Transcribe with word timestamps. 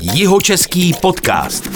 Jihočeský 0.00 0.92
podcast. 1.02 1.70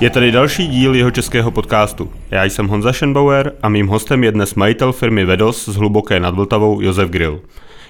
Je 0.00 0.10
tady 0.10 0.32
další 0.32 0.68
díl 0.68 0.94
jeho 0.94 1.10
českého 1.10 1.50
podcastu. 1.50 2.12
Já 2.30 2.44
jsem 2.44 2.68
Honza 2.68 2.92
Schenbauer 2.92 3.52
a 3.62 3.68
mým 3.68 3.86
hostem 3.86 4.24
je 4.24 4.32
dnes 4.32 4.54
majitel 4.54 4.92
firmy 4.92 5.24
Vedos 5.24 5.68
z 5.68 5.76
Hluboké 5.76 6.20
nad 6.20 6.34
Vltavou 6.34 6.80
Josef 6.80 7.10
Grill. 7.10 7.40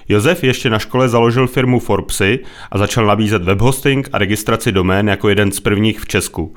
Josef 0.09 0.43
ještě 0.43 0.69
na 0.69 0.79
škole 0.79 1.09
založil 1.09 1.47
firmu 1.47 1.79
Forbesy 1.79 2.39
a 2.71 2.77
začal 2.77 3.05
nabízet 3.05 3.43
webhosting 3.43 4.09
a 4.13 4.17
registraci 4.17 4.71
domén 4.71 5.09
jako 5.09 5.29
jeden 5.29 5.51
z 5.51 5.59
prvních 5.59 5.99
v 5.99 6.07
Česku. 6.07 6.55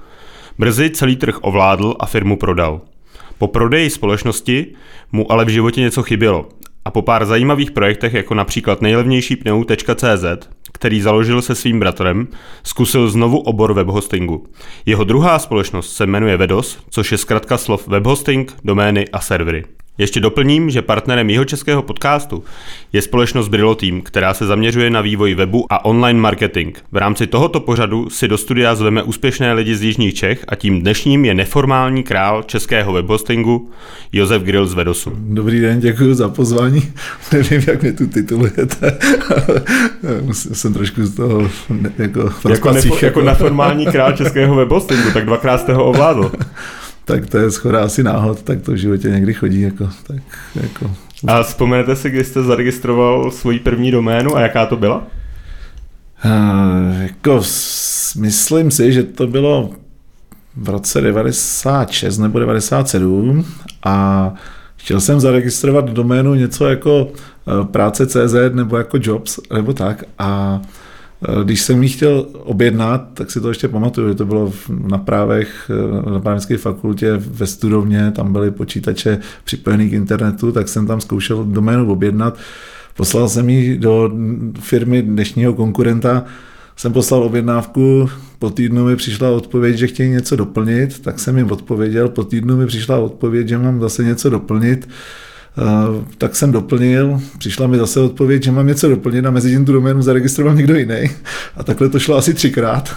Brzy 0.58 0.90
celý 0.90 1.16
trh 1.16 1.38
ovládl 1.40 1.96
a 2.00 2.06
firmu 2.06 2.36
prodal. 2.36 2.80
Po 3.38 3.48
prodeji 3.48 3.90
společnosti 3.90 4.66
mu 5.12 5.32
ale 5.32 5.44
v 5.44 5.48
životě 5.48 5.80
něco 5.80 6.02
chybělo 6.02 6.48
a 6.84 6.90
po 6.90 7.02
pár 7.02 7.26
zajímavých 7.26 7.70
projektech 7.70 8.14
jako 8.14 8.34
například 8.34 8.82
nejlevnější 8.82 9.36
pneu.cz, 9.36 10.24
který 10.80 11.00
založil 11.00 11.42
se 11.42 11.54
svým 11.54 11.80
bratrem, 11.80 12.28
zkusil 12.62 13.10
znovu 13.10 13.38
obor 13.38 13.74
webhostingu. 13.74 14.46
Jeho 14.86 15.04
druhá 15.04 15.38
společnost 15.38 15.96
se 15.96 16.06
jmenuje 16.06 16.36
Vedos, 16.36 16.78
což 16.90 17.12
je 17.12 17.18
zkratka 17.18 17.58
slov 17.58 17.88
webhosting, 17.88 18.56
domény 18.64 19.08
a 19.08 19.20
servery. 19.20 19.64
Ještě 20.00 20.20
doplním, 20.20 20.70
že 20.70 20.82
partnerem 20.82 21.30
jeho 21.30 21.44
českého 21.44 21.82
podcastu 21.82 22.44
je 22.92 23.02
společnost 23.02 23.48
Brillo 23.48 23.74
Team, 23.74 24.00
která 24.00 24.34
se 24.34 24.46
zaměřuje 24.46 24.90
na 24.90 25.00
vývoj 25.00 25.34
webu 25.34 25.66
a 25.70 25.84
online 25.84 26.20
marketing. 26.20 26.76
V 26.92 26.96
rámci 26.96 27.26
tohoto 27.26 27.60
pořadu 27.60 28.10
si 28.10 28.28
do 28.28 28.38
studia 28.38 28.74
zveme 28.74 29.02
úspěšné 29.02 29.52
lidi 29.52 29.76
z 29.76 29.82
Jižních 29.82 30.14
Čech 30.14 30.44
a 30.48 30.54
tím 30.54 30.80
dnešním 30.80 31.24
je 31.24 31.34
neformální 31.34 32.02
král 32.02 32.42
českého 32.42 32.92
webhostingu 32.92 33.70
Josef 34.12 34.42
Grill 34.42 34.66
z 34.66 34.74
Vedosu. 34.74 35.12
Dobrý 35.16 35.60
den, 35.60 35.80
děkuji 35.80 36.14
za 36.14 36.28
pozvání. 36.28 36.92
Nevím, 37.32 37.62
jak 37.66 37.82
mě 37.82 37.92
tu 37.92 38.06
titulujete. 38.06 38.98
Jsem 40.32 40.74
trošku 40.74 41.04
z 41.04 41.14
toho 41.14 41.50
jako 41.98 42.32
jako, 42.48 42.72
nefo, 42.72 42.98
jako 43.02 43.22
neformální 43.22 43.86
král 43.86 44.12
českého 44.12 44.54
webhostingu, 44.54 45.10
tak 45.14 45.24
dvakrát 45.26 45.60
jste 45.60 45.72
ho 45.72 45.84
ovládl 45.84 46.32
tak 47.04 47.26
to 47.26 47.38
je 47.38 47.50
schoda 47.50 47.84
asi 47.84 48.02
náhod, 48.02 48.42
tak 48.42 48.62
to 48.62 48.72
v 48.72 48.76
životě 48.76 49.08
někdy 49.08 49.34
chodí. 49.34 49.60
Jako, 49.60 49.88
tak, 50.06 50.22
jako. 50.54 50.90
A 51.26 51.42
vzpomenete 51.42 51.96
si, 51.96 52.10
kdy 52.10 52.24
jste 52.24 52.42
zaregistroval 52.42 53.30
svoji 53.30 53.58
první 53.58 53.90
doménu 53.90 54.36
a 54.36 54.40
jaká 54.40 54.66
to 54.66 54.76
byla? 54.76 55.06
Uh, 56.24 57.02
jako, 57.02 57.42
myslím 58.16 58.70
si, 58.70 58.92
že 58.92 59.02
to 59.02 59.26
bylo 59.26 59.70
v 60.56 60.68
roce 60.68 61.00
96 61.00 62.18
nebo 62.18 62.38
97 62.38 63.44
a 63.84 64.34
chtěl 64.76 65.00
jsem 65.00 65.20
zaregistrovat 65.20 65.90
doménu 65.90 66.34
něco 66.34 66.66
jako 66.66 67.08
eh, 67.12 67.64
práce.cz 67.64 68.34
nebo 68.52 68.76
jako 68.76 68.98
jobs 69.02 69.38
nebo 69.52 69.72
tak 69.72 70.04
a 70.18 70.60
když 71.44 71.60
jsem 71.60 71.82
ji 71.82 71.88
chtěl 71.88 72.26
objednat, 72.32 73.08
tak 73.14 73.30
si 73.30 73.40
to 73.40 73.48
ještě 73.48 73.68
pamatuju, 73.68 74.08
že 74.08 74.14
to 74.14 74.24
bylo 74.24 74.52
na 74.68 74.98
právech, 74.98 75.70
eh, 75.70 76.10
na 76.10 76.20
právnické 76.20 76.58
fakultě 76.58 77.12
ve 77.16 77.46
studovně, 77.46 78.10
tam 78.10 78.32
byly 78.32 78.50
počítače 78.50 79.18
připojené 79.44 79.88
k 79.88 79.92
internetu, 79.92 80.52
tak 80.52 80.68
jsem 80.68 80.86
tam 80.86 81.00
zkoušel 81.00 81.44
doménu 81.44 81.92
objednat. 81.92 82.38
Poslal 82.96 83.28
jsem 83.28 83.50
ji 83.50 83.78
do 83.78 84.10
firmy 84.60 85.02
dnešního 85.02 85.54
konkurenta, 85.54 86.24
jsem 86.76 86.92
poslal 86.92 87.22
objednávku, 87.22 88.10
po 88.38 88.50
týdnu 88.50 88.84
mi 88.84 88.96
přišla 88.96 89.30
odpověď, 89.30 89.76
že 89.76 89.86
chtějí 89.86 90.10
něco 90.10 90.36
doplnit, 90.36 90.98
tak 90.98 91.18
jsem 91.18 91.38
jim 91.38 91.50
odpověděl, 91.50 92.08
po 92.08 92.24
týdnu 92.24 92.56
mi 92.56 92.66
přišla 92.66 92.98
odpověď, 92.98 93.48
že 93.48 93.58
mám 93.58 93.80
zase 93.80 94.04
něco 94.04 94.30
doplnit, 94.30 94.88
Eh, 94.88 94.90
tak 96.18 96.36
jsem 96.36 96.52
doplnil, 96.52 97.20
přišla 97.38 97.66
mi 97.66 97.78
zase 97.78 98.00
odpověď, 98.00 98.42
že 98.42 98.52
mám 98.52 98.66
něco 98.66 98.88
doplnit 98.88 99.26
a 99.26 99.30
mezi 99.30 99.50
tím 99.50 99.64
tu 99.64 99.72
doménu 99.72 100.02
zaregistroval 100.02 100.54
někdo 100.54 100.74
jiný. 100.74 101.10
A 101.56 101.64
takhle 101.64 101.88
to 101.88 101.98
šlo 101.98 102.16
asi 102.16 102.34
třikrát. 102.34 102.96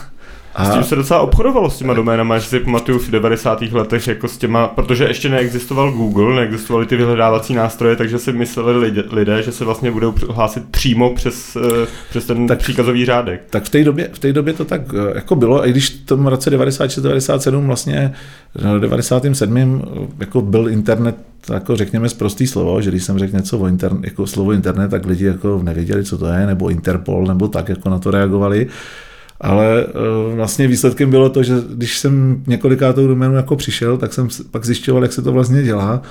A... 0.56 0.66
S 0.66 0.74
tím 0.74 0.84
se 0.84 0.96
docela 0.96 1.20
obchodovalo 1.20 1.70
s 1.70 1.78
těma 1.78 1.94
doménama, 1.94 2.38
že 2.38 2.46
si 2.46 2.60
pamatuju 2.60 3.00
v 3.00 3.10
90. 3.10 3.62
letech 3.62 4.08
jako 4.08 4.28
s 4.28 4.38
těma, 4.38 4.68
protože 4.68 5.04
ještě 5.04 5.30
neexistoval 5.30 5.92
Google, 5.92 6.36
neexistovaly 6.36 6.86
ty 6.86 6.96
vyhledávací 6.96 7.54
nástroje, 7.54 7.96
takže 7.96 8.20
si 8.20 8.34
mysleli 8.34 8.78
lidé, 8.78 9.04
lidé 9.12 9.44
že 9.44 9.52
se 9.52 9.66
vlastně 9.66 9.92
budou 9.92 10.14
hlásit 10.30 10.64
přímo 10.72 11.14
přes, 11.14 11.56
eh, 11.56 11.88
přes 12.10 12.26
ten 12.26 12.48
tak, 12.48 12.60
příkazový 12.60 13.06
řádek. 13.06 13.42
Tak 13.50 13.64
v 13.64 13.70
té 13.70 13.84
době, 13.84 14.10
v 14.14 14.20
té 14.20 14.34
době 14.34 14.54
to 14.54 14.66
tak 14.66 14.82
eh, 14.94 15.16
jako 15.16 15.36
bylo, 15.36 15.68
i 15.68 15.72
když 15.72 15.90
v 15.90 16.06
tom 16.06 16.28
roce 16.28 16.50
96-97 16.50 17.68
vlastně 17.68 18.14
v 18.56 18.80
97. 18.80 19.82
jako 20.20 20.42
byl 20.42 20.70
internet 20.70 21.16
jako 21.50 21.76
řekněme 21.76 22.08
prostý 22.18 22.48
slovo, 22.48 22.82
že 22.82 22.90
když 22.90 23.04
jsem 23.04 23.20
řekl 23.20 23.36
něco 23.36 23.60
o 23.60 23.68
internet, 23.68 24.04
jako 24.04 24.28
slovo 24.28 24.52
internet, 24.52 24.90
tak 24.90 25.06
lidi 25.06 25.26
jako 25.26 25.60
nevěděli, 25.64 26.04
co 26.04 26.18
to 26.18 26.28
je, 26.28 26.48
nebo 26.48 26.70
Interpol, 26.70 27.26
nebo 27.26 27.48
tak 27.48 27.70
jako 27.70 27.90
na 27.90 28.00
to 28.00 28.12
reagovali. 28.12 28.68
Ale 29.44 29.86
eh, 29.88 30.36
vlastně 30.36 30.68
výsledkem 30.68 31.10
bylo 31.10 31.30
to, 31.30 31.44
že 31.44 31.54
když 31.70 32.00
jsem 32.00 32.44
několikátou 32.48 33.08
doménu 33.08 33.36
jako 33.36 33.56
přišel, 33.56 33.98
tak 33.98 34.14
jsem 34.14 34.28
pak 34.52 34.66
zjišťoval, 34.66 35.04
jak 35.04 35.14
se 35.14 35.22
to 35.22 35.32
vlastně 35.32 35.64
dělá. 35.64 36.02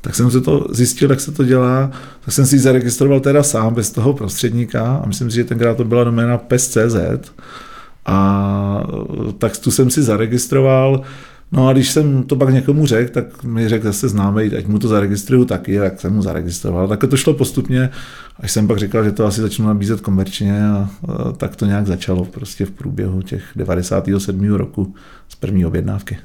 Tak 0.00 0.14
jsem 0.14 0.30
se 0.30 0.40
to 0.40 0.66
zjistil, 0.70 1.10
jak 1.10 1.20
se 1.20 1.32
to 1.32 1.44
dělá, 1.44 1.90
tak 2.24 2.34
jsem 2.34 2.46
si 2.46 2.56
ji 2.56 2.58
zaregistroval 2.58 3.20
teda 3.20 3.42
sám, 3.42 3.74
bez 3.74 3.90
toho 3.90 4.12
prostředníka. 4.12 5.00
A 5.04 5.06
myslím 5.06 5.30
si, 5.30 5.36
že 5.36 5.44
tenkrát 5.44 5.76
to 5.76 5.84
byla 5.84 6.04
doména 6.04 6.38
pes.cz 6.38 6.96
a 8.06 8.82
eh, 9.28 9.32
tak 9.38 9.58
tu 9.58 9.70
jsem 9.70 9.90
si 9.90 10.02
zaregistroval, 10.02 11.02
No 11.52 11.68
a 11.68 11.72
když 11.72 11.90
jsem 11.90 12.22
to 12.22 12.36
pak 12.36 12.54
někomu 12.54 12.86
řekl, 12.86 13.12
tak 13.12 13.44
mi 13.44 13.68
řekl 13.68 13.86
zase 13.86 14.08
známý, 14.08 14.42
ať 14.42 14.66
mu 14.66 14.78
to 14.78 14.88
zaregistruju 14.88 15.44
taky, 15.44 15.78
tak 15.78 16.00
jsem 16.00 16.14
mu 16.14 16.22
zaregistroval. 16.22 16.88
Tak 16.88 17.00
to 17.10 17.16
šlo 17.16 17.34
postupně, 17.34 17.90
až 18.40 18.52
jsem 18.52 18.68
pak 18.68 18.78
říkal, 18.78 19.04
že 19.04 19.12
to 19.12 19.26
asi 19.26 19.40
začnu 19.40 19.66
nabízet 19.66 20.00
komerčně 20.00 20.68
a, 20.68 20.90
a 21.08 21.32
tak 21.32 21.56
to 21.56 21.66
nějak 21.66 21.86
začalo 21.86 22.24
prostě 22.24 22.64
v 22.64 22.70
průběhu 22.70 23.22
těch 23.22 23.44
97. 23.56 24.54
roku 24.54 24.94
z 25.28 25.34
první 25.34 25.66
objednávky 25.66 26.18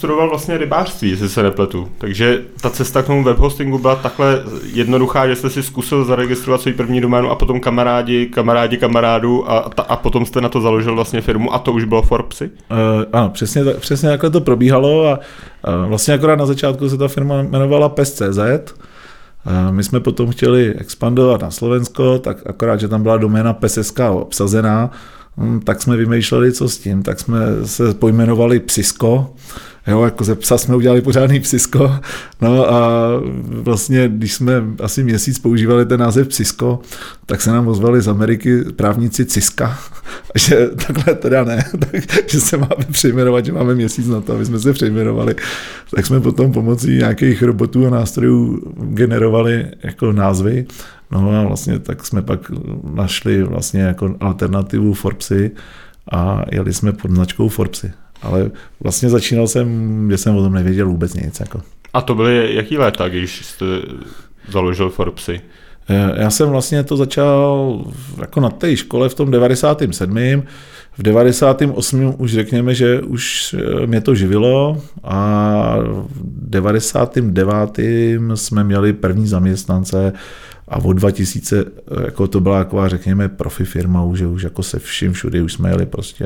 studoval 0.00 0.28
vlastně 0.28 0.58
rybářství, 0.58 1.10
jestli 1.10 1.28
se 1.28 1.42
nepletu. 1.42 1.88
Takže 1.98 2.42
ta 2.60 2.70
cesta 2.70 3.02
k 3.02 3.06
tomu 3.06 3.24
webhostingu 3.24 3.78
byla 3.78 3.96
takhle 3.96 4.42
jednoduchá, 4.72 5.28
že 5.28 5.36
jste 5.36 5.50
si 5.50 5.62
zkusil 5.62 6.04
zaregistrovat 6.04 6.60
svůj 6.60 6.74
první 6.74 7.00
doménu 7.00 7.30
a 7.30 7.34
potom 7.34 7.60
kamarádi, 7.60 8.26
kamarádi 8.26 8.76
kamarádu 8.76 9.50
a, 9.50 9.58
a 9.88 9.96
potom 9.96 10.26
jste 10.26 10.40
na 10.40 10.48
to 10.48 10.60
založil 10.60 10.94
vlastně 10.94 11.20
firmu 11.20 11.54
a 11.54 11.58
to 11.58 11.72
už 11.72 11.84
bylo 11.84 12.02
Forbesy? 12.02 12.50
Uh, 12.70 13.04
ano, 13.12 13.30
přesně, 13.30 13.64
přesně 13.64 14.08
takhle 14.08 14.30
to 14.30 14.40
probíhalo 14.40 15.08
a 15.08 15.18
uh, 15.68 15.88
vlastně 15.88 16.14
akorát 16.14 16.36
na 16.36 16.46
začátku 16.46 16.88
se 16.88 16.98
ta 16.98 17.08
firma 17.08 17.40
jmenovala 17.40 17.88
PES.cz, 17.88 18.38
uh, 18.38 19.70
my 19.70 19.84
jsme 19.84 20.00
potom 20.00 20.30
chtěli 20.30 20.74
expandovat 20.78 21.42
na 21.42 21.50
Slovensko, 21.50 22.18
tak 22.18 22.36
akorát, 22.46 22.80
že 22.80 22.88
tam 22.88 23.02
byla 23.02 23.16
doména 23.16 23.52
PESSK 23.52 24.00
obsazená, 24.10 24.90
tak 25.64 25.82
jsme 25.82 25.96
vymýšleli, 25.96 26.52
co 26.52 26.68
s 26.68 26.78
tím, 26.78 27.02
tak 27.02 27.20
jsme 27.20 27.38
se 27.64 27.94
pojmenovali 27.94 28.60
Psisko, 28.60 29.34
Jo, 29.86 30.04
jako 30.04 30.24
ze 30.24 30.34
psa 30.34 30.58
jsme 30.58 30.76
udělali 30.76 31.00
pořádný 31.00 31.40
psisko. 31.40 31.94
No 32.40 32.72
a 32.72 33.08
vlastně, 33.50 34.08
když 34.08 34.34
jsme 34.34 34.54
asi 34.82 35.04
měsíc 35.04 35.38
používali 35.38 35.86
ten 35.86 36.00
název 36.00 36.28
psisko, 36.28 36.80
tak 37.26 37.40
se 37.40 37.50
nám 37.50 37.68
ozvali 37.68 38.02
z 38.02 38.08
Ameriky 38.08 38.64
právníci 38.64 39.24
Ciska, 39.24 39.78
že 40.34 40.68
takhle 40.86 41.14
teda 41.14 41.44
ne, 41.44 41.64
tak, 41.78 42.30
že 42.30 42.40
se 42.40 42.56
máme 42.56 42.84
přejmenovat, 42.90 43.44
že 43.44 43.52
máme 43.52 43.74
měsíc 43.74 44.08
na 44.08 44.20
to, 44.20 44.32
aby 44.32 44.46
jsme 44.46 44.58
se 44.58 44.72
přejmenovali. 44.72 45.34
Tak 45.94 46.06
jsme 46.06 46.20
potom 46.20 46.52
pomocí 46.52 46.96
nějakých 46.96 47.42
robotů 47.42 47.86
a 47.86 47.90
nástrojů 47.90 48.62
generovali 48.76 49.66
jako 49.82 50.12
názvy. 50.12 50.66
No 51.10 51.40
a 51.40 51.44
vlastně 51.44 51.78
tak 51.78 52.06
jsme 52.06 52.22
pak 52.22 52.40
našli 52.94 53.42
vlastně 53.42 53.80
jako 53.80 54.16
alternativu 54.20 54.94
Forbesy 54.94 55.50
a 56.12 56.42
jeli 56.52 56.72
jsme 56.72 56.92
pod 56.92 57.10
značkou 57.10 57.48
Forbesy. 57.48 57.92
Ale 58.22 58.50
vlastně 58.80 59.10
začínal 59.10 59.46
jsem, 59.46 60.08
že 60.10 60.18
jsem 60.18 60.36
o 60.36 60.42
tom 60.42 60.52
nevěděl 60.52 60.86
vůbec 60.86 61.14
nic. 61.14 61.40
Jako. 61.40 61.60
A 61.92 62.00
to 62.00 62.14
byly 62.14 62.54
jaký 62.54 62.78
léta, 62.78 63.08
když 63.08 63.46
jste 63.46 63.64
založil 64.48 64.90
Forbesy? 64.90 65.40
Eh, 65.88 66.22
já 66.22 66.30
jsem 66.30 66.48
vlastně 66.48 66.84
to 66.84 66.96
začal 66.96 67.84
jako 68.20 68.40
na 68.40 68.50
té 68.50 68.76
škole 68.76 69.08
v 69.08 69.14
tom 69.14 69.30
97. 69.30 70.42
V 70.98 71.02
98. 71.02 72.14
už 72.18 72.32
řekněme, 72.32 72.74
že 72.74 73.00
už 73.00 73.54
eh, 73.58 73.86
mě 73.86 74.00
to 74.00 74.14
živilo 74.14 74.82
a 75.04 75.76
v 75.80 76.50
99. 76.50 77.78
jsme 78.34 78.64
měli 78.64 78.92
první 78.92 79.26
zaměstnance 79.26 80.12
a 80.70 80.76
od 80.76 80.92
2000 80.92 81.64
jako 82.04 82.26
to 82.26 82.40
byla 82.40 82.64
taková, 82.64 82.88
řekněme, 82.88 83.28
profi 83.28 83.64
firma, 83.64 84.02
už, 84.02 84.20
už 84.20 84.42
jako 84.42 84.62
se 84.62 84.78
vším 84.78 85.12
všude, 85.12 85.42
už 85.42 85.52
jsme 85.52 85.70
jeli 85.70 85.86
prostě 85.86 86.24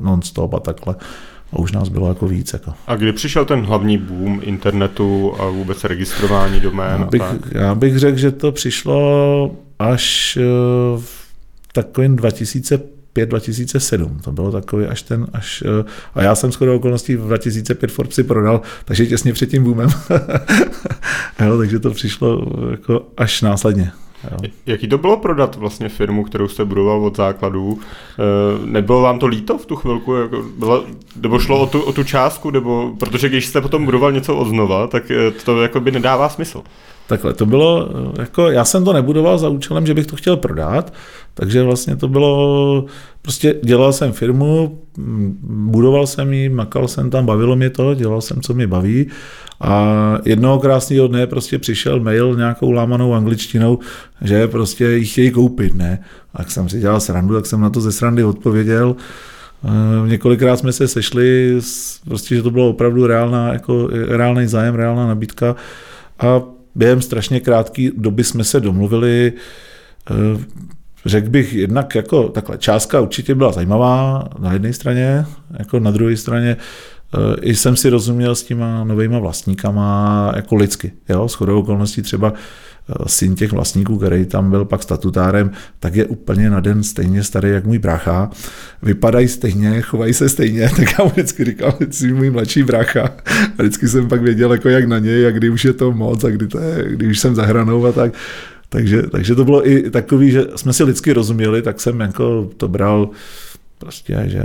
non-stop 0.00 0.54
a 0.54 0.60
takhle. 0.60 0.96
A 1.52 1.58
už 1.58 1.72
nás 1.72 1.88
bylo 1.88 2.08
jako 2.08 2.28
víc. 2.28 2.52
Jako. 2.52 2.72
A 2.86 2.96
kdy 2.96 3.12
přišel 3.12 3.44
ten 3.44 3.60
hlavní 3.60 3.98
boom 3.98 4.40
internetu 4.42 5.34
a 5.38 5.48
vůbec 5.48 5.84
registrování 5.84 6.60
domén? 6.60 7.00
Já 7.00 7.06
bych, 7.06 7.22
tak? 7.22 7.52
já 7.52 7.74
bych 7.74 7.98
řekl, 7.98 8.18
že 8.18 8.30
to 8.30 8.52
přišlo 8.52 9.56
až 9.78 10.36
eh, 10.36 10.42
v 11.00 11.72
takovým 11.72 12.16
2005 13.26 13.68
2007. 13.68 14.20
To 14.24 14.32
bylo 14.32 14.52
takový 14.52 14.86
až 14.86 15.02
ten, 15.02 15.26
až, 15.32 15.62
eh, 15.66 15.84
a 16.14 16.22
já 16.22 16.34
jsem 16.34 16.52
skoro 16.52 16.76
okolností 16.76 17.16
v 17.16 17.26
2005 17.26 17.92
Forbesy 17.92 18.22
prodal, 18.24 18.60
takže 18.84 19.06
těsně 19.06 19.32
před 19.32 19.50
tím 19.50 19.64
boomem. 19.64 19.88
jo, 21.46 21.58
takže 21.58 21.78
to 21.78 21.90
přišlo 21.90 22.46
jako 22.70 23.06
až 23.16 23.42
následně. 23.42 23.92
Jo. 24.24 24.50
Jaký 24.66 24.88
to 24.88 24.98
bylo 24.98 25.16
prodat 25.16 25.56
vlastně 25.56 25.88
firmu, 25.88 26.24
kterou 26.24 26.48
jste 26.48 26.64
budoval 26.64 27.04
od 27.04 27.16
základů? 27.16 27.78
E, 27.78 28.66
nebylo 28.66 29.00
vám 29.00 29.18
to 29.18 29.26
líto 29.26 29.58
v 29.58 29.66
tu 29.66 29.76
chvilku? 29.76 30.14
Jako 30.14 30.44
bylo, 30.58 30.84
nebo 31.16 31.38
šlo 31.38 31.60
o 31.60 31.66
tu, 31.66 31.80
o 31.80 31.92
tu 31.92 32.04
částku? 32.04 32.50
Nebo, 32.50 32.92
protože 32.98 33.28
když 33.28 33.46
jste 33.46 33.60
potom 33.60 33.84
budoval 33.84 34.12
něco 34.12 34.36
od 34.36 34.48
znova, 34.48 34.86
tak 34.86 35.10
e, 35.10 35.30
to 35.30 35.62
jako 35.62 35.80
by 35.80 35.90
nedává 35.90 36.28
smysl. 36.28 36.62
Takhle, 37.08 37.34
to 37.34 37.46
bylo, 37.46 37.88
jako 38.18 38.50
já 38.50 38.64
jsem 38.64 38.84
to 38.84 38.92
nebudoval 38.92 39.38
za 39.38 39.48
účelem, 39.48 39.86
že 39.86 39.94
bych 39.94 40.06
to 40.06 40.16
chtěl 40.16 40.36
prodat, 40.36 40.92
takže 41.34 41.62
vlastně 41.62 41.96
to 41.96 42.08
bylo, 42.08 42.84
prostě 43.22 43.54
dělal 43.62 43.92
jsem 43.92 44.12
firmu, 44.12 44.78
budoval 45.48 46.06
jsem 46.06 46.32
ji, 46.32 46.48
makal 46.48 46.88
jsem 46.88 47.10
tam, 47.10 47.26
bavilo 47.26 47.56
mě 47.56 47.70
to, 47.70 47.94
dělal 47.94 48.20
jsem, 48.20 48.40
co 48.40 48.54
mě 48.54 48.66
baví 48.66 49.06
a 49.60 50.18
jednoho 50.24 50.58
krásného 50.58 51.08
dne 51.08 51.26
prostě 51.26 51.58
přišel 51.58 52.00
mail 52.00 52.36
nějakou 52.36 52.70
lámanou 52.70 53.14
angličtinou, 53.14 53.78
že 54.22 54.48
prostě 54.48 54.90
jich 54.90 55.12
chtějí 55.12 55.30
koupit, 55.30 55.74
ne? 55.74 55.98
A 56.34 56.42
jak 56.42 56.50
jsem 56.50 56.68
si 56.68 56.80
dělal 56.80 57.00
srandu, 57.00 57.34
tak 57.34 57.46
jsem 57.46 57.60
na 57.60 57.70
to 57.70 57.80
ze 57.80 57.92
srandy 57.92 58.24
odpověděl. 58.24 58.96
Několikrát 60.06 60.56
jsme 60.56 60.72
se 60.72 60.88
sešli, 60.88 61.58
prostě, 62.04 62.36
že 62.36 62.42
to 62.42 62.50
bylo 62.50 62.68
opravdu 62.68 63.06
reálná, 63.06 63.52
jako 63.52 63.88
reálný 64.08 64.46
zájem, 64.46 64.74
reálná 64.74 65.06
nabídka 65.06 65.56
a 66.18 66.42
během 66.74 67.02
strašně 67.02 67.40
krátké 67.40 67.88
doby 67.96 68.24
jsme 68.24 68.44
se 68.44 68.60
domluvili, 68.60 69.32
eh, 70.10 70.14
řekl 71.06 71.30
bych 71.30 71.52
jednak 71.52 71.94
jako 71.94 72.28
takhle, 72.28 72.58
částka 72.58 73.00
určitě 73.00 73.34
byla 73.34 73.52
zajímavá 73.52 74.28
na 74.38 74.52
jedné 74.52 74.72
straně, 74.72 75.26
jako 75.58 75.80
na 75.80 75.90
druhé 75.90 76.16
straně 76.16 76.56
eh, 76.56 76.97
i 77.42 77.54
jsem 77.54 77.76
si 77.76 77.88
rozuměl 77.88 78.34
s 78.34 78.42
těma 78.42 78.84
novýma 78.84 79.18
vlastníkama 79.18 80.32
jako 80.36 80.54
lidsky. 80.54 80.92
Jo? 81.08 81.28
S 81.28 81.34
chodou 81.34 81.60
okolností 81.60 82.02
třeba 82.02 82.32
eh, 82.32 82.94
syn 83.06 83.34
těch 83.34 83.52
vlastníků, 83.52 83.98
který 83.98 84.26
tam 84.26 84.50
byl 84.50 84.64
pak 84.64 84.82
statutárem, 84.82 85.50
tak 85.80 85.94
je 85.94 86.06
úplně 86.06 86.50
na 86.50 86.60
den 86.60 86.82
stejně 86.82 87.22
starý 87.22 87.50
jak 87.50 87.66
můj 87.66 87.78
brácha. 87.78 88.30
Vypadají 88.82 89.28
stejně, 89.28 89.80
chovají 89.82 90.14
se 90.14 90.28
stejně, 90.28 90.70
tak 90.76 90.98
já 90.98 91.04
mu 91.04 91.10
vždycky 91.10 91.44
říkal, 91.44 91.74
jsi 91.90 92.12
můj 92.12 92.30
mladší 92.30 92.62
brácha. 92.62 93.10
A 93.58 93.62
vždycky 93.62 93.88
jsem 93.88 94.08
pak 94.08 94.22
věděl, 94.22 94.52
jako 94.52 94.68
jak 94.68 94.88
na 94.88 94.98
něj, 94.98 95.26
a 95.26 95.30
kdy 95.30 95.50
už 95.50 95.64
je 95.64 95.72
to 95.72 95.92
moc 95.92 96.24
a 96.24 96.30
kdy, 96.30 96.46
to 96.46 96.58
je, 96.58 96.84
kdy 96.88 97.06
už 97.06 97.18
jsem 97.18 97.34
za 97.34 97.42
hranou 97.42 97.86
a 97.86 97.92
tak. 97.92 98.12
Takže, 98.68 99.02
takže 99.02 99.34
to 99.34 99.44
bylo 99.44 99.68
i 99.68 99.90
takový, 99.90 100.30
že 100.30 100.44
jsme 100.56 100.72
si 100.72 100.84
lidsky 100.84 101.12
rozuměli, 101.12 101.62
tak 101.62 101.80
jsem 101.80 102.00
jako 102.00 102.50
to 102.56 102.68
bral 102.68 103.10
prostě, 103.78 104.22
že 104.26 104.42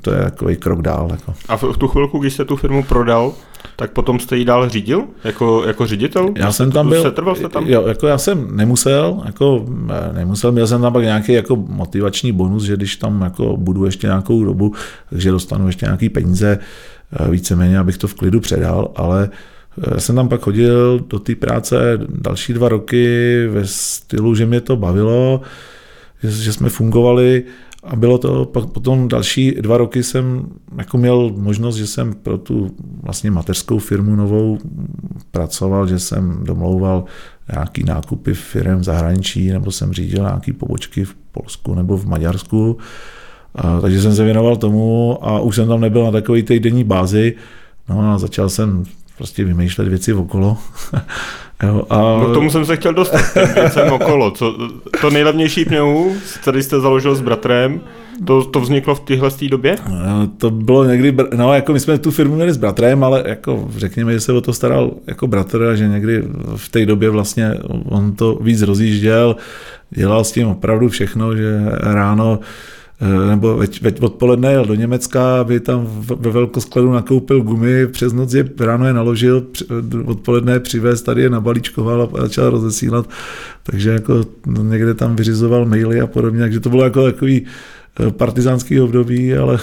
to 0.00 0.14
je 0.14 0.22
takový 0.22 0.56
krok 0.56 0.82
dál. 0.82 1.08
Jako. 1.10 1.34
A 1.48 1.56
v 1.56 1.76
tu 1.78 1.88
chvilku, 1.88 2.18
když 2.18 2.34
jste 2.34 2.44
tu 2.44 2.56
firmu 2.56 2.82
prodal, 2.82 3.32
tak 3.76 3.90
potom 3.90 4.20
jste 4.20 4.36
ji 4.36 4.44
dál 4.44 4.68
řídil 4.68 5.04
jako, 5.24 5.64
jako 5.66 5.86
ředitel? 5.86 6.28
Já 6.36 6.52
jsem 6.52 6.72
tam 6.72 6.88
byl, 6.88 7.02
setrval 7.02 7.34
jste 7.34 7.48
tam? 7.48 7.66
Jo, 7.66 7.86
jako 7.86 8.06
já 8.06 8.18
jsem 8.18 8.56
nemusel, 8.56 9.22
jako 9.26 9.66
nemusel, 10.12 10.52
měl 10.52 10.66
jsem 10.66 10.82
tam 10.82 10.92
pak 10.92 11.02
nějaký 11.02 11.32
jako 11.32 11.56
motivační 11.56 12.32
bonus, 12.32 12.64
že 12.64 12.76
když 12.76 12.96
tam 12.96 13.22
jako 13.22 13.56
budu 13.56 13.84
ještě 13.84 14.06
nějakou 14.06 14.44
dobu, 14.44 14.74
takže 15.10 15.30
dostanu 15.30 15.66
ještě 15.66 15.86
nějaký 15.86 16.08
peníze, 16.08 16.58
eh, 17.12 17.30
víceméně, 17.30 17.78
abych 17.78 17.98
to 17.98 18.08
v 18.08 18.14
klidu 18.14 18.40
předal, 18.40 18.90
ale 18.96 19.30
já 19.86 19.96
eh, 19.96 20.00
jsem 20.00 20.16
tam 20.16 20.28
pak 20.28 20.40
chodil 20.40 21.00
do 21.08 21.18
té 21.18 21.34
práce 21.34 21.98
další 22.08 22.52
dva 22.52 22.68
roky 22.68 23.46
ve 23.46 23.66
stylu, 23.66 24.34
že 24.34 24.46
mě 24.46 24.60
to 24.60 24.76
bavilo, 24.76 25.40
že, 26.22 26.30
že 26.30 26.52
jsme 26.52 26.68
fungovali 26.68 27.44
a 27.84 27.96
bylo 27.96 28.18
to 28.18 28.44
pak 28.44 28.66
potom 28.66 29.08
další 29.08 29.50
dva 29.50 29.76
roky 29.76 30.02
jsem 30.02 30.46
jako 30.78 30.98
měl 30.98 31.32
možnost, 31.36 31.76
že 31.76 31.86
jsem 31.86 32.14
pro 32.14 32.38
tu 32.38 32.70
vlastně 33.02 33.30
mateřskou 33.30 33.78
firmu 33.78 34.16
novou 34.16 34.58
pracoval, 35.30 35.86
že 35.86 35.98
jsem 35.98 36.44
domlouval 36.44 37.04
nějaký 37.52 37.84
nákupy 37.84 38.34
firm 38.34 38.80
v 38.80 38.84
zahraničí, 38.84 39.50
nebo 39.50 39.70
jsem 39.70 39.92
řídil 39.92 40.22
nějaký 40.22 40.52
pobočky 40.52 41.04
v 41.04 41.14
Polsku 41.32 41.74
nebo 41.74 41.96
v 41.96 42.06
Maďarsku. 42.06 42.78
A, 43.54 43.80
takže 43.80 44.02
jsem 44.02 44.14
se 44.14 44.24
věnoval 44.24 44.56
tomu 44.56 45.18
a 45.20 45.40
už 45.40 45.56
jsem 45.56 45.68
tam 45.68 45.80
nebyl 45.80 46.04
na 46.04 46.10
takové 46.10 46.42
té 46.42 46.58
denní 46.58 46.84
bázi. 46.84 47.34
No 47.88 48.12
a 48.12 48.18
začal 48.18 48.48
jsem 48.48 48.84
prostě 49.18 49.44
vymýšlet 49.44 49.88
věci 49.88 50.12
okolo. 50.12 50.56
jo, 51.62 51.82
a... 51.90 51.98
No 51.98 52.26
k 52.30 52.34
tomu 52.34 52.50
jsem 52.50 52.64
se 52.64 52.76
chtěl 52.76 52.94
dostat, 52.94 53.20
věcem 53.54 53.92
okolo. 53.92 54.30
Co, 54.30 54.56
to 55.00 55.10
nejlevnější 55.10 55.64
pneu, 55.64 56.14
který 56.40 56.62
jste 56.62 56.80
založil 56.80 57.14
s 57.14 57.20
bratrem, 57.20 57.80
to, 58.24 58.44
to 58.44 58.60
vzniklo 58.60 58.94
v 58.94 59.00
téhle 59.00 59.30
době? 59.50 59.76
No, 59.88 60.26
to 60.38 60.50
bylo 60.50 60.84
někdy, 60.84 61.16
no 61.36 61.54
jako 61.54 61.72
my 61.72 61.80
jsme 61.80 61.98
tu 61.98 62.10
firmu 62.10 62.34
měli 62.34 62.52
s 62.52 62.56
bratrem, 62.56 63.04
ale 63.04 63.24
jako 63.26 63.68
řekněme, 63.76 64.12
že 64.12 64.20
se 64.20 64.32
o 64.32 64.40
to 64.40 64.52
staral 64.52 64.90
jako 65.06 65.26
bratr 65.26 65.62
a 65.62 65.74
že 65.74 65.88
někdy 65.88 66.24
v 66.56 66.68
té 66.68 66.86
době 66.86 67.10
vlastně 67.10 67.54
on 67.84 68.12
to 68.12 68.38
víc 68.40 68.62
rozjížděl, 68.62 69.36
dělal 69.90 70.24
s 70.24 70.32
tím 70.32 70.48
opravdu 70.48 70.88
všechno, 70.88 71.36
že 71.36 71.60
ráno 71.80 72.38
Eh, 72.40 72.77
nebo 73.00 73.56
veď, 73.56 73.82
veď 73.82 74.02
odpoledne 74.02 74.52
jel 74.52 74.64
do 74.64 74.74
Německa, 74.74 75.40
aby 75.40 75.60
tam 75.60 75.86
ve 76.16 76.30
velkoskladu 76.30 76.92
nakoupil 76.92 77.40
gumy, 77.40 77.86
přes 77.86 78.12
noc 78.12 78.34
je 78.34 78.48
ráno 78.60 78.86
je 78.86 78.92
naložil, 78.92 79.46
odpoledne 80.04 80.60
přivez, 80.60 81.02
tady 81.02 81.22
je 81.22 81.30
nabalíčkoval 81.30 82.10
a 82.14 82.20
začal 82.20 82.50
rozesílat. 82.50 83.10
Takže 83.62 83.90
jako 83.90 84.24
někde 84.62 84.94
tam 84.94 85.16
vyřizoval 85.16 85.64
maily 85.64 86.00
a 86.00 86.06
podobně, 86.06 86.40
takže 86.40 86.60
to 86.60 86.70
bylo 86.70 86.84
jako 86.84 87.04
takový 87.04 87.46
eh, 87.46 87.50
partizánský 88.10 88.80
období, 88.80 89.34
ale 89.34 89.58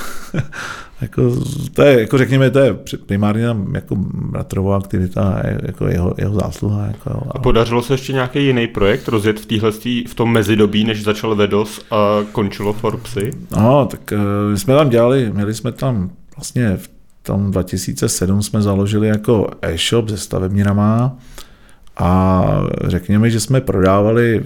jako, 1.02 1.44
to 1.74 1.82
je, 1.82 2.00
jako 2.00 2.18
řekněme, 2.18 2.50
to 2.50 2.60
je 2.60 2.76
primárně 3.06 3.46
jako 3.74 3.96
bratrová 3.96 4.78
aktivita, 4.78 5.42
jako 5.62 5.88
jeho, 5.88 6.14
jeho 6.18 6.36
zásluha. 6.36 6.86
Jako, 6.86 7.10
ale... 7.10 7.32
A 7.32 7.40
podařilo 7.40 7.82
se 7.82 7.94
ještě 7.94 8.14
nějaký 8.14 8.46
jiný 8.46 8.68
projekt 8.68 9.08
rozjet 9.08 9.40
v 9.40 9.46
téhle 9.46 9.72
v 10.08 10.14
tom 10.16 10.32
mezidobí, 10.32 10.84
než 10.84 11.04
začal 11.04 11.36
Vedos 11.36 11.82
a 11.92 12.20
končilo 12.32 12.74
Forbesy? 12.74 13.32
No, 13.58 13.86
tak 13.86 14.12
eh, 14.12 14.18
my 14.52 14.58
jsme 14.58 14.76
tam 14.76 14.90
dělali, 14.90 15.32
měli 15.34 15.54
jsme 15.54 15.72
tam 15.72 16.10
vlastně 16.36 16.78
v 16.78 16.90
tom 17.24 17.52
2007 17.52 18.44
jsme 18.44 18.62
založili 18.62 19.08
jako 19.08 19.50
e-shop 19.62 20.10
se 20.10 20.18
stavebninama 20.18 21.18
a 21.98 22.46
řekněme, 22.84 23.30
že 23.30 23.40
jsme 23.40 23.62
prodávali 23.62 24.44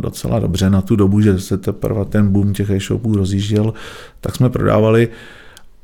docela 0.00 0.38
dobře 0.38 0.70
na 0.70 0.80
tu 0.80 0.96
dobu, 0.96 1.20
že 1.20 1.40
se 1.40 1.58
teprve 1.58 2.04
ten 2.04 2.28
boom 2.28 2.52
těch 2.52 2.70
e-shopů 2.70 3.16
rozjížděl, 3.16 3.74
tak 4.20 4.36
jsme 4.36 4.50
prodávali 4.50 5.08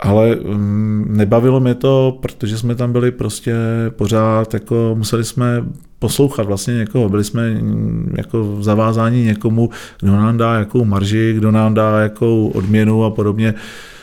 ale 0.00 0.36
um, 0.36 1.04
nebavilo 1.08 1.60
mě 1.60 1.74
to, 1.74 2.18
protože 2.20 2.58
jsme 2.58 2.74
tam 2.74 2.92
byli 2.92 3.10
prostě 3.10 3.54
pořád, 3.90 4.54
jako 4.54 4.94
museli 4.98 5.24
jsme 5.24 5.64
poslouchat 5.98 6.46
vlastně 6.46 6.74
někoho, 6.74 7.08
byli 7.08 7.24
jsme 7.24 7.50
mm, 7.50 8.14
jako 8.16 8.58
zavázáni 8.60 9.24
někomu, 9.24 9.70
kdo 10.00 10.12
nám 10.12 10.36
dá 10.36 10.54
jakou 10.54 10.84
marži, 10.84 11.34
kdo 11.36 11.50
nám 11.50 11.74
dá 11.74 12.00
jakou 12.00 12.48
odměnu 12.48 13.04
a 13.04 13.10
podobně, 13.10 13.54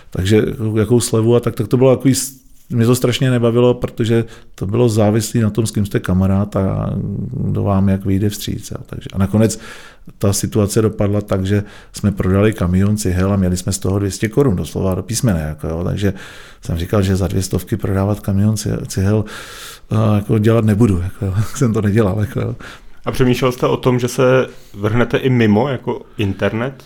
takže 0.09 0.41
jakou 0.77 0.99
slevu 0.99 1.35
a 1.35 1.39
tak, 1.39 1.55
tak 1.55 1.67
to 1.67 1.77
bylo 1.77 1.95
takový 1.95 2.15
mě 2.69 2.85
to 2.85 2.95
strašně 2.95 3.31
nebavilo, 3.31 3.73
protože 3.73 4.25
to 4.55 4.65
bylo 4.65 4.89
závislé 4.89 5.41
na 5.41 5.49
tom, 5.49 5.67
s 5.67 5.71
kým 5.71 5.85
jste 5.85 5.99
kamarád 5.99 6.55
a 6.55 6.93
kdo 7.31 7.63
vám 7.63 7.89
jak 7.89 8.05
vyjde 8.05 8.29
vstříc. 8.29 8.71
A, 8.71 8.77
takže. 8.85 9.07
a 9.13 9.17
nakonec 9.17 9.59
ta 10.17 10.33
situace 10.33 10.81
dopadla 10.81 11.21
tak, 11.21 11.45
že 11.45 11.63
jsme 11.93 12.11
prodali 12.11 12.53
kamion 12.53 12.97
cihel 12.97 13.33
a 13.33 13.35
měli 13.35 13.57
jsme 13.57 13.71
z 13.71 13.79
toho 13.79 13.99
200 13.99 14.29
korun, 14.29 14.55
doslova 14.55 14.95
do 14.95 15.03
písmene. 15.03 15.41
Jako, 15.41 15.67
jo. 15.67 15.83
Takže 15.83 16.13
jsem 16.61 16.77
říkal, 16.77 17.01
že 17.01 17.15
za 17.15 17.27
dvě 17.27 17.41
stovky 17.41 17.77
prodávat 17.77 18.19
kamion 18.19 18.55
cihel 18.87 19.25
jako 20.15 20.39
dělat 20.39 20.65
nebudu. 20.65 21.01
Jako, 21.01 21.25
jo. 21.25 21.33
jsem 21.55 21.73
to 21.73 21.81
nedělal. 21.81 22.19
Jako, 22.19 22.41
jo. 22.41 22.55
A 23.05 23.11
přemýšlel 23.11 23.51
jste 23.51 23.67
o 23.67 23.77
tom, 23.77 23.99
že 23.99 24.07
se 24.07 24.47
vrhnete 24.73 25.17
i 25.17 25.29
mimo, 25.29 25.67
jako 25.67 26.01
internet? 26.17 26.83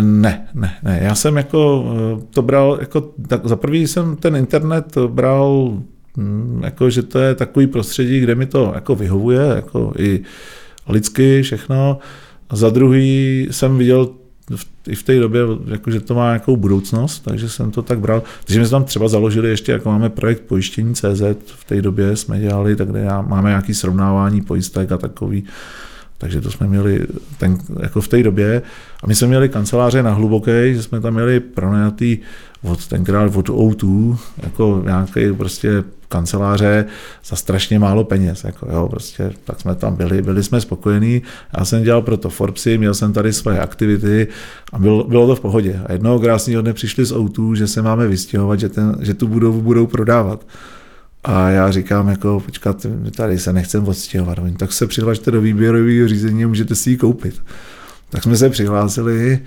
Ne, 0.00 0.48
ne, 0.54 0.78
ne. 0.82 0.98
Já 1.02 1.14
jsem 1.14 1.36
jako 1.36 1.84
to 2.30 2.42
bral, 2.42 2.76
jako, 2.80 3.14
tak 3.28 3.46
za 3.46 3.56
prvý 3.56 3.86
jsem 3.86 4.16
ten 4.16 4.36
internet 4.36 4.98
bral, 5.06 5.78
hm, 6.16 6.60
jako, 6.64 6.90
že 6.90 7.02
to 7.02 7.18
je 7.18 7.34
takový 7.34 7.66
prostředí, 7.66 8.20
kde 8.20 8.34
mi 8.34 8.46
to 8.46 8.72
jako 8.74 8.94
vyhovuje, 8.94 9.40
jako 9.54 9.92
i 9.98 10.20
lidsky 10.88 11.42
všechno. 11.42 11.98
A 12.50 12.56
za 12.56 12.70
druhý 12.70 13.48
jsem 13.50 13.78
viděl 13.78 14.08
v, 14.56 14.66
i 14.88 14.94
v 14.94 15.02
té 15.02 15.18
době, 15.20 15.42
jako, 15.66 15.90
že 15.90 16.00
to 16.00 16.14
má 16.14 16.26
nějakou 16.26 16.56
budoucnost, 16.56 17.20
takže 17.20 17.48
jsem 17.48 17.70
to 17.70 17.82
tak 17.82 18.00
bral. 18.00 18.22
Takže 18.44 18.60
jsme 18.60 18.70
tam 18.70 18.84
třeba 18.84 19.08
založili 19.08 19.48
ještě, 19.48 19.72
jako 19.72 19.88
máme 19.88 20.10
projekt 20.10 20.42
pojištění 20.42 20.94
CZ, 20.94 21.22
v 21.44 21.64
té 21.66 21.82
době 21.82 22.16
jsme 22.16 22.40
dělali, 22.40 22.76
tak 22.76 22.88
kde 22.88 23.06
máme 23.26 23.48
nějaké 23.48 23.74
srovnávání 23.74 24.40
pojistek 24.40 24.92
a 24.92 24.98
takový. 24.98 25.44
Takže 26.18 26.40
to 26.40 26.50
jsme 26.50 26.66
měli 26.66 27.06
ten, 27.38 27.58
jako 27.82 28.00
v 28.00 28.08
té 28.08 28.22
době. 28.22 28.62
A 29.02 29.06
my 29.06 29.14
jsme 29.14 29.28
měli 29.28 29.48
kanceláře 29.48 30.02
na 30.02 30.12
hluboké, 30.12 30.74
že 30.74 30.82
jsme 30.82 31.00
tam 31.00 31.14
měli 31.14 31.40
pronajatý 31.40 32.18
od 32.62 32.86
tenkrát 32.86 33.36
od 33.36 33.48
O2, 33.48 34.18
jako 34.42 34.82
nějaké 34.84 35.32
prostě 35.32 35.84
kanceláře 36.08 36.84
za 37.24 37.36
strašně 37.36 37.78
málo 37.78 38.04
peněz. 38.04 38.44
Jako, 38.44 38.68
jo, 38.72 38.88
prostě, 38.88 39.32
tak 39.44 39.60
jsme 39.60 39.74
tam 39.74 39.96
byli, 39.96 40.22
byli 40.22 40.42
jsme 40.42 40.60
spokojení. 40.60 41.22
Já 41.58 41.64
jsem 41.64 41.82
dělal 41.82 42.02
pro 42.02 42.16
to 42.16 42.30
Forbesy, 42.30 42.78
měl 42.78 42.94
jsem 42.94 43.12
tady 43.12 43.32
své 43.32 43.60
aktivity 43.60 44.28
a 44.72 44.78
bylo, 44.78 45.04
bylo 45.04 45.26
to 45.26 45.36
v 45.36 45.40
pohodě. 45.40 45.80
A 45.86 45.92
jednoho 45.92 46.18
krásného 46.18 46.62
dne 46.62 46.72
přišli 46.72 47.04
z 47.04 47.12
O2, 47.12 47.54
že 47.54 47.66
se 47.66 47.82
máme 47.82 48.08
vystěhovat, 48.08 48.60
že, 48.60 48.68
ten, 48.68 48.96
že 49.00 49.14
tu 49.14 49.26
budovu 49.26 49.62
budou 49.62 49.86
prodávat. 49.86 50.46
A 51.26 51.50
já 51.50 51.70
říkám, 51.70 52.08
jako, 52.08 52.40
počkat, 52.40 52.86
tady 53.16 53.38
se 53.38 53.52
nechcem 53.52 53.88
odstěhovat. 53.88 54.38
Tak 54.56 54.72
se 54.72 54.86
přihlašte 54.86 55.30
do 55.30 55.40
výběrového 55.40 56.08
řízení 56.08 56.44
a 56.44 56.48
můžete 56.48 56.74
si 56.74 56.90
ji 56.90 56.96
koupit. 56.96 57.42
Tak 58.10 58.22
jsme 58.22 58.36
se 58.36 58.50
přihlásili, 58.50 59.38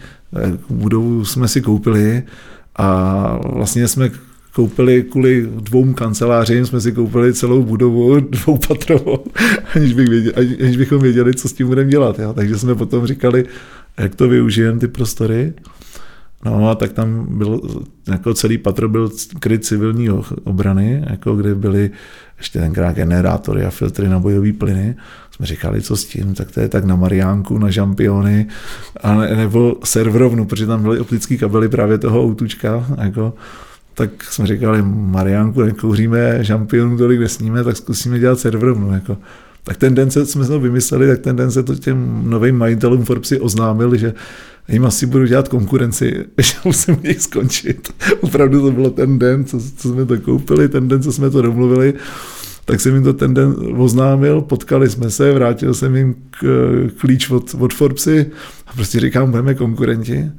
budovu 0.70 1.26
jsme 1.26 1.48
si 1.48 1.62
koupili 1.62 2.24
a 2.76 3.40
vlastně 3.54 3.88
jsme 3.88 4.12
koupili 4.54 5.04
kvůli 5.04 5.50
dvou 5.60 5.94
kancelářím, 5.94 6.66
jsme 6.66 6.82
si 6.82 6.92
koupili 6.92 7.34
celou 7.34 7.64
budovu 7.64 8.20
dvoupatrovou, 8.30 9.26
aniž, 9.76 9.94
bych 9.94 10.10
věděl, 10.10 10.34
aniž 10.62 10.78
bychom 10.78 11.02
věděli, 11.02 11.34
co 11.34 11.50
s 11.50 11.54
tím 11.54 11.68
budeme 11.68 11.90
dělat. 11.90 12.20
Jo. 12.20 12.34
Takže 12.34 12.58
jsme 12.58 12.76
potom 12.76 13.08
říkali, 13.08 13.46
jak 13.98 14.16
to 14.16 14.28
využijeme 14.28 14.80
ty 14.80 14.88
prostory. 14.88 15.54
No 16.46 16.70
a 16.70 16.76
tak 16.76 16.94
tam 16.94 17.38
byl, 17.38 17.62
jako 18.08 18.34
celý 18.34 18.58
patro 18.58 18.90
byl 18.90 19.10
kryt 19.40 19.66
civilní 19.66 20.10
obrany, 20.44 21.04
jako 21.10 21.36
kde 21.36 21.56
byly 21.56 21.92
ještě 22.38 22.60
tenkrát 22.60 22.96
generátory 22.96 23.66
a 23.66 23.70
filtry 23.70 24.10
na 24.10 24.20
bojové 24.20 24.54
plyny. 24.54 24.96
Jsme 25.32 25.46
říkali, 25.46 25.82
co 25.82 25.98
s 25.98 26.06
tím, 26.06 26.34
tak 26.34 26.52
to 26.52 26.60
je 26.60 26.70
tak 26.70 26.86
na 26.86 26.96
Mariánku, 26.96 27.58
na 27.58 27.70
žampiony, 27.70 28.48
a 29.02 29.16
ne, 29.16 29.36
nebo 29.36 29.78
serverovnu, 29.84 30.46
protože 30.46 30.66
tam 30.66 30.82
byly 30.82 31.00
optické 31.00 31.38
kabely 31.38 31.70
právě 31.70 31.98
toho 31.98 32.24
outučka, 32.24 32.86
jako, 33.02 33.34
tak 33.94 34.24
jsme 34.24 34.48
říkali, 34.48 34.82
Mariánku, 34.86 35.62
nekouříme, 35.62 36.44
žampionu 36.44 36.98
tolik 36.98 37.20
nesníme, 37.20 37.64
tak 37.64 37.78
zkusíme 37.78 38.20
dělat 38.20 38.40
serverovnu. 38.40 38.94
Jako. 38.94 39.18
Tak 39.64 39.78
ten 39.78 39.96
den, 39.96 40.10
co 40.10 40.26
jsme 40.26 40.48
to 40.48 40.60
vymysleli, 40.60 41.08
tak 41.08 41.20
ten 41.20 41.36
den 41.36 41.52
se 41.52 41.64
to 41.64 41.76
těm 41.76 42.22
novým 42.30 42.58
majitelům 42.58 43.06
Forbesy 43.06 43.40
oznámil, 43.40 43.98
že 43.98 44.14
jim 44.70 44.86
asi 44.86 45.06
budu 45.06 45.26
dělat 45.26 45.48
konkurenci, 45.48 46.26
že 46.38 46.54
musím 46.66 46.98
jich 47.04 47.22
skončit. 47.22 47.94
Opravdu 48.22 48.62
to 48.62 48.72
bylo 48.72 48.90
ten 48.90 49.20
den, 49.20 49.46
co, 49.46 49.60
co 49.78 49.90
jsme 49.90 50.06
to 50.06 50.18
koupili, 50.20 50.70
ten 50.70 50.88
den, 50.88 51.02
co 51.02 51.12
jsme 51.12 51.30
to 51.30 51.42
domluvili, 51.42 51.94
tak 52.66 52.82
jsem 52.82 52.94
jim 52.94 53.04
to 53.04 53.14
ten 53.14 53.34
den 53.34 53.56
oznámil, 53.78 54.42
potkali 54.42 54.90
jsme 54.90 55.10
se, 55.10 55.32
vrátil 55.32 55.74
jsem 55.74 55.96
jim 55.96 56.16
k, 56.30 56.46
klíč 56.98 57.30
od, 57.30 57.56
od 57.60 57.74
Forbesy 57.74 58.26
a 58.68 58.74
prostě 58.74 59.00
říkám, 59.00 59.32
budeme 59.32 59.54
konkurenti. 59.56 60.32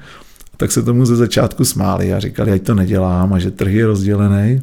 Tak 0.57 0.73
se 0.73 0.83
tomu 0.83 1.07
ze 1.07 1.17
začátku 1.17 1.65
smáli 1.65 2.12
a 2.12 2.21
říkali, 2.21 2.53
ať 2.53 2.62
to 2.62 2.75
nedělám 2.75 3.33
a 3.33 3.39
že 3.39 3.50
trh 3.50 3.73
je 3.73 3.87
rozdělený. 3.87 4.61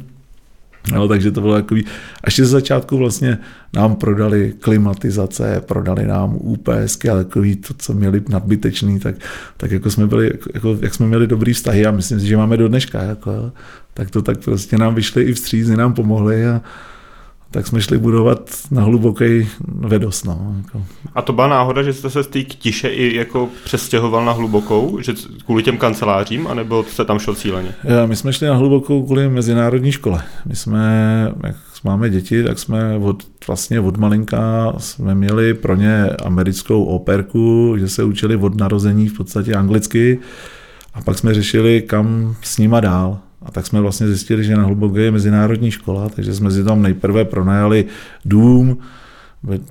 No, 0.92 1.08
takže 1.08 1.30
to 1.30 1.40
bylo 1.40 1.54
takový, 1.54 1.84
a 2.24 2.26
ještě 2.26 2.44
ze 2.44 2.50
začátku 2.50 2.96
vlastně 2.96 3.38
nám 3.72 3.96
prodali 3.96 4.54
klimatizace, 4.60 5.62
prodali 5.66 6.06
nám 6.06 6.36
UPSky 6.40 7.08
a 7.08 7.16
takový 7.16 7.56
to, 7.56 7.74
co 7.78 7.92
měli 7.92 8.22
nadbytečný, 8.28 8.98
tak, 8.98 9.14
tak 9.56 9.70
jako 9.70 9.90
jsme 9.90 10.06
byli, 10.06 10.32
jako, 10.54 10.78
jak 10.80 10.94
jsme 10.94 11.06
měli 11.06 11.26
dobrý 11.26 11.52
vztahy 11.52 11.86
a 11.86 11.90
myslím 11.90 12.20
si, 12.20 12.26
že 12.26 12.36
máme 12.36 12.56
do 12.56 12.68
dneška, 12.68 13.02
jako, 13.02 13.52
tak 13.94 14.10
to 14.10 14.22
tak 14.22 14.38
prostě 14.44 14.78
nám 14.78 14.94
vyšli 14.94 15.22
i 15.22 15.32
vstříc, 15.32 15.68
nám 15.68 15.94
pomohli 15.94 16.46
a, 16.46 16.60
tak 17.50 17.66
jsme 17.66 17.80
šli 17.80 17.98
budovat 17.98 18.50
na 18.70 18.82
hluboký 18.82 19.48
vedos. 19.68 20.24
No, 20.24 20.54
jako. 20.56 20.82
A 21.14 21.22
to 21.22 21.32
byla 21.32 21.48
náhoda, 21.48 21.82
že 21.82 21.92
jste 21.92 22.10
se 22.10 22.22
z 22.22 22.26
té 22.26 22.42
ktiše 22.42 22.88
i 22.88 23.16
jako 23.16 23.48
přestěhoval 23.64 24.24
na 24.24 24.32
hlubokou, 24.32 24.98
že 25.00 25.12
kvůli 25.44 25.62
těm 25.62 25.78
kancelářím, 25.78 26.46
anebo 26.46 26.84
jste 26.84 27.04
tam 27.04 27.18
šel 27.18 27.34
cíleně? 27.34 27.74
Já, 27.84 28.06
my 28.06 28.16
jsme 28.16 28.32
šli 28.32 28.46
na 28.46 28.54
hlubokou 28.54 29.02
kvůli 29.02 29.28
mezinárodní 29.28 29.92
škole. 29.92 30.22
My 30.46 30.56
jsme, 30.56 31.32
jak 31.46 31.56
máme 31.84 32.10
děti, 32.10 32.44
tak 32.44 32.58
jsme 32.58 32.96
od, 32.96 33.22
vlastně 33.46 33.80
od 33.80 33.96
malinka 33.96 34.72
jsme 34.78 35.14
měli 35.14 35.54
pro 35.54 35.76
ně 35.76 36.04
americkou 36.24 36.84
operku, 36.84 37.74
že 37.78 37.88
se 37.88 38.04
učili 38.04 38.36
od 38.36 38.56
narození 38.56 39.08
v 39.08 39.16
podstatě 39.16 39.54
anglicky 39.54 40.18
a 40.94 41.00
pak 41.00 41.18
jsme 41.18 41.34
řešili, 41.34 41.82
kam 41.82 42.36
s 42.42 42.58
nima 42.58 42.80
dál. 42.80 43.18
A 43.48 43.50
tak 43.50 43.66
jsme 43.66 43.80
vlastně 43.80 44.06
zjistili, 44.06 44.44
že 44.44 44.56
na 44.56 44.64
Hluboké 44.64 45.00
je 45.00 45.10
mezinárodní 45.10 45.70
škola, 45.70 46.08
takže 46.08 46.34
jsme 46.34 46.50
si 46.50 46.64
tam 46.64 46.82
nejprve 46.82 47.24
pronajali 47.24 47.84
dům, 48.24 48.78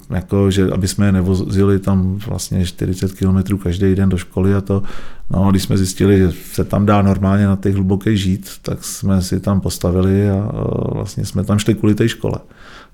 jako, 0.10 0.52
že 0.52 0.72
aby 0.72 0.88
jsme 0.88 1.06
je 1.06 1.12
nevozili 1.12 1.80
tam 1.80 2.16
vlastně 2.28 2.66
40 2.66 3.12
km 3.12 3.58
každý 3.58 3.96
den 3.96 4.10
do 4.10 4.18
školy 4.18 4.56
a 4.56 4.62
to. 4.62 4.84
No 5.30 5.52
když 5.52 5.64
jsme 5.64 5.78
zjistili, 5.78 6.18
že 6.18 6.32
se 6.52 6.64
tam 6.64 6.86
dá 6.86 7.02
normálně 7.02 7.48
na 7.48 7.56
těch 7.56 7.76
hluboké 7.76 8.18
žít, 8.18 8.50
tak 8.62 8.84
jsme 8.84 9.22
si 9.22 9.40
tam 9.40 9.62
postavili 9.62 10.30
a 10.30 10.52
vlastně 10.94 11.26
jsme 11.26 11.44
tam 11.44 11.60
šli 11.60 11.76
kvůli 11.76 11.96
té 11.96 12.10
škole. 12.10 12.40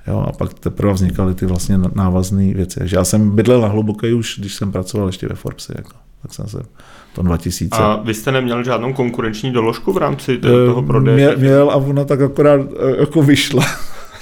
Jo, 0.07 0.25
a 0.27 0.31
pak 0.31 0.53
teprve 0.53 0.93
vznikaly 0.93 1.33
ty 1.33 1.45
vlastně 1.45 1.77
návazné 1.95 2.53
věci. 2.53 2.79
Takže 2.79 2.95
já 2.95 3.03
jsem 3.03 3.31
bydlel 3.31 3.61
na 3.61 3.67
hluboké 3.67 4.13
už, 4.13 4.39
když 4.39 4.55
jsem 4.55 4.71
pracoval 4.71 5.07
ještě 5.07 5.27
ve 5.27 5.35
Forbesi. 5.35 5.73
Jako. 5.77 5.91
Tak 6.21 6.33
jsem 6.33 6.47
se 6.47 6.57
to 7.15 7.21
2000. 7.21 7.75
A 7.75 7.95
vy 7.95 8.13
jste 8.13 8.31
neměl 8.31 8.63
žádnou 8.63 8.93
konkurenční 8.93 9.51
doložku 9.51 9.93
v 9.93 9.97
rámci 9.97 10.37
toho 10.37 10.83
eh, 10.83 10.87
prodeje? 10.87 11.15
Měl, 11.15 11.37
měl 11.37 11.71
a 11.71 11.75
ona 11.75 12.05
tak 12.05 12.21
akorát 12.21 12.61
eh, 12.61 12.99
jako 12.99 13.21
vyšla. 13.21 13.65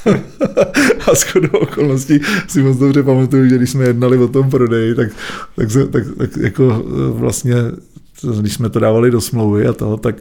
a 1.12 1.16
shodou 1.16 1.60
okolností 1.60 2.20
si 2.48 2.64
moc 2.64 2.78
dobře 2.78 3.04
pamatuju, 3.04 3.50
že 3.50 3.56
když 3.56 3.70
jsme 3.70 3.84
jednali 3.84 4.18
o 4.18 4.28
tom 4.28 4.50
prodeji, 4.50 4.96
tak, 4.96 5.10
tak, 5.56 5.72
se, 5.72 5.88
tak, 5.88 6.04
tak 6.18 6.38
jako 6.38 6.84
eh, 6.86 7.12
vlastně, 7.12 7.56
když 8.40 8.54
jsme 8.54 8.70
to 8.70 8.80
dávali 8.80 9.12
do 9.12 9.22
smlouvy 9.22 9.68
a 9.68 9.74
toho, 9.74 9.98
tak 9.98 10.16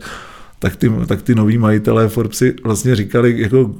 tak 0.62 0.76
ty, 0.76 0.92
tak 1.06 1.22
ty 1.22 1.34
noví 1.34 1.58
majitelé 1.58 2.08
Forbesy 2.08 2.54
vlastně 2.64 2.96
říkali, 2.96 3.40
jako, 3.40 3.70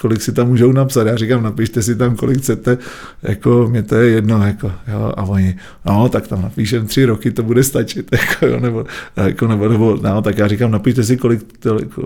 kolik 0.00 0.22
si 0.22 0.32
tam 0.32 0.48
můžou 0.48 0.72
napsat. 0.72 1.06
Já 1.06 1.16
říkám, 1.16 1.42
napište 1.42 1.82
si 1.82 1.96
tam, 1.96 2.16
kolik 2.16 2.38
chcete, 2.38 2.78
jako 3.22 3.66
mě 3.70 3.82
to 3.82 3.94
je 3.94 4.10
jedno. 4.10 4.46
Jako, 4.46 4.72
jo, 4.88 5.12
a 5.16 5.22
oni, 5.22 5.56
no, 5.84 6.08
tak 6.08 6.28
tam 6.28 6.42
napíšem 6.42 6.86
tři 6.86 7.04
roky, 7.04 7.30
to 7.30 7.42
bude 7.42 7.64
stačit. 7.64 8.10
Jako, 8.20 8.46
jo, 8.46 8.60
nebo, 8.60 8.84
jako, 9.16 9.46
nebo, 9.46 9.68
nebo, 9.68 9.98
no, 10.02 10.22
tak 10.22 10.38
já 10.38 10.48
říkám, 10.48 10.70
napište 10.70 11.04
si, 11.04 11.16
kolik, 11.16 11.40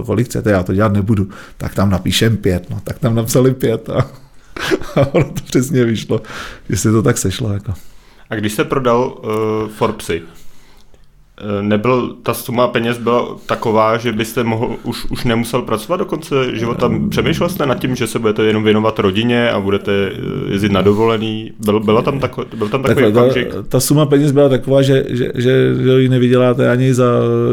kolik 0.06 0.26
chcete, 0.26 0.50
já 0.50 0.62
to 0.62 0.74
dělat 0.74 0.92
nebudu. 0.92 1.28
Tak 1.56 1.74
tam 1.74 1.90
napíšem 1.90 2.36
pět, 2.36 2.70
no, 2.70 2.80
tak 2.84 2.98
tam 2.98 3.14
napsali 3.14 3.54
pět 3.54 3.90
a, 3.90 4.10
a 5.00 5.14
ono 5.14 5.24
to 5.24 5.42
přesně 5.44 5.84
vyšlo, 5.84 6.22
že 6.68 6.76
se 6.76 6.92
to 6.92 7.02
tak 7.02 7.18
sešlo. 7.18 7.52
Jako. 7.52 7.72
A 8.30 8.34
když 8.34 8.52
se 8.52 8.64
prodal 8.64 9.18
uh, 9.22 9.68
Forbesy, 9.68 10.22
nebyl, 11.60 12.16
ta 12.22 12.34
suma 12.34 12.68
peněz 12.68 12.98
byla 12.98 13.36
taková, 13.46 13.96
že 13.96 14.12
byste 14.12 14.44
mohl, 14.44 14.76
už, 14.82 15.04
už 15.04 15.24
nemusel 15.24 15.62
pracovat 15.62 15.96
do 15.96 16.04
konce 16.04 16.56
života. 16.56 16.90
Přemýšlel 17.08 17.48
jste 17.48 17.66
nad 17.66 17.78
tím, 17.78 17.96
že 17.96 18.06
se 18.06 18.18
budete 18.18 18.44
jenom 18.44 18.64
věnovat 18.64 18.98
rodině 18.98 19.50
a 19.50 19.60
budete 19.60 19.92
eh, 19.92 20.52
jezdit 20.52 20.72
na 20.72 20.82
dovolený? 20.82 21.52
Byl, 21.64 21.80
byla 21.80 22.02
tam 22.02 22.20
tako, 22.20 22.44
byl 22.56 22.68
tam 22.68 22.82
takový 22.82 23.04
Takhle, 23.04 23.22
okamžik? 23.22 23.54
Ta, 23.54 23.62
ta 23.62 23.80
suma 23.80 24.06
peněz 24.06 24.32
byla 24.32 24.48
taková, 24.48 24.82
že, 24.82 25.04
že, 25.08 25.32
že, 25.34 25.74
že 25.84 26.00
ji 26.00 26.08
nevyděláte 26.08 26.70
ani 26.70 26.94
za 26.94 27.06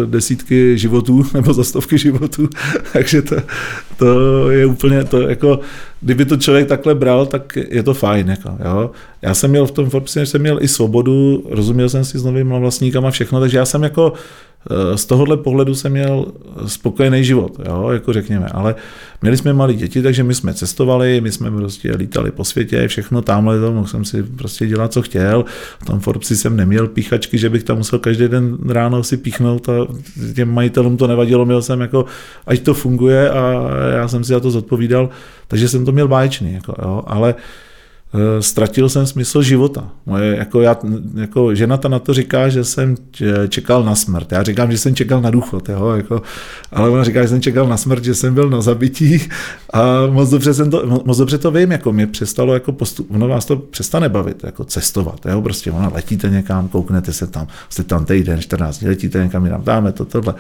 desítky 0.06 0.78
životů 0.78 1.24
nebo 1.34 1.54
za 1.54 1.64
stovky 1.64 1.98
životů, 1.98 2.50
takže 2.94 3.22
to, 3.22 3.36
to 3.98 4.50
je 4.50 4.66
úplně 4.66 5.04
to 5.04 5.22
jako 5.22 5.60
kdyby 6.02 6.26
to 6.26 6.38
člověk 6.38 6.68
takhle 6.68 6.96
bral, 6.96 7.26
tak 7.26 7.58
je 7.70 7.84
to 7.84 7.94
fajn. 7.94 8.30
Jako, 8.30 8.58
jo. 8.66 8.92
Já 9.22 9.34
jsem 9.34 9.50
měl 9.50 9.66
v 9.66 9.72
tom 9.72 9.90
Forbesu, 9.90 10.20
jsem 10.20 10.42
měl 10.42 10.64
i 10.64 10.68
svobodu, 10.68 11.44
rozuměl 11.50 11.90
jsem 11.90 12.06
si 12.06 12.20
s 12.20 12.24
novými 12.24 12.60
vlastníkama 12.60 13.12
všechno, 13.12 13.40
takže 13.40 13.58
já 13.58 13.66
jsem 13.66 13.84
jako 13.84 14.14
z 14.96 15.06
tohohle 15.06 15.38
pohledu 15.38 15.76
jsem 15.76 15.92
měl 15.92 16.26
spokojený 16.66 17.24
život, 17.24 17.60
jo, 17.68 17.90
jako 17.90 18.14
řekněme, 18.14 18.48
ale 18.52 18.76
měli 19.22 19.38
jsme 19.38 19.54
malé 19.54 19.74
děti, 19.74 20.02
takže 20.02 20.24
my 20.24 20.36
jsme 20.36 20.54
cestovali, 20.54 21.22
my 21.22 21.32
jsme 21.32 21.52
prostě 21.52 21.96
lítali 21.96 22.32
po 22.32 22.44
světě, 22.44 22.88
všechno 22.88 23.22
tamhle 23.22 23.60
to, 23.60 23.72
mohl 23.72 23.88
jsem 23.88 24.06
si 24.06 24.24
prostě 24.24 24.68
dělat, 24.68 24.94
co 24.94 25.02
chtěl. 25.02 25.46
V 25.82 25.86
tom 25.86 26.00
Forbesi 26.00 26.38
jsem 26.38 26.58
neměl 26.58 26.88
píchačky, 26.88 27.38
že 27.38 27.50
bych 27.50 27.64
tam 27.64 27.78
musel 27.78 28.00
každý 28.00 28.28
den 28.28 28.58
ráno 28.70 29.04
si 29.04 29.18
píchnout 29.18 29.70
a 29.70 29.88
těm 30.36 30.54
majitelům 30.54 30.98
to 30.98 31.08
nevadilo, 31.08 31.46
měl 31.46 31.62
jsem 31.62 31.82
jako, 31.82 32.06
ať 32.48 32.60
to 32.60 32.74
funguje 32.74 33.30
a 33.30 33.70
já 33.98 34.08
jsem 34.08 34.24
si 34.24 34.30
za 34.30 34.40
to 34.40 34.52
zodpovídal, 34.52 35.10
takže 35.48 35.68
jsem 35.68 35.86
to 35.86 35.92
měl 35.92 36.08
báječný, 36.08 36.54
jako, 36.54 36.76
jo, 36.82 37.04
ale 37.08 37.36
Eh, 37.36 37.71
ztratil 38.40 38.90
jsem 38.90 39.06
smysl 39.06 39.42
života. 39.42 39.90
Moje, 40.06 40.36
jako, 40.36 40.62
já, 40.62 40.78
jako 41.16 41.56
žena 41.56 41.78
ta 41.78 41.90
na 41.90 42.00
to 42.00 42.14
říká, 42.14 42.50
že 42.50 42.64
jsem 42.64 42.96
čekal 43.50 43.84
na 43.84 43.96
smrt. 43.96 44.32
Já 44.32 44.44
říkám, 44.44 44.72
že 44.72 44.78
jsem 44.78 44.96
čekal 44.96 45.22
na 45.22 45.32
důchod, 45.32 45.70
jo, 45.70 45.90
jako, 45.90 46.22
ale 46.72 46.90
ona 46.90 47.04
říká, 47.04 47.22
že 47.22 47.28
jsem 47.28 47.42
čekal 47.42 47.68
na 47.68 47.78
smrt, 47.78 48.04
že 48.04 48.16
jsem 48.16 48.34
byl 48.34 48.50
na 48.50 48.62
zabití 48.62 49.22
a 49.74 50.08
moc 50.10 50.30
dobře, 50.30 50.54
jsem 50.54 50.70
to, 50.70 51.02
moc 51.06 51.18
dobře 51.18 51.38
to 51.38 51.52
vím, 51.52 51.72
jako 51.72 51.94
mě 51.94 52.08
přestalo 52.08 52.54
jako 52.54 52.72
postup, 52.72 53.12
ono 53.12 53.28
vás 53.28 53.46
to 53.46 53.56
přestane 53.56 54.10
bavit, 54.10 54.44
jako 54.44 54.64
cestovat, 54.64 55.26
jo, 55.26 55.42
prostě 55.42 55.72
ona 55.72 55.92
letíte 55.96 56.30
někam, 56.30 56.68
kouknete 56.68 57.14
se 57.14 57.28
tam, 57.28 57.48
jste 57.70 57.84
tam 57.84 58.06
týden, 58.06 58.42
14 58.42 58.80
dní, 58.80 58.88
letíte 58.88 59.24
někam, 59.24 59.46
jinam, 59.46 59.64
dáme 59.64 59.92
to, 59.92 60.06
tohle. 60.06 60.34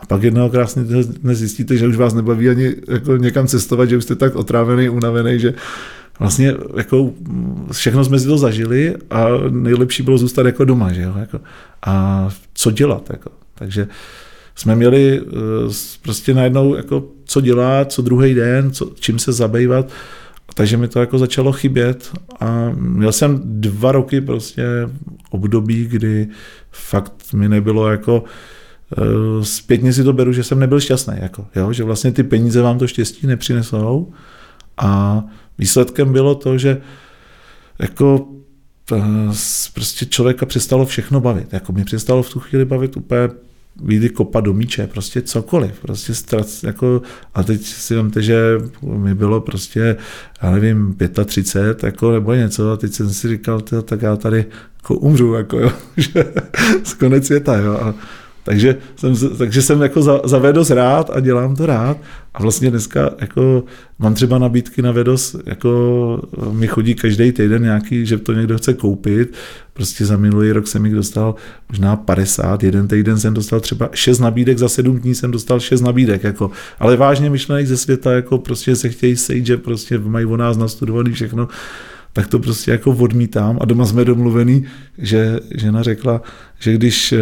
A 0.00 0.06
pak 0.06 0.22
jednoho 0.22 0.50
krásně 0.50 0.82
zjistíte, 1.32 1.76
že 1.76 1.86
už 1.86 1.96
vás 1.96 2.14
nebaví 2.14 2.48
ani 2.48 2.74
jako 2.88 3.16
někam 3.16 3.46
cestovat, 3.46 3.88
že 3.88 3.96
už 3.96 4.04
jste 4.04 4.14
tak 4.14 4.36
otrávený, 4.36 4.88
unavený, 4.88 5.40
že 5.40 5.54
vlastně 6.18 6.54
jako 6.76 7.10
všechno 7.72 8.04
jsme 8.04 8.18
si 8.18 8.26
to 8.26 8.38
zažili 8.38 8.94
a 9.10 9.26
nejlepší 9.50 10.02
bylo 10.02 10.18
zůstat 10.18 10.46
jako 10.46 10.64
doma, 10.64 10.92
že 10.92 11.02
jo, 11.02 11.14
jako, 11.18 11.40
a 11.86 12.28
co 12.54 12.70
dělat, 12.70 13.10
jako, 13.10 13.30
takže 13.54 13.88
jsme 14.54 14.76
měli 14.76 15.20
eh, 15.20 15.30
prostě 16.02 16.34
najednou 16.34 16.74
jako 16.74 17.04
co 17.24 17.40
dělat, 17.40 17.92
co 17.92 18.02
druhý 18.02 18.34
den, 18.34 18.70
co, 18.70 18.92
čím 19.00 19.18
se 19.18 19.32
zabývat, 19.32 19.92
takže 20.54 20.76
mi 20.76 20.88
to 20.88 21.00
jako 21.00 21.18
začalo 21.18 21.52
chybět 21.52 22.10
a 22.40 22.70
měl 22.74 23.12
jsem 23.12 23.40
dva 23.44 23.92
roky 23.92 24.20
prostě 24.20 24.64
období, 25.30 25.86
kdy 25.86 26.28
fakt 26.70 27.32
mi 27.32 27.48
nebylo 27.48 27.90
jako 27.90 28.24
eh, 28.98 29.04
zpětně 29.44 29.92
si 29.92 30.04
to 30.04 30.12
beru, 30.12 30.32
že 30.32 30.44
jsem 30.44 30.58
nebyl 30.58 30.80
šťastný, 30.80 31.14
jako, 31.20 31.46
jo? 31.56 31.72
že 31.72 31.84
vlastně 31.84 32.12
ty 32.12 32.22
peníze 32.22 32.62
vám 32.62 32.78
to 32.78 32.86
štěstí 32.86 33.26
nepřinesou, 33.26 34.12
A 34.76 35.24
výsledkem 35.58 36.12
bylo 36.12 36.34
to, 36.34 36.58
že 36.58 36.80
jako 37.78 38.28
eh, 38.92 39.02
prostě 39.74 40.06
člověka 40.06 40.46
přestalo 40.46 40.86
všechno 40.86 41.20
bavit. 41.20 41.52
Jako 41.52 41.72
mě 41.72 41.84
přestalo 41.84 42.22
v 42.22 42.30
tu 42.30 42.40
chvíli 42.40 42.64
bavit 42.64 42.96
úplně 42.96 43.28
výjdy 43.82 44.08
kopa 44.08 44.40
do 44.40 44.54
míče, 44.54 44.86
prostě 44.86 45.22
cokoliv, 45.22 45.80
prostě 45.80 46.14
strac, 46.14 46.62
jako, 46.62 47.02
a 47.34 47.42
teď 47.42 47.62
si 47.62 47.94
vemte, 47.94 48.22
že 48.22 48.58
mi 48.82 49.14
bylo 49.14 49.40
prostě, 49.40 49.96
já 50.42 50.50
nevím, 50.50 50.96
35, 51.24 51.82
jako, 51.82 52.12
nebo 52.12 52.34
něco, 52.34 52.72
a 52.72 52.76
teď 52.76 52.92
jsem 52.92 53.10
si 53.10 53.28
říkal, 53.28 53.60
tak 53.60 54.02
já 54.02 54.16
tady 54.16 54.44
jako 54.76 54.94
umřu, 54.94 55.32
jako, 55.32 55.58
jo, 55.58 55.72
že 55.96 56.24
konec 56.98 57.26
světa, 57.26 57.56
jo, 57.56 57.72
a 57.72 57.94
takže 58.48 58.76
jsem, 58.96 59.14
takže 59.38 59.62
jsem 59.62 59.82
jako 59.82 60.02
za, 60.02 60.20
za 60.24 60.38
Vedos 60.38 60.70
rád 60.70 61.10
a 61.14 61.20
dělám 61.20 61.56
to 61.56 61.66
rád. 61.66 61.96
A 62.34 62.42
vlastně 62.42 62.70
dneska 62.70 63.10
jako 63.18 63.64
mám 63.98 64.14
třeba 64.14 64.38
nabídky 64.38 64.82
na 64.82 64.92
Vedos, 64.92 65.36
jako 65.46 66.22
mi 66.52 66.66
chodí 66.66 66.94
každý 66.94 67.32
týden 67.32 67.62
nějaký, 67.62 68.06
že 68.06 68.18
to 68.18 68.32
někdo 68.32 68.58
chce 68.58 68.74
koupit. 68.74 69.34
Prostě 69.72 70.06
za 70.06 70.16
minulý 70.16 70.52
rok 70.52 70.66
jsem 70.66 70.84
jich 70.84 70.94
dostal 70.94 71.34
možná 71.68 71.96
50, 71.96 72.62
jeden 72.62 72.88
týden 72.88 73.18
jsem 73.18 73.34
dostal 73.34 73.60
třeba 73.60 73.88
6 73.92 74.18
nabídek, 74.18 74.58
za 74.58 74.68
7 74.68 74.98
dní 74.98 75.14
jsem 75.14 75.30
dostal 75.30 75.60
6 75.60 75.80
nabídek. 75.80 76.24
Jako, 76.24 76.50
ale 76.78 76.96
vážně 76.96 77.30
myšlenek 77.30 77.66
ze 77.66 77.76
světa, 77.76 78.12
jako 78.12 78.38
prostě 78.38 78.76
se 78.76 78.88
chtějí 78.88 79.16
sejít, 79.16 79.46
že 79.46 79.56
prostě 79.56 79.98
mají 79.98 80.26
o 80.26 80.36
nás 80.36 80.56
nastudovaný 80.56 81.12
všechno 81.12 81.48
tak 82.18 82.26
to 82.26 82.38
prostě 82.38 82.70
jako 82.70 82.90
odmítám 82.90 83.58
a 83.60 83.64
doma 83.64 83.86
jsme 83.86 84.04
domluvený, 84.04 84.64
že 84.98 85.40
žena 85.54 85.82
řekla, 85.82 86.22
že 86.58 86.72
když 86.72 87.12
eh, 87.12 87.18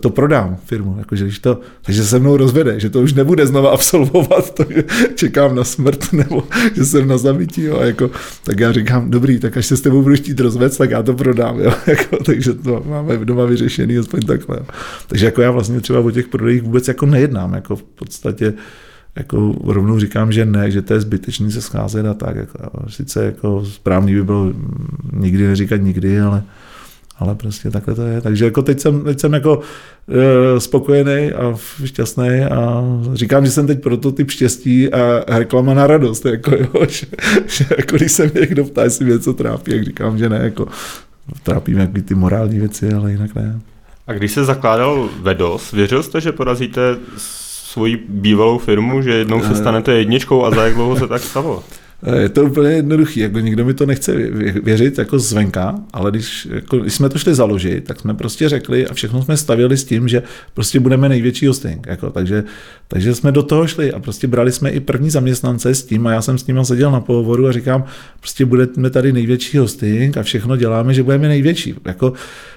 to 0.00 0.10
prodám 0.10 0.56
firmu, 0.64 0.94
jako 0.98 1.16
že 1.16 1.24
když 1.24 1.38
to, 1.38 1.60
takže 1.82 2.04
se 2.04 2.18
mnou 2.18 2.36
rozvede, 2.36 2.80
že 2.80 2.90
to 2.90 3.00
už 3.00 3.12
nebude 3.12 3.46
znova 3.46 3.70
absolvovat, 3.70 4.54
to, 4.54 4.64
že 4.68 4.84
čekám 5.14 5.54
na 5.54 5.64
smrt 5.64 6.12
nebo 6.12 6.42
že 6.74 6.84
jsem 6.84 7.08
na 7.08 7.18
zabití, 7.18 7.62
jo, 7.62 7.78
a 7.78 7.84
jako, 7.84 8.10
tak 8.44 8.60
já 8.60 8.72
říkám, 8.72 9.10
dobrý, 9.10 9.38
tak 9.38 9.56
až 9.56 9.66
se 9.66 9.76
s 9.76 9.80
tebou 9.80 10.02
budu 10.02 10.14
chtít 10.14 10.40
rozvést, 10.40 10.76
tak 10.76 10.90
já 10.90 11.02
to 11.02 11.14
prodám, 11.14 11.60
jo, 11.60 11.72
jako, 11.86 12.16
takže 12.24 12.54
to 12.54 12.82
máme 12.86 13.24
doma 13.24 13.44
vyřešený, 13.44 13.98
aspoň 13.98 14.20
takhle. 14.20 14.56
Jo. 14.56 14.66
Takže 15.06 15.26
jako 15.26 15.42
já 15.42 15.50
vlastně 15.50 15.80
třeba 15.80 16.00
o 16.00 16.10
těch 16.10 16.28
prodejích 16.28 16.62
vůbec 16.62 16.88
jako 16.88 17.06
nejednám, 17.06 17.54
jako 17.54 17.76
v 17.76 17.82
podstatě 17.82 18.54
jako 19.18 19.54
rovnou 19.64 19.98
říkám, 19.98 20.32
že 20.32 20.44
ne, 20.44 20.70
že 20.70 20.82
to 20.82 20.94
je 20.94 21.00
zbytečný 21.00 21.52
se 21.52 21.62
scházet 21.62 22.06
a 22.06 22.14
tak. 22.14 22.36
Jako, 22.36 22.56
sice 22.88 23.24
jako 23.24 23.64
správný 23.64 24.14
by 24.14 24.24
bylo 24.24 24.52
nikdy 25.12 25.46
neříkat 25.46 25.80
nikdy, 25.80 26.20
ale, 26.20 26.42
ale 27.18 27.34
prostě 27.34 27.70
takhle 27.70 27.94
to 27.94 28.02
je. 28.02 28.20
Takže 28.20 28.44
jako 28.44 28.62
teď 28.62 28.80
jsem, 28.80 29.04
teď 29.04 29.20
jsem 29.20 29.32
jako 29.32 29.60
e, 30.08 30.60
spokojený 30.60 31.32
a 31.32 31.54
šťastný 31.84 32.42
a 32.42 32.82
říkám, 33.12 33.44
že 33.44 33.50
jsem 33.50 33.66
teď 33.66 33.82
prototyp 33.82 34.30
štěstí 34.30 34.92
a 34.92 35.24
reklama 35.38 35.74
na 35.74 35.86
radost, 35.86 36.26
jako 36.26 36.54
jo, 36.54 36.86
že, 36.88 37.06
že 37.46 37.66
jako 37.78 37.96
když 37.96 38.12
se 38.12 38.22
mě 38.26 38.40
někdo 38.40 38.64
ptá, 38.64 38.84
jestli 38.84 39.04
mě 39.04 39.14
něco 39.14 39.32
trápí, 39.32 39.72
jak 39.72 39.84
říkám, 39.84 40.18
že 40.18 40.28
ne, 40.28 40.40
jako 40.42 40.68
trápí 41.42 41.74
mě 41.74 41.86
ty 41.86 42.14
morální 42.14 42.58
věci, 42.58 42.92
ale 42.92 43.12
jinak 43.12 43.34
ne. 43.34 43.60
A 44.06 44.12
když 44.12 44.32
se 44.32 44.44
zakládal 44.44 45.08
Vedos, 45.22 45.72
věřil 45.72 46.02
jste, 46.02 46.20
že 46.20 46.32
porazíte 46.32 46.96
svoji 47.72 48.04
bývalou 48.08 48.58
firmu, 48.58 49.02
že 49.02 49.10
jednou 49.10 49.40
se 49.42 49.52
eh. 49.52 49.54
stanete 49.54 49.92
jedničkou 49.92 50.44
a 50.44 50.50
za 50.50 50.64
jak 50.64 50.74
dlouho 50.74 50.96
se 50.96 51.06
tak 51.06 51.22
stalo? 51.22 51.64
Eh, 52.02 52.20
je 52.20 52.28
to 52.28 52.44
úplně 52.44 52.70
jednoduchý, 52.70 53.20
jako 53.20 53.38
nikdo 53.38 53.64
mi 53.64 53.74
to 53.74 53.86
nechce 53.86 54.12
věřit 54.62 54.98
jako 54.98 55.18
zvenka, 55.18 55.74
ale 55.92 56.10
když, 56.10 56.48
jako, 56.50 56.78
když 56.78 56.94
jsme 56.94 57.08
to 57.08 57.18
šli 57.18 57.34
založit, 57.34 57.84
tak 57.84 58.00
jsme 58.00 58.14
prostě 58.14 58.48
řekli 58.48 58.86
a 58.86 58.94
všechno 58.94 59.22
jsme 59.22 59.36
stavili 59.36 59.76
s 59.76 59.84
tím, 59.84 60.08
že 60.08 60.22
prostě 60.54 60.80
budeme 60.80 61.08
největší 61.08 61.46
hosting. 61.46 61.86
Jako, 61.86 62.10
takže, 62.10 62.44
takže 62.88 63.14
jsme 63.14 63.32
do 63.32 63.42
toho 63.42 63.66
šli 63.66 63.92
a 63.92 63.98
prostě 63.98 64.26
brali 64.26 64.52
jsme 64.52 64.70
i 64.70 64.80
první 64.80 65.10
zaměstnance 65.10 65.74
s 65.74 65.84
tím 65.84 66.06
a 66.06 66.12
já 66.12 66.22
jsem 66.22 66.38
s 66.38 66.46
nimi 66.46 66.64
seděl 66.64 66.90
na 66.90 67.00
pohovoru 67.00 67.46
a 67.46 67.52
říkám, 67.52 67.84
prostě 68.20 68.44
budeme 68.44 68.90
tady 68.90 69.12
největší 69.12 69.58
hosting 69.58 70.16
a 70.16 70.22
všechno 70.22 70.56
děláme, 70.56 70.94
že 70.94 71.02
budeme 71.02 71.28
největší. 71.28 71.74
Jako, 71.84 72.12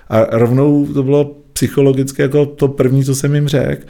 a 0.10 0.38
rovnou 0.38 0.88
to 0.94 1.04
bylo 1.04 1.38
psychologicky 1.54 2.22
jako 2.22 2.46
to 2.46 2.68
první, 2.68 3.06
co 3.06 3.16
jsem 3.16 3.36
jim 3.36 3.48
řekl. 3.48 3.86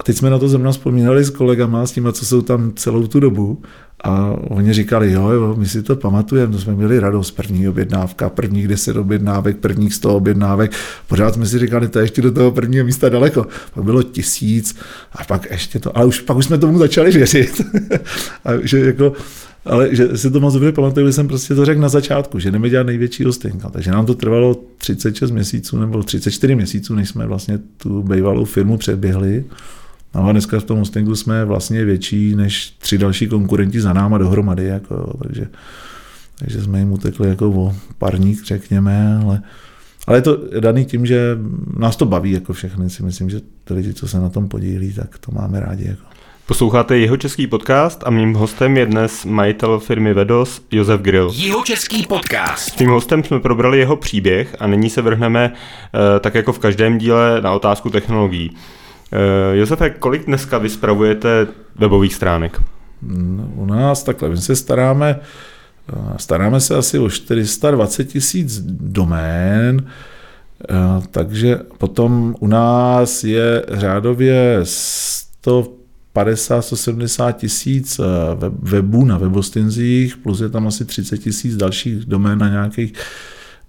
A 0.00 0.02
teď 0.02 0.16
jsme 0.16 0.30
na 0.30 0.38
to 0.38 0.48
zrovna 0.48 0.72
vzpomínali 0.72 1.24
s 1.24 1.30
kolegama, 1.30 1.86
s 1.86 1.92
těma, 1.92 2.12
co 2.12 2.26
jsou 2.26 2.42
tam 2.42 2.72
celou 2.76 3.06
tu 3.06 3.20
dobu. 3.20 3.62
A 4.04 4.36
oni 4.48 4.72
říkali, 4.72 5.12
jo, 5.12 5.28
jo, 5.28 5.54
my 5.58 5.66
si 5.66 5.82
to 5.82 5.96
pamatujeme, 5.96 6.52
to 6.52 6.58
jsme 6.58 6.74
měli 6.74 7.00
radost, 7.00 7.30
první 7.30 7.68
objednávka, 7.68 8.28
prvních 8.28 8.68
deset 8.68 8.96
objednávek, 8.96 9.56
prvních 9.56 9.94
sto 9.94 10.16
objednávek. 10.16 10.72
Pořád 11.08 11.34
jsme 11.34 11.46
si 11.46 11.58
říkali, 11.58 11.88
to 11.88 11.98
je 11.98 12.04
ještě 12.04 12.22
do 12.22 12.32
toho 12.32 12.52
prvního 12.52 12.84
místa 12.84 13.08
daleko. 13.08 13.46
Pak 13.74 13.84
bylo 13.84 14.02
tisíc 14.02 14.76
a 15.12 15.24
pak 15.24 15.50
ještě 15.50 15.78
to, 15.78 15.96
ale 15.96 16.06
už, 16.06 16.20
pak 16.20 16.36
už 16.36 16.44
jsme 16.44 16.58
tomu 16.58 16.78
začali 16.78 17.10
věřit. 17.10 17.60
a 18.44 18.50
že 18.62 18.78
jako, 18.80 19.12
ale 19.64 19.94
že 19.94 20.18
si 20.18 20.30
to 20.30 20.40
moc 20.40 20.54
dobře 20.54 20.72
pamatuju, 20.72 21.06
že 21.06 21.12
jsem 21.12 21.28
prostě 21.28 21.54
to 21.54 21.64
řekl 21.64 21.80
na 21.80 21.88
začátku, 21.88 22.38
že 22.38 22.50
jdeme 22.50 22.70
dělat 22.70 22.86
největší 22.86 23.24
hostinka. 23.24 23.70
Takže 23.70 23.90
nám 23.90 24.06
to 24.06 24.14
trvalo 24.14 24.56
36 24.78 25.30
měsíců 25.30 25.78
nebo 25.78 26.02
34 26.02 26.54
měsíců, 26.54 26.94
než 26.94 27.08
jsme 27.08 27.26
vlastně 27.26 27.58
tu 27.76 28.02
bývalou 28.02 28.44
firmu 28.44 28.76
předběhli. 28.76 29.44
No 30.14 30.28
a 30.28 30.32
dneska 30.32 30.60
v 30.60 30.64
tom 30.64 30.78
hostingu 30.78 31.16
jsme 31.16 31.44
vlastně 31.44 31.84
větší 31.84 32.34
než 32.34 32.70
tři 32.70 32.98
další 32.98 33.26
konkurenti 33.26 33.80
za 33.80 33.92
náma 33.92 34.18
dohromady, 34.18 34.64
jako, 34.64 35.18
takže, 35.22 35.46
takže 36.38 36.62
jsme 36.62 36.78
jim 36.78 36.92
utekli 36.92 37.28
jako 37.28 37.48
o 37.48 37.74
parník, 37.98 38.44
řekněme, 38.44 39.20
ale, 39.24 39.42
ale 40.06 40.18
je 40.18 40.22
to 40.22 40.38
daný 40.60 40.84
tím, 40.84 41.06
že 41.06 41.38
nás 41.76 41.96
to 41.96 42.06
baví 42.06 42.32
jako 42.32 42.52
všechny, 42.52 42.90
si 42.90 43.02
myslím, 43.02 43.30
že 43.30 43.40
ty 43.64 43.74
lidi, 43.74 43.94
co 43.94 44.08
se 44.08 44.20
na 44.20 44.28
tom 44.28 44.48
podílí, 44.48 44.92
tak 44.92 45.18
to 45.18 45.32
máme 45.32 45.60
rádi. 45.60 45.88
Jako. 45.88 46.02
Posloucháte 46.50 46.98
jeho 46.98 47.16
český 47.16 47.46
podcast 47.46 48.02
a 48.06 48.10
mým 48.10 48.34
hostem 48.34 48.76
je 48.76 48.86
dnes 48.86 49.24
majitel 49.24 49.78
firmy 49.78 50.14
Vedos 50.14 50.62
Josef 50.70 51.00
Grill. 51.00 51.32
Jeho 51.34 51.62
český 51.62 52.06
podcast. 52.06 52.68
S 52.68 52.72
tím 52.72 52.90
hostem 52.90 53.24
jsme 53.24 53.40
probrali 53.40 53.78
jeho 53.78 53.96
příběh 53.96 54.56
a 54.58 54.66
nyní 54.66 54.90
se 54.90 55.02
vrhneme 55.02 55.52
eh, 55.54 56.20
tak 56.20 56.34
jako 56.34 56.52
v 56.52 56.58
každém 56.58 56.98
díle 56.98 57.40
na 57.40 57.52
otázku 57.52 57.90
technologií. 57.90 58.56
Uh, 59.12 59.56
Josefe, 59.56 59.90
kolik 59.90 60.26
dneska 60.26 60.58
vy 60.58 60.68
spravujete 60.68 61.46
webových 61.78 62.14
stránek? 62.14 62.60
No, 63.02 63.52
u 63.54 63.66
nás 63.66 64.02
takhle, 64.02 64.28
my 64.28 64.36
se 64.36 64.56
staráme, 64.56 65.20
eh, 65.92 65.96
staráme 66.16 66.60
se 66.60 66.76
asi 66.76 66.98
o 66.98 67.10
420 67.10 68.04
tisíc 68.04 68.60
domén, 68.80 69.86
eh, 70.70 70.74
takže 71.10 71.60
potom 71.78 72.34
u 72.40 72.46
nás 72.46 73.24
je 73.24 73.64
řádově 73.68 74.60
150, 74.62 76.62
170 76.62 77.32
tisíc 77.32 78.00
webů 78.62 79.04
na 79.04 79.18
webostinzích, 79.18 80.16
plus 80.16 80.40
je 80.40 80.48
tam 80.48 80.66
asi 80.66 80.84
30 80.84 81.18
tisíc 81.18 81.56
dalších 81.56 82.04
domén 82.04 82.38
na 82.38 82.48
nějakých 82.48 82.92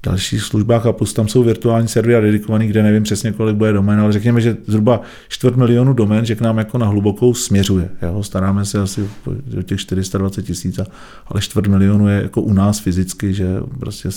dalších 0.03 0.41
službách 0.41 0.85
a 0.85 0.91
plus 0.93 1.13
tam 1.13 1.27
jsou 1.27 1.43
virtuální 1.43 1.87
servery 1.87 2.25
dedikovaný, 2.25 2.67
kde 2.67 2.83
nevím 2.83 3.03
přesně, 3.03 3.31
kolik 3.31 3.55
bude 3.55 3.73
domén, 3.73 3.99
ale 3.99 4.13
řekněme, 4.13 4.41
že 4.41 4.57
zhruba 4.67 5.01
čtvrt 5.29 5.55
milionu 5.55 5.93
domén, 5.93 6.25
že 6.25 6.35
k 6.35 6.41
nám 6.41 6.57
jako 6.57 6.77
na 6.77 6.87
hlubokou 6.87 7.33
směřuje. 7.33 7.89
Jo? 8.01 8.23
Staráme 8.23 8.65
se 8.65 8.79
asi 8.79 9.09
o 9.59 9.61
těch 9.61 9.79
420 9.79 10.41
tisíc, 10.41 10.79
ale 11.27 11.41
čtvrt 11.41 11.67
milionu 11.67 12.07
je 12.07 12.21
jako 12.21 12.41
u 12.41 12.53
nás 12.53 12.79
fyzicky, 12.79 13.33
že 13.33 13.47
Prostě 13.79 14.09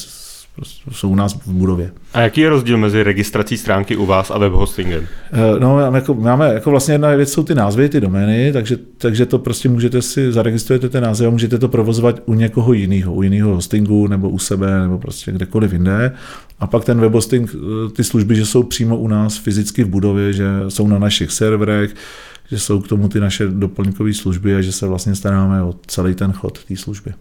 jsou 0.92 1.08
u 1.08 1.14
nás 1.14 1.34
v 1.34 1.52
budově. 1.52 1.90
A 2.12 2.20
jaký 2.20 2.40
je 2.40 2.48
rozdíl 2.48 2.78
mezi 2.78 3.02
registrací 3.02 3.56
stránky 3.56 3.96
u 3.96 4.06
vás 4.06 4.30
a 4.30 4.38
web 4.38 4.52
hostingem? 4.52 5.06
Eh, 5.32 5.60
no, 5.60 5.78
jako, 5.80 6.14
máme, 6.14 6.54
jako 6.54 6.70
vlastně 6.70 6.94
jedna 6.94 7.10
věc 7.10 7.32
jsou 7.32 7.42
ty 7.42 7.54
názvy, 7.54 7.88
ty 7.88 8.00
domény, 8.00 8.52
takže, 8.52 8.78
takže 8.98 9.26
to 9.26 9.38
prostě 9.38 9.68
můžete 9.68 10.02
si, 10.02 10.32
zaregistrujete 10.32 10.88
ten 10.88 11.02
název 11.02 11.28
a 11.28 11.30
můžete 11.30 11.58
to 11.58 11.68
provozovat 11.68 12.22
u 12.26 12.34
někoho 12.34 12.72
jiného, 12.72 13.14
u 13.14 13.22
jiného 13.22 13.54
hostingu 13.54 14.06
nebo 14.06 14.28
u 14.28 14.38
sebe 14.38 14.80
nebo 14.80 14.98
prostě 14.98 15.32
kdekoliv 15.32 15.72
jinde. 15.72 16.12
A 16.60 16.66
pak 16.66 16.84
ten 16.84 17.00
webhosting, 17.00 17.54
eh, 17.54 17.90
ty 17.90 18.04
služby, 18.04 18.36
že 18.36 18.46
jsou 18.46 18.62
přímo 18.62 18.98
u 18.98 19.08
nás 19.08 19.36
fyzicky 19.36 19.84
v 19.84 19.88
budově, 19.88 20.32
že 20.32 20.46
jsou 20.68 20.88
na 20.88 20.98
našich 20.98 21.30
serverech, 21.30 21.94
že 22.50 22.58
jsou 22.58 22.80
k 22.80 22.88
tomu 22.88 23.08
ty 23.08 23.20
naše 23.20 23.46
doplňkové 23.46 24.14
služby 24.14 24.56
a 24.56 24.60
že 24.60 24.72
se 24.72 24.86
vlastně 24.86 25.14
staráme 25.14 25.62
o 25.62 25.74
celý 25.86 26.14
ten 26.14 26.32
chod 26.32 26.64
té 26.64 26.76
služby. 26.76 27.12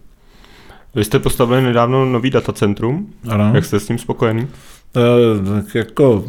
Vy 0.94 1.04
jste 1.04 1.18
postavili 1.18 1.62
nedávno 1.62 2.04
nový 2.04 2.30
datacentrum. 2.30 3.06
Ano. 3.28 3.52
Jak 3.54 3.64
jste 3.64 3.80
s 3.80 3.86
tím 3.86 3.98
spokojený? 3.98 4.42
Uh, 4.42 5.54
tak 5.54 5.74
jako 5.74 6.24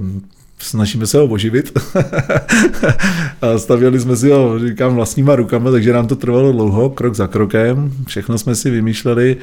snažíme 0.59 1.07
se 1.07 1.17
ho 1.17 1.25
oživit. 1.25 1.79
a 3.41 3.57
stavěli 3.57 3.99
jsme 3.99 4.15
si 4.15 4.29
ho, 4.29 4.59
říkám, 4.59 4.95
vlastníma 4.95 5.35
rukama, 5.35 5.71
takže 5.71 5.93
nám 5.93 6.07
to 6.07 6.15
trvalo 6.15 6.51
dlouho, 6.51 6.89
krok 6.89 7.15
za 7.15 7.27
krokem. 7.27 7.91
Všechno 8.07 8.37
jsme 8.37 8.55
si 8.55 8.69
vymýšleli, 8.69 9.37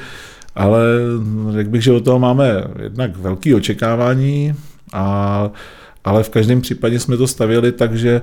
ale 0.55 0.83
řekl 1.51 1.69
bych, 1.69 1.83
že 1.83 1.91
od 1.91 2.05
toho 2.05 2.19
máme 2.19 2.63
jednak 2.83 3.17
velké 3.17 3.55
očekávání, 3.55 4.53
a, 4.93 5.49
ale 6.03 6.23
v 6.23 6.29
každém 6.29 6.61
případě 6.61 6.99
jsme 6.99 7.17
to 7.17 7.27
stavěli 7.27 7.71
tak, 7.71 7.95
že 7.95 8.21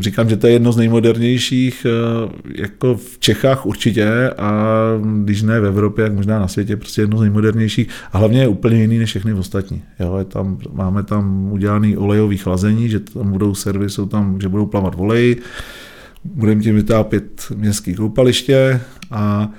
říkám, 0.00 0.28
že 0.28 0.36
to 0.36 0.46
je 0.46 0.52
jedno 0.52 0.72
z 0.72 0.76
nejmodernějších 0.76 1.86
eh, 1.86 2.62
jako 2.62 2.96
v 2.96 3.18
Čechách 3.18 3.66
určitě 3.66 4.30
a 4.30 4.72
když 5.22 5.42
ne 5.42 5.60
v 5.60 5.66
Evropě, 5.66 6.02
jak 6.02 6.12
možná 6.12 6.38
na 6.38 6.48
světě, 6.48 6.76
prostě 6.76 7.02
jedno 7.02 7.18
z 7.18 7.20
nejmodernějších 7.20 7.88
a 8.12 8.18
hlavně 8.18 8.40
je 8.40 8.48
úplně 8.48 8.80
jiný 8.80 8.98
než 8.98 9.10
všechny 9.10 9.32
ostatní. 9.32 9.82
Jo, 10.00 10.16
je 10.18 10.24
tam, 10.24 10.58
máme 10.72 11.02
tam 11.02 11.52
udělaný 11.52 11.96
olejový 11.96 12.36
chlazení, 12.36 12.88
že 12.88 13.00
tam 13.00 13.32
budou 13.32 13.54
servisy, 13.54 13.94
jsou 13.94 14.06
tam, 14.06 14.40
že 14.40 14.48
budou 14.48 14.66
plavat 14.66 14.94
v 14.94 15.00
oleji, 15.00 15.40
budeme 16.24 16.62
tím 16.62 16.74
vytápět 16.74 17.46
městské 17.54 17.94
koupaliště 17.94 18.80
a 19.10 19.50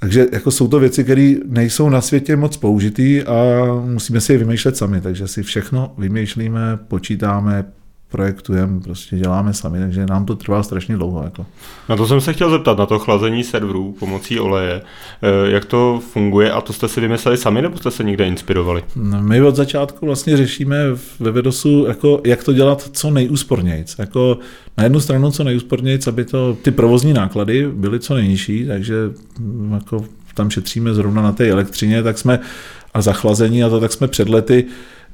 takže 0.00 0.26
jako 0.32 0.50
jsou 0.50 0.68
to 0.68 0.80
věci, 0.80 1.04
které 1.04 1.34
nejsou 1.46 1.88
na 1.88 2.00
světě 2.00 2.36
moc 2.36 2.56
použitý 2.56 3.22
a 3.22 3.34
musíme 3.84 4.20
si 4.20 4.32
je 4.32 4.38
vymýšlet 4.38 4.76
sami, 4.76 5.00
takže 5.00 5.28
si 5.28 5.42
všechno 5.42 5.94
vymýšlíme, 5.98 6.78
počítáme, 6.88 7.64
projektujeme, 8.08 8.80
prostě 8.80 9.16
děláme 9.16 9.54
sami, 9.54 9.78
takže 9.78 10.06
nám 10.06 10.26
to 10.26 10.36
trvá 10.36 10.62
strašně 10.62 10.96
dlouho. 10.96 11.22
Jako. 11.22 11.46
Na 11.88 11.96
to 11.96 12.06
jsem 12.06 12.20
se 12.20 12.32
chtěl 12.32 12.50
zeptat, 12.50 12.78
na 12.78 12.86
to 12.86 12.98
chlazení 12.98 13.44
serverů 13.44 13.96
pomocí 13.98 14.40
oleje. 14.40 14.82
Eh, 15.22 15.50
jak 15.50 15.64
to 15.64 16.00
funguje 16.12 16.52
a 16.52 16.60
to 16.60 16.72
jste 16.72 16.88
si 16.88 17.00
vymysleli 17.00 17.36
sami 17.36 17.62
nebo 17.62 17.76
jste 17.76 17.90
se 17.90 18.04
někde 18.04 18.26
inspirovali? 18.26 18.84
My 19.20 19.42
od 19.42 19.56
začátku 19.56 20.06
vlastně 20.06 20.36
řešíme 20.36 20.76
ve 21.20 21.30
Vedosu, 21.30 21.86
jako, 21.88 22.20
jak 22.24 22.44
to 22.44 22.52
dělat 22.52 22.90
co 22.92 23.10
nejúspornějc. 23.10 23.94
Jako 23.98 24.38
na 24.78 24.84
jednu 24.84 25.00
stranu 25.00 25.30
co 25.30 25.44
nejúspornějc, 25.44 26.06
aby 26.06 26.24
to, 26.24 26.56
ty 26.62 26.70
provozní 26.70 27.12
náklady 27.12 27.68
byly 27.72 28.00
co 28.00 28.14
nejnižší, 28.14 28.66
takže 28.66 28.94
mm, 29.38 29.72
jako 29.72 30.04
tam 30.34 30.50
šetříme 30.50 30.94
zrovna 30.94 31.22
na 31.22 31.32
té 31.32 31.50
elektřině, 31.50 32.02
tak 32.02 32.18
jsme 32.18 32.40
a 32.94 33.02
zachlazení 33.02 33.64
a 33.64 33.68
to 33.68 33.80
tak 33.80 33.92
jsme 33.92 34.08
před 34.08 34.28
lety 34.28 34.64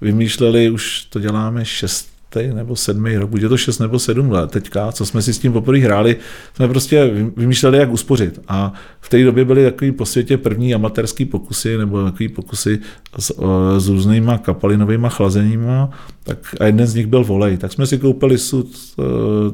vymýšleli, 0.00 0.70
už 0.70 1.04
to 1.04 1.20
děláme 1.20 1.64
6 1.64 2.13
šestý 2.13 2.13
nebo 2.42 2.76
sedmý 2.76 3.16
rok, 3.16 3.30
buď 3.30 3.42
je 3.42 3.48
to 3.48 3.56
šest 3.56 3.78
nebo 3.78 3.98
sedm 3.98 4.30
let 4.30 4.50
teďka, 4.50 4.92
co 4.92 5.06
jsme 5.06 5.22
si 5.22 5.34
s 5.34 5.38
tím 5.38 5.52
poprvé 5.52 5.78
hráli, 5.78 6.16
jsme 6.54 6.68
prostě 6.68 7.10
vymýšleli, 7.36 7.78
jak 7.78 7.92
uspořit. 7.92 8.40
A 8.48 8.72
v 9.00 9.08
té 9.08 9.24
době 9.24 9.44
byly 9.44 9.64
takový 9.64 9.92
po 9.92 10.06
světě 10.06 10.36
první 10.38 10.74
amatérský 10.74 11.24
pokusy, 11.24 11.78
nebo 11.78 12.04
takový 12.04 12.28
pokusy 12.28 12.78
s, 13.18 13.32
s 13.78 13.88
různýma 13.88 14.38
kapalinovými 14.38 15.06
chlazeníma, 15.10 15.90
tak 16.24 16.38
a 16.60 16.64
jeden 16.64 16.86
z 16.86 16.94
nich 16.94 17.06
byl 17.06 17.24
volej. 17.24 17.56
Tak 17.56 17.72
jsme 17.72 17.86
si 17.86 17.98
koupili 17.98 18.38
sud 18.38 18.66
uh, 18.96 19.04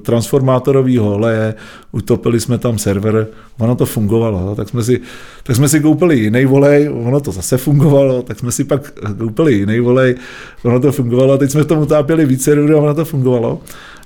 transformátorový 0.02 0.98
oleje, 0.98 1.54
utopili 1.92 2.40
jsme 2.40 2.58
tam 2.58 2.78
server, 2.78 3.26
ono 3.58 3.74
to 3.74 3.86
fungovalo. 3.86 4.54
Tak 4.54 4.68
jsme 4.68 4.82
si, 4.82 5.00
tak 5.42 5.56
jsme 5.56 5.68
si 5.68 5.80
koupili 5.80 6.18
jiný 6.18 6.44
volej, 6.44 6.88
ono 6.88 7.20
to 7.20 7.32
zase 7.32 7.58
fungovalo, 7.58 8.22
tak 8.22 8.38
jsme 8.38 8.52
si 8.52 8.64
pak 8.64 8.92
koupili 9.18 9.54
jiný 9.54 9.80
volej, 9.80 10.14
ono 10.62 10.80
to 10.80 10.92
fungovalo, 10.92 11.38
teď 11.38 11.50
jsme 11.50 11.62
v 11.62 11.66
tom 11.66 11.78
utápěli 11.78 12.26
více 12.26 12.52
a 12.52 12.76
ono 12.76 12.94
to 12.94 13.04
fungovalo. 13.04 13.60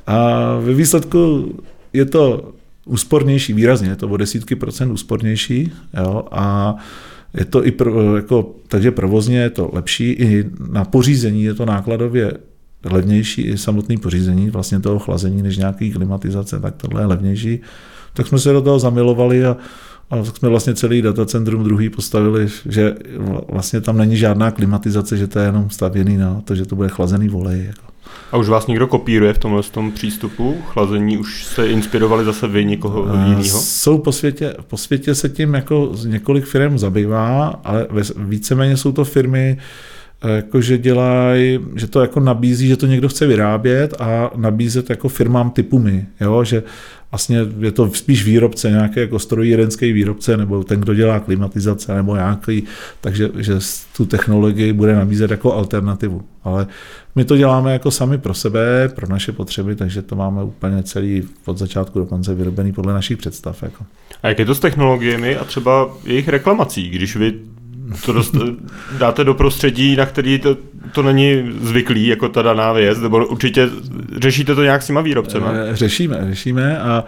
A 0.07 0.41
ve 0.59 0.75
výsledku 0.75 1.53
je 1.93 2.05
to 2.05 2.53
úspornější, 2.87 3.53
výrazně, 3.53 3.89
je 3.89 3.97
to 3.97 4.09
o 4.09 4.17
desítky 4.17 4.57
procent 4.57 4.93
úspornější, 4.93 5.73
jo, 6.01 6.25
a 6.31 6.77
je 7.35 7.45
to 7.45 7.67
i 7.67 7.71
pro, 7.71 8.17
jako, 8.17 8.55
takže 8.69 8.91
provozně 8.91 9.39
je 9.39 9.51
to 9.51 9.71
lepší, 9.73 10.11
i 10.11 10.45
na 10.71 10.85
pořízení 10.85 11.43
je 11.43 11.55
to 11.55 11.67
nákladově 11.67 12.33
levnější 12.91 13.43
i 13.43 13.59
samotný 13.59 13.97
pořízení 13.97 14.51
vlastně 14.51 14.81
toho 14.81 14.99
chlazení 14.99 15.43
než 15.43 15.57
nějaký 15.57 15.93
klimatizace, 15.93 16.61
tak 16.61 16.75
tohle 16.77 17.03
je 17.03 17.07
levnější. 17.07 17.61
Tak 18.13 18.27
jsme 18.27 18.39
se 18.39 18.53
do 18.53 18.63
toho 18.63 18.79
zamilovali 18.79 19.47
a, 19.47 19.57
a 20.11 20.23
tak 20.23 20.37
jsme 20.37 20.49
vlastně 20.49 20.75
celý 20.75 21.03
datacentrum 21.03 21.65
druhý 21.65 21.91
postavili, 21.91 22.49
že 22.69 22.95
vlastně 23.49 23.81
tam 23.81 23.99
není 23.99 24.17
žádná 24.17 24.51
klimatizace, 24.51 25.17
že 25.17 25.27
to 25.27 25.39
je 25.39 25.47
jenom 25.47 25.71
stavěný 25.71 26.17
na 26.17 26.41
to, 26.45 26.55
že 26.55 26.67
to 26.67 26.77
bude 26.77 26.89
chlazený 26.89 27.29
volej. 27.29 27.65
Jako. 27.67 27.95
A 28.33 28.37
už 28.37 28.49
vás 28.49 28.67
někdo 28.67 28.87
kopíruje 28.87 29.33
v 29.33 29.39
tomhle 29.39 29.63
tom 29.63 29.93
přístupu? 29.93 30.57
Chlazení 30.67 31.19
už 31.19 31.45
se 31.45 31.67
inspirovali 31.67 32.25
zase 32.25 32.49
vy 32.49 32.65
někoho 32.65 33.07
jiného? 33.15 33.43
Jsou 33.43 33.99
po 33.99 34.13
světě, 34.13 34.55
po 34.69 34.77
světě 34.77 35.15
se 35.15 35.29
tím 35.29 35.55
jako 35.55 35.93
několik 36.07 36.45
firm 36.45 36.79
zabývá, 36.79 37.47
ale 37.65 37.87
víceméně 38.17 38.77
jsou 38.77 38.93
to 38.93 39.05
firmy, 39.05 39.59
jako 40.23 40.61
že 40.61 40.79
dělají, 40.79 41.59
že 41.75 41.87
to 41.87 42.01
jako 42.01 42.21
nabízí, 42.21 42.69
že 42.69 42.77
to 42.77 42.87
někdo 42.87 43.09
chce 43.09 43.27
vyrábět 43.27 43.95
a 44.01 44.31
nabízet 44.37 44.91
jako 44.91 45.09
firmám 45.09 45.51
typu 45.51 45.79
my, 45.79 46.07
jo, 46.21 46.45
že 46.45 46.63
vlastně 47.11 47.39
je 47.59 47.73
to 47.73 47.91
spíš 47.93 48.25
výrobce, 48.25 48.71
nějaký 48.71 49.01
jako 49.01 49.19
strojírenský 49.19 49.93
výrobce, 49.93 50.37
nebo 50.37 50.65
ten, 50.65 50.81
kdo 50.81 50.95
dělá 50.95 51.21
klimatizace, 51.21 51.95
nebo 51.95 52.17
nějaký, 52.17 52.65
takže 53.01 53.31
že 53.39 53.55
tu 53.97 54.05
technologii 54.05 54.73
bude 54.73 54.95
nabízet 54.95 55.31
jako 55.31 55.55
alternativu. 55.55 56.23
Ale 56.45 56.67
my 57.15 57.25
to 57.25 57.37
děláme 57.37 57.73
jako 57.73 57.91
sami 57.91 58.19
pro 58.19 58.35
sebe, 58.35 58.89
pro 58.89 59.07
naše 59.09 59.33
potřeby, 59.33 59.77
takže 59.77 60.03
to 60.03 60.17
máme 60.17 60.45
úplně 60.45 60.83
celý 60.83 61.23
od 61.45 61.59
začátku 61.59 61.99
do 61.99 62.07
konce 62.07 62.35
vyrobený 62.35 62.73
podle 62.73 62.93
našich 62.93 63.19
představ. 63.19 63.63
Jako. 63.63 63.85
A 64.23 64.29
jak 64.29 64.39
je 64.39 64.45
to 64.45 64.55
s 64.55 64.61
technologiemi 64.61 65.37
a 65.37 65.45
třeba 65.45 65.97
jejich 66.05 66.29
reklamací, 66.29 66.91
když 66.91 67.17
vy 67.17 67.33
to 68.07 68.13
dost, 68.13 68.37
dáte 68.99 69.25
do 69.25 69.35
prostředí, 69.35 69.97
na 69.97 70.07
který 70.07 70.39
to, 70.39 70.57
to 70.93 71.03
není 71.03 71.53
zvyklý, 71.63 72.07
jako 72.07 72.29
ta 72.29 72.43
daná 72.43 72.73
věc, 72.73 73.01
nebo 73.01 73.27
určitě 73.27 73.69
řešíte 74.17 74.55
to 74.55 74.63
nějak 74.63 74.83
s 74.83 74.87
těma 74.87 75.01
výrobcema? 75.01 75.53
Eh, 75.53 75.77
řešíme, 75.77 76.19
řešíme 76.29 76.79
a 76.79 77.05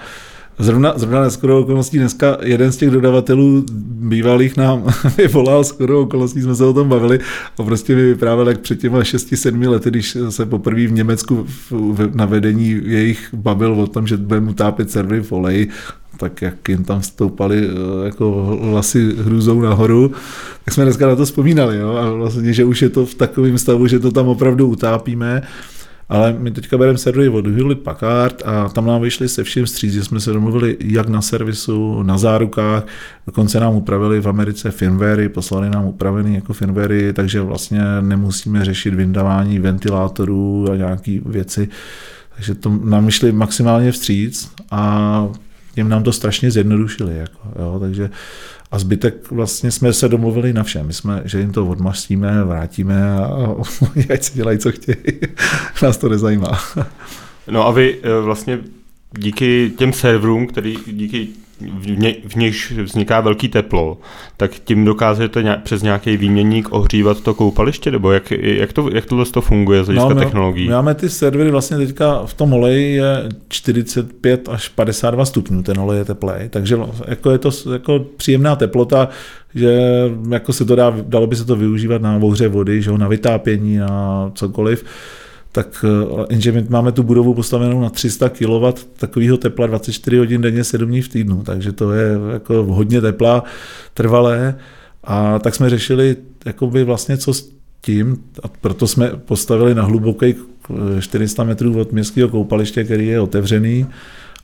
Zrovna, 0.58 0.92
zrovna 0.96 1.20
na 1.20 1.30
skoro 1.30 1.60
okolností 1.60 1.98
dneska 1.98 2.38
jeden 2.42 2.72
z 2.72 2.76
těch 2.76 2.90
dodavatelů 2.90 3.64
bývalých 3.90 4.56
nám 4.56 4.84
volal, 5.32 5.64
skoro 5.64 6.00
okolností 6.00 6.42
jsme 6.42 6.54
se 6.54 6.64
o 6.64 6.72
tom 6.72 6.88
bavili 6.88 7.18
a 7.58 7.62
prostě 7.62 7.96
mi 7.96 8.02
vyprávěl, 8.02 8.48
jak 8.48 8.60
před 8.60 8.80
těma 8.80 9.00
6-7 9.00 9.70
lety, 9.70 9.90
když 9.90 10.16
se 10.28 10.46
poprvé 10.46 10.86
v 10.86 10.92
Německu 10.92 11.46
na 12.14 12.26
vedení 12.26 12.80
jejich 12.84 13.34
bavil 13.34 13.80
o 13.80 13.86
tom, 13.86 14.06
že 14.06 14.16
bude 14.16 14.40
mu 14.40 14.54
tápět 14.54 14.90
servery 14.90 15.22
v 15.22 15.32
oleji, 15.32 15.68
tak 16.16 16.42
jak 16.42 16.68
jim 16.68 16.84
tam 16.84 17.02
stoupaly 17.02 17.68
eh, 17.68 18.06
jako 18.06 18.58
hlasy 18.62 19.14
hrůzou 19.18 19.60
nahoru, 19.60 20.12
tak 20.64 20.74
jsme 20.74 20.84
dneska 20.84 21.06
na 21.06 21.16
to 21.16 21.24
vzpomínali, 21.24 21.76
jo? 21.76 21.96
a 21.96 22.10
vlastně, 22.10 22.52
že 22.52 22.64
už 22.64 22.82
je 22.82 22.88
to 22.88 23.06
v 23.06 23.14
takovém 23.14 23.58
stavu, 23.58 23.86
že 23.86 23.98
to 23.98 24.10
tam 24.12 24.28
opravdu 24.28 24.66
utápíme, 24.66 25.42
ale 26.08 26.36
my 26.38 26.50
teďka 26.50 26.78
bereme 26.78 26.98
servery 26.98 27.28
od 27.28 27.46
Hewlett 27.46 27.82
Packard 27.82 28.42
a 28.44 28.68
tam 28.68 28.86
nám 28.86 29.02
vyšli 29.02 29.28
se 29.28 29.44
vším 29.44 29.66
stříc, 29.66 29.92
že 29.92 30.04
jsme 30.04 30.20
se 30.20 30.32
domluvili 30.32 30.76
jak 30.80 31.08
na 31.08 31.22
servisu, 31.22 32.02
na 32.02 32.18
zárukách, 32.18 32.86
dokonce 33.26 33.60
nám 33.60 33.74
upravili 33.74 34.20
v 34.20 34.28
Americe 34.28 34.70
firmwary, 34.70 35.28
poslali 35.28 35.70
nám 35.70 35.84
upravený 35.84 36.34
jako 36.34 36.52
firmwary, 36.52 37.12
takže 37.12 37.40
vlastně 37.40 37.80
nemusíme 38.00 38.64
řešit 38.64 38.94
vyndávání 38.94 39.58
ventilátorů 39.58 40.66
a 40.72 40.76
nějaké 40.76 41.18
věci. 41.26 41.68
Takže 42.34 42.54
to 42.54 42.78
nám 42.84 43.06
vyšli 43.06 43.32
maximálně 43.32 43.92
vstříc 43.92 44.50
a 44.70 45.28
jim 45.76 45.88
nám 45.88 46.02
to 46.02 46.12
strašně 46.12 46.50
zjednodušili. 46.50 47.18
Jako, 47.18 47.38
jo, 47.58 47.78
takže 47.80 48.10
a 48.70 48.78
zbytek 48.78 49.30
vlastně 49.30 49.70
jsme 49.70 49.92
se 49.92 50.08
domluvili 50.08 50.52
na 50.52 50.62
všem. 50.62 50.86
My 50.86 50.92
jsme, 50.92 51.22
že 51.24 51.40
jim 51.40 51.52
to 51.52 51.66
odmastíme, 51.66 52.44
vrátíme 52.44 53.12
a, 53.12 53.54
ať 54.12 54.22
si 54.22 54.34
dělají, 54.34 54.58
co 54.58 54.72
chtějí. 54.72 54.96
Nás 55.82 55.96
to 55.96 56.08
nezajímá. 56.08 56.60
No 57.50 57.66
a 57.66 57.70
vy 57.70 57.98
eh, 58.02 58.20
vlastně 58.20 58.58
díky 59.18 59.72
těm 59.78 59.92
serverům, 59.92 60.46
který 60.46 60.76
díky 60.86 61.28
v, 61.60 61.98
ně, 61.98 62.14
v 62.24 62.82
vzniká 62.82 63.20
velký 63.20 63.48
teplo, 63.48 63.98
tak 64.36 64.50
tím 64.50 64.84
dokážete 64.84 65.42
nějak, 65.42 65.62
přes 65.62 65.82
nějaký 65.82 66.16
výměník 66.16 66.72
ohřívat 66.72 67.20
to 67.20 67.34
koupaliště, 67.34 67.90
nebo 67.90 68.12
jak, 68.12 68.30
jak, 68.30 68.72
to, 68.72 68.90
jak 68.94 69.06
tohle 69.06 69.24
to 69.24 69.40
funguje 69.40 69.84
z 69.84 69.86
hlediska 69.86 70.14
no, 70.14 70.20
technologií? 70.20 70.66
My 70.66 70.72
máme 70.72 70.94
ty 70.94 71.10
servery 71.10 71.50
vlastně 71.50 71.76
teďka 71.76 72.26
v 72.26 72.34
tom 72.34 72.52
oleji 72.52 72.96
je 72.96 73.28
45 73.48 74.48
až 74.48 74.68
52 74.68 75.24
stupňů, 75.24 75.62
ten 75.62 75.78
olej 75.78 75.98
je 75.98 76.04
teplej, 76.04 76.48
takže 76.48 76.78
jako 77.08 77.30
je 77.30 77.38
to 77.38 77.50
jako 77.72 78.06
příjemná 78.16 78.56
teplota, 78.56 79.08
že 79.54 79.80
jako 80.30 80.52
se 80.52 80.64
to 80.64 80.76
dá, 80.76 80.94
dalo 81.02 81.26
by 81.26 81.36
se 81.36 81.44
to 81.44 81.56
využívat 81.56 82.02
na 82.02 82.16
ohře 82.22 82.48
vody, 82.48 82.82
že 82.82 82.92
na 82.92 83.08
vytápění, 83.08 83.76
na 83.76 84.30
cokoliv 84.34 84.84
tak 85.56 85.84
eh, 85.84 86.26
jenže 86.30 86.52
my 86.52 86.66
máme 86.68 86.92
tu 86.92 87.02
budovu 87.02 87.34
postavenou 87.34 87.80
na 87.80 87.90
300 87.90 88.28
kW 88.28 88.72
takového 88.96 89.36
tepla 89.36 89.66
24 89.66 90.18
hodin 90.18 90.40
denně 90.40 90.64
7 90.64 90.88
dní 90.88 91.02
v 91.02 91.08
týdnu, 91.08 91.42
takže 91.42 91.72
to 91.72 91.92
je 91.92 92.18
jako 92.32 92.64
hodně 92.64 93.00
tepla, 93.00 93.44
trvalé. 93.94 94.54
A 95.04 95.38
tak 95.38 95.54
jsme 95.54 95.70
řešili 95.70 96.16
jakoby 96.46 96.84
vlastně 96.84 97.16
co 97.16 97.34
s 97.34 97.48
tím, 97.80 98.16
a 98.42 98.48
proto 98.48 98.86
jsme 98.86 99.10
postavili 99.10 99.74
na 99.74 99.82
hluboký 99.82 100.34
400 101.00 101.42
eh, 101.42 101.46
metrů 101.46 101.80
od 101.80 101.92
městského 101.92 102.28
koupaliště, 102.28 102.84
který 102.84 103.06
je 103.06 103.20
otevřený 103.20 103.86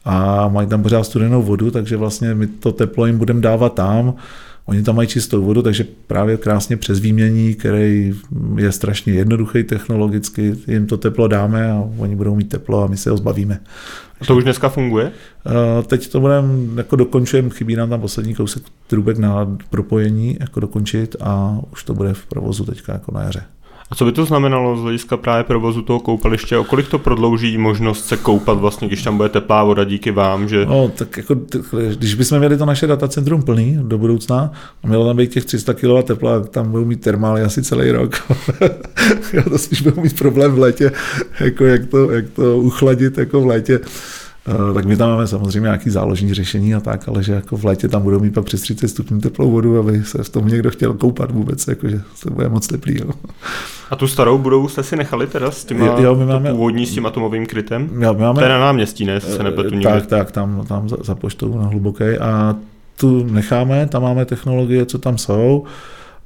a 0.04 0.48
mají 0.48 0.68
tam 0.68 0.82
pořád 0.82 1.04
studenou 1.04 1.42
vodu, 1.42 1.70
takže 1.70 1.96
vlastně 1.96 2.34
my 2.34 2.46
to 2.46 2.72
teplo 2.72 3.06
jim 3.06 3.18
budeme 3.18 3.40
dávat 3.40 3.74
tam, 3.74 4.14
Oni 4.66 4.82
tam 4.82 4.96
mají 4.96 5.08
čistou 5.08 5.44
vodu, 5.44 5.62
takže 5.62 5.86
právě 6.06 6.36
krásně 6.36 6.76
přes 6.76 7.00
výmění, 7.00 7.54
který 7.54 8.14
je 8.56 8.72
strašně 8.72 9.12
jednoduchý 9.12 9.62
technologicky, 9.62 10.54
jim 10.66 10.86
to 10.86 10.96
teplo 10.96 11.28
dáme 11.28 11.72
a 11.72 11.88
oni 11.98 12.16
budou 12.16 12.36
mít 12.36 12.48
teplo 12.48 12.84
a 12.84 12.86
my 12.86 12.96
se 12.96 13.10
ho 13.10 13.16
zbavíme. 13.16 13.60
A 14.20 14.24
to 14.24 14.36
už 14.36 14.44
dneska 14.44 14.68
funguje? 14.68 15.12
Teď 15.86 16.08
to 16.08 16.20
budeme, 16.20 16.48
jako 16.76 16.96
dokončujeme, 16.96 17.50
chybí 17.50 17.76
nám 17.76 17.90
tam 17.90 18.00
poslední 18.00 18.34
kousek 18.34 18.62
trubek 18.86 19.18
na 19.18 19.56
propojení, 19.70 20.36
jako 20.40 20.60
dokončit 20.60 21.16
a 21.20 21.60
už 21.72 21.84
to 21.84 21.94
bude 21.94 22.14
v 22.14 22.26
provozu 22.26 22.64
teďka 22.64 22.92
jako 22.92 23.12
na 23.14 23.22
jaře. 23.22 23.42
A 23.92 23.94
co 23.94 24.04
by 24.04 24.12
to 24.12 24.24
znamenalo 24.24 24.76
z 24.76 24.82
hlediska 24.82 25.16
právě 25.16 25.44
provozu 25.44 25.82
toho 25.82 26.00
koupaliště? 26.00 26.58
O 26.58 26.64
kolik 26.64 26.88
to 26.88 26.98
prodlouží 26.98 27.58
možnost 27.58 28.04
se 28.04 28.16
koupat 28.16 28.58
vlastně, 28.58 28.88
když 28.88 29.02
tam 29.02 29.16
bude 29.16 29.28
teplá 29.28 29.64
voda 29.64 29.84
díky 29.84 30.10
vám? 30.10 30.48
Že... 30.48 30.66
No, 30.66 30.88
tak 30.88 31.16
jako, 31.16 31.36
když 31.94 32.14
bychom 32.14 32.38
měli 32.38 32.56
to 32.56 32.66
naše 32.66 32.86
datacentrum 32.86 33.42
plný 33.42 33.78
do 33.82 33.98
budoucna 33.98 34.52
a 34.84 34.86
mělo 34.86 35.06
tam 35.06 35.16
být 35.16 35.30
těch 35.30 35.44
300 35.44 35.74
kW 35.74 36.02
tepla, 36.02 36.40
tam 36.40 36.70
budou 36.70 36.84
mít 36.84 37.00
termály 37.00 37.42
asi 37.42 37.62
celý 37.62 37.90
rok. 37.90 38.16
to 39.50 39.58
spíš 39.58 39.82
budou 39.82 40.02
mít 40.02 40.18
problém 40.18 40.52
v 40.52 40.58
létě, 40.58 40.92
jako 41.40 41.64
jak 41.64 41.86
to, 41.86 42.10
jak 42.10 42.30
to 42.30 42.58
uchladit 42.58 43.18
jako 43.18 43.40
v 43.40 43.46
létě. 43.46 43.80
Eh, 44.48 44.74
tak 44.74 44.84
my 44.84 44.96
tam 44.96 45.10
máme 45.10 45.26
samozřejmě 45.26 45.60
nějaký 45.60 45.90
záložní 45.90 46.34
řešení 46.34 46.74
a 46.74 46.80
tak, 46.80 47.08
ale 47.08 47.22
že 47.22 47.32
jako 47.32 47.56
v 47.56 47.64
létě 47.64 47.88
tam 47.88 48.02
budou 48.02 48.20
mít 48.20 48.34
pak 48.34 48.44
přes 48.44 48.60
30 48.60 48.88
stupňů 48.88 49.20
teplou 49.20 49.50
vodu, 49.50 49.78
aby 49.78 50.04
se 50.04 50.22
v 50.22 50.28
tom 50.28 50.48
někdo 50.48 50.70
chtěl 50.70 50.94
koupat 50.94 51.30
vůbec, 51.30 51.68
jakože 51.68 52.00
to 52.22 52.30
bude 52.30 52.48
moc 52.48 52.66
teplý. 52.66 52.98
Jo. 52.98 53.10
A 53.90 53.96
tu 53.96 54.08
starou 54.08 54.38
budou 54.38 54.68
jste 54.68 54.82
si 54.82 54.96
nechali 54.96 55.26
teda 55.26 55.50
s 55.50 55.64
těma, 55.64 55.86
jo, 55.86 55.96
jo, 55.98 56.14
my 56.14 56.26
máme, 56.26 56.50
původní 56.50 56.86
s 56.86 56.94
tím 56.94 57.06
atomovým 57.06 57.46
krytem? 57.46 57.90
Jo, 58.00 58.14
my 58.14 58.20
máme, 58.20 58.38
to 58.38 58.44
je 58.44 58.48
na 58.48 58.60
náměstí, 58.60 59.04
ne? 59.04 59.20
Se 59.20 59.42
nepletu 59.42 59.80
tak, 59.80 60.06
tak, 60.06 60.30
tam, 60.32 60.64
tam 60.68 60.88
za, 60.88 60.96
za 61.04 61.14
poštou 61.14 61.58
na 61.58 61.66
hluboké 61.66 62.18
a 62.18 62.56
tu 62.96 63.24
necháme, 63.24 63.86
tam 63.86 64.02
máme 64.02 64.24
technologie, 64.24 64.86
co 64.86 64.98
tam 64.98 65.18
jsou 65.18 65.64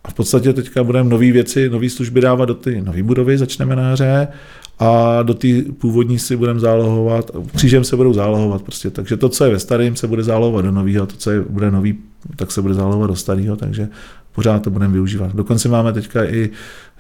a 0.05 0.11
v 0.11 0.15
podstatě 0.15 0.53
teďka 0.53 0.85
budeme 0.85 1.11
nové 1.11 1.33
věci, 1.33 1.69
nové 1.69 1.91
služby 1.91 2.21
dávat 2.21 2.45
do 2.45 2.55
ty 2.55 2.83
nové 2.83 3.03
budovy, 3.03 3.39
začneme 3.39 3.77
na 3.77 3.93
hře 3.93 4.29
a 4.79 5.23
do 5.23 5.35
té 5.35 5.49
původní 5.79 6.19
si 6.19 6.37
budeme 6.37 6.61
zálohovat, 6.61 7.31
křížem 7.55 7.85
se 7.85 7.97
budou 7.97 8.13
zálohovat 8.13 8.63
prostě, 8.63 8.91
takže 8.91 9.17
to, 9.17 9.29
co 9.29 9.45
je 9.45 9.51
ve 9.51 9.59
starém, 9.59 9.97
se 9.97 10.07
bude 10.07 10.23
zálohovat 10.23 10.65
do 10.65 10.71
nového, 10.71 11.07
to, 11.07 11.17
co 11.17 11.31
je, 11.31 11.41
bude 11.41 11.71
nový, 11.71 11.99
tak 12.37 12.53
se 12.53 12.63
bude 12.63 12.75
zálohovat 12.75 13.11
do 13.11 13.17
starého, 13.17 13.57
takže 13.57 13.89
pořád 14.33 14.63
to 14.63 14.71
budeme 14.71 14.93
využívat. 14.93 15.37
Dokonce 15.37 15.69
máme 15.69 15.93
teďka 15.93 16.25
i, 16.25 16.51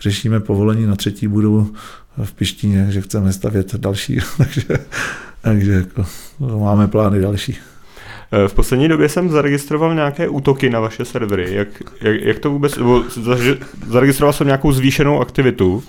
řešíme 0.00 0.40
povolení 0.40 0.86
na 0.86 0.96
třetí 0.96 1.28
budovu 1.28 1.72
v 2.24 2.32
Pištíně, 2.32 2.86
že 2.90 3.00
chceme 3.00 3.32
stavět 3.32 3.74
další, 3.74 4.18
takže, 4.38 4.62
takže 5.40 5.72
jako, 5.72 6.06
máme 6.40 6.88
plány 6.88 7.20
další. 7.20 7.56
Eh, 8.32 8.48
v 8.48 8.54
poslední 8.54 8.88
době 8.88 9.08
jsem 9.08 9.30
zaregistroval 9.30 9.94
nějaké 9.94 10.28
útoky 10.28 10.70
na 10.70 10.80
vaše 10.80 11.04
servery. 11.04 11.54
Jak, 11.54 11.68
jak, 12.00 12.20
jak 12.20 12.38
to 12.38 12.50
vůbec, 12.50 12.78
zaregistroval 13.86 14.32
jsem 14.32 14.46
nějakou 14.46 14.72
zvýšenou 14.72 15.20
aktivitu. 15.20 15.82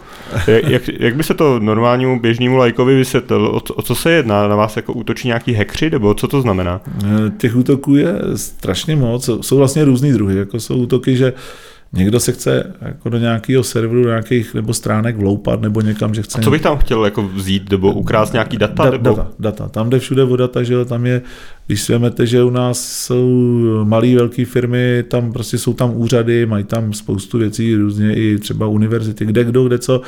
Jak, 0.47 0.81
jak 0.99 1.15
by 1.15 1.23
se 1.23 1.33
to 1.33 1.59
normálnímu 1.59 2.19
běžnému 2.19 2.57
lajkovi 2.57 2.95
vysvětlil? 2.95 3.47
O, 3.47 3.73
o 3.73 3.81
co 3.81 3.95
se 3.95 4.11
jedná? 4.11 4.47
Na 4.47 4.55
vás 4.55 4.75
jako 4.75 4.93
útočí 4.93 5.27
nějaký 5.27 5.53
hackři, 5.53 5.89
nebo 5.89 6.13
co 6.13 6.27
to 6.27 6.41
znamená? 6.41 6.81
Eh, 7.03 7.07
těch 7.37 7.55
útoků 7.55 7.95
je 7.95 8.13
strašně 8.35 8.95
moc. 8.95 9.29
Jsou 9.41 9.57
vlastně 9.57 9.85
různý 9.85 10.11
druhy. 10.11 10.37
Jako 10.37 10.59
jsou 10.59 10.77
útoky, 10.77 11.17
že 11.17 11.33
Někdo 11.93 12.19
se 12.19 12.31
chce 12.31 12.73
jako 12.81 13.09
do 13.09 13.17
nějakého 13.17 13.63
serveru 13.63 14.05
nějakých 14.05 14.53
nebo 14.53 14.73
stránek 14.73 15.17
vloupat 15.17 15.61
nebo 15.61 15.81
někam, 15.81 16.13
že 16.13 16.21
chce... 16.21 16.39
A 16.39 16.41
co 16.41 16.51
bych 16.51 16.61
tam 16.61 16.77
chtěl 16.77 17.05
jako 17.05 17.23
vzít 17.23 17.71
nebo 17.71 17.93
ukrást 17.93 18.33
nějaký 18.33 18.57
data? 18.57 18.83
Da, 18.83 18.91
nebo... 18.91 19.09
Data, 19.09 19.27
data. 19.39 19.69
Tam 19.69 19.89
jde 19.89 19.99
všude 19.99 20.23
o 20.23 20.35
data, 20.35 20.63
že 20.63 20.85
tam 20.85 21.05
je, 21.05 21.21
když 21.67 21.81
si 21.81 21.91
vezmete, 21.91 22.25
že 22.25 22.43
u 22.43 22.49
nás 22.49 22.91
jsou 22.91 23.29
malé, 23.83 24.15
velké 24.15 24.45
firmy, 24.45 25.03
tam 25.07 25.33
prostě 25.33 25.57
jsou 25.57 25.73
tam 25.73 25.91
úřady, 25.95 26.45
mají 26.45 26.63
tam 26.63 26.93
spoustu 26.93 27.37
věcí, 27.37 27.75
různě 27.75 28.15
i 28.15 28.37
třeba 28.37 28.67
univerzity, 28.67 29.25
kde 29.25 29.43
kdo, 29.43 29.63
kde 29.63 29.79
co, 29.79 30.01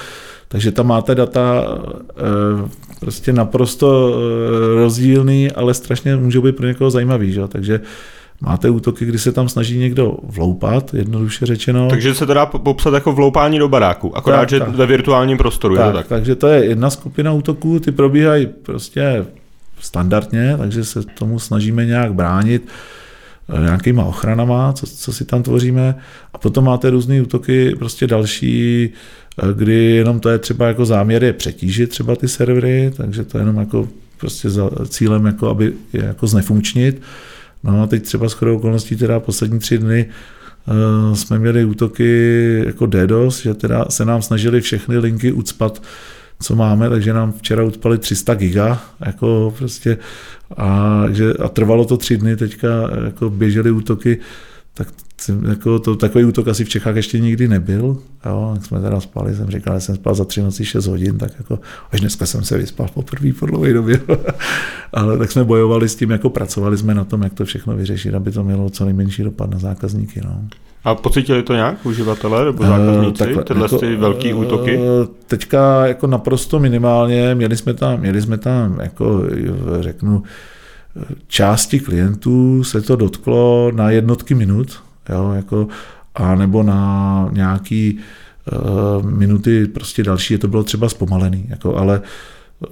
takže 0.47 0.71
tam 0.71 0.87
máte 0.87 1.15
data 1.15 1.63
eh, 2.09 2.69
prostě 2.99 3.33
naprosto 3.33 4.15
eh, 4.15 4.75
rozdílný, 4.75 5.51
ale 5.51 5.73
strašně 5.73 6.15
můžou 6.15 6.41
být 6.41 6.55
pro 6.55 6.67
někoho 6.67 6.91
zajímavý, 6.91 7.31
že? 7.31 7.47
takže 7.47 7.81
Máte 8.41 8.69
útoky, 8.69 9.06
kdy 9.06 9.19
se 9.19 9.32
tam 9.32 9.49
snaží 9.49 9.78
někdo 9.78 10.17
vloupat, 10.23 10.93
jednoduše 10.93 11.45
řečeno. 11.45 11.89
Takže 11.89 12.15
se 12.15 12.25
to 12.25 12.34
dá 12.34 12.45
popsat 12.45 12.93
jako 12.93 13.13
vloupání 13.13 13.60
do 13.60 13.67
baráku, 13.67 14.17
akorát, 14.17 14.39
tak, 14.39 14.49
že 14.49 14.60
tak. 14.60 14.69
ve 14.69 14.86
virtuálním 14.86 15.38
prostoru. 15.38 15.75
Tak, 15.75 15.86
je 15.86 15.91
to 15.91 15.97
tak? 15.97 16.08
Takže 16.08 16.36
to 16.36 16.47
je 16.47 16.65
jedna 16.65 16.89
skupina 16.89 17.34
útoků, 17.34 17.80
ty 17.80 17.91
probíhají 17.91 18.47
prostě 18.47 19.25
standardně, 19.80 20.56
takže 20.58 20.86
se 20.86 21.04
tomu 21.04 21.39
snažíme 21.39 21.86
nějak 21.86 22.13
bránit 22.13 22.67
eh, 23.49 23.62
nějakýma 23.62 24.04
ochranama, 24.04 24.73
co, 24.73 24.88
co 24.88 25.13
si 25.13 25.25
tam 25.25 25.43
tvoříme. 25.43 25.95
A 26.34 26.38
potom 26.38 26.65
máte 26.65 26.89
různé 26.89 27.21
útoky, 27.21 27.75
prostě 27.80 28.08
další, 28.08 28.89
eh, 29.43 29.54
kdy 29.54 29.75
jenom 29.75 30.19
to 30.19 30.30
je 30.30 30.38
třeba 30.38 30.67
jako 30.67 30.86
záměr 30.86 31.23
je 31.23 31.34
přetížit 31.34 31.89
třeba 31.89 32.15
ty 32.15 32.28
servery, 32.28 32.91
takže 32.97 33.23
to 33.23 33.38
je 33.38 33.41
jenom 33.41 33.58
jako 33.58 33.88
prostě 34.17 34.49
za 34.49 34.69
cílem, 34.88 35.25
jako 35.25 35.49
aby 35.49 35.73
je 35.93 36.04
jako 36.04 36.28
znefunkčnit. 36.28 37.02
No 37.63 37.84
a 37.84 37.88
teď 37.88 38.04
třeba 38.04 38.30
skoro 38.30 38.56
okolností 38.56 38.95
teda 38.95 39.19
poslední 39.19 39.60
tři 39.60 39.78
dny 39.78 40.10
uh, 40.67 41.15
jsme 41.15 41.39
měli 41.39 41.65
útoky 41.65 42.63
jako 42.65 42.86
DDoS, 42.86 43.41
že 43.41 43.54
teda 43.54 43.86
se 43.89 44.06
nám 44.06 44.22
snažili 44.22 44.62
všechny 44.62 44.98
linky 44.98 45.32
ucpat, 45.32 45.82
co 46.41 46.56
máme, 46.56 46.89
takže 46.89 47.13
nám 47.13 47.32
včera 47.32 47.63
ucpali 47.63 47.98
300 47.98 48.34
giga, 48.34 48.82
jako 49.06 49.54
prostě, 49.58 49.98
a, 50.58 51.04
že, 51.12 51.34
a 51.34 51.48
trvalo 51.48 51.86
to 51.86 51.98
tři 51.98 52.17
dny, 52.17 52.36
teďka 52.36 52.67
jako 53.06 53.30
běžely 53.30 53.72
útoky, 53.72 54.19
tak 54.79 54.87
jako 55.49 55.79
to, 55.79 55.95
takový 55.95 56.25
útok 56.25 56.47
asi 56.47 56.65
v 56.65 56.69
Čechách 56.69 56.95
ještě 56.95 57.19
nikdy 57.19 57.47
nebyl. 57.47 57.97
Jo, 58.25 58.51
jak 58.53 58.65
jsme 58.65 58.81
teda 58.81 58.99
spali, 58.99 59.35
jsem 59.35 59.49
říkal, 59.49 59.75
že 59.75 59.81
jsem 59.81 59.95
spal 59.95 60.15
za 60.15 60.25
tři 60.25 60.41
noci 60.41 60.65
6 60.65 60.87
hodin, 60.87 61.17
tak 61.17 61.31
jako 61.37 61.59
až 61.91 61.99
dneska 61.99 62.25
jsem 62.25 62.43
se 62.43 62.57
vyspal 62.57 62.87
poprvé 62.93 63.33
po 63.39 63.45
dlouhé 63.45 63.73
době. 63.73 64.01
Ale 64.93 65.17
tak 65.17 65.31
jsme 65.31 65.43
bojovali 65.43 65.89
s 65.89 65.95
tím, 65.95 66.11
jako 66.11 66.29
pracovali 66.29 66.77
jsme 66.77 66.93
na 66.93 67.03
tom, 67.03 67.21
jak 67.21 67.33
to 67.33 67.45
všechno 67.45 67.75
vyřešit, 67.75 68.13
aby 68.13 68.31
to 68.31 68.43
mělo 68.43 68.69
co 68.69 68.85
nejmenší 68.85 69.23
dopad 69.23 69.49
na 69.49 69.59
zákazníky. 69.59 70.21
No. 70.25 70.41
A 70.83 70.95
pocítili 70.95 71.43
to 71.43 71.53
nějak 71.53 71.85
uživatelé 71.85 72.45
nebo 72.45 72.63
eh, 72.63 72.67
zákazníci, 72.67 73.35
uh, 73.35 73.43
tyhle 73.43 73.63
jako, 73.63 73.77
ty 73.77 73.95
velké 73.95 74.33
uh, 74.33 74.41
útoky? 74.41 74.79
Teďka 75.27 75.87
jako 75.87 76.07
naprosto 76.07 76.59
minimálně, 76.59 77.35
měli 77.35 77.57
jsme 77.57 77.73
tam, 77.73 77.99
měli 77.99 78.21
jsme 78.21 78.37
tam 78.37 78.79
jako 78.79 79.23
řeknu, 79.79 80.23
části 81.28 81.80
klientů 81.80 82.63
se 82.63 82.82
to 82.82 82.95
dotklo 82.95 83.71
na 83.75 83.91
jednotky 83.91 84.36
minut, 84.36 84.84
jo, 85.10 85.32
jako, 85.36 85.67
a 86.15 86.36
nebo 86.36 86.63
na 86.63 87.30
nějaký 87.32 87.99
uh, 88.52 89.10
minuty 89.10 89.67
prostě 89.67 90.04
další, 90.04 90.38
to 90.38 90.47
bylo 90.47 90.63
třeba 90.63 90.89
zpomalený, 90.89 91.45
jako, 91.49 91.75
ale 91.75 92.02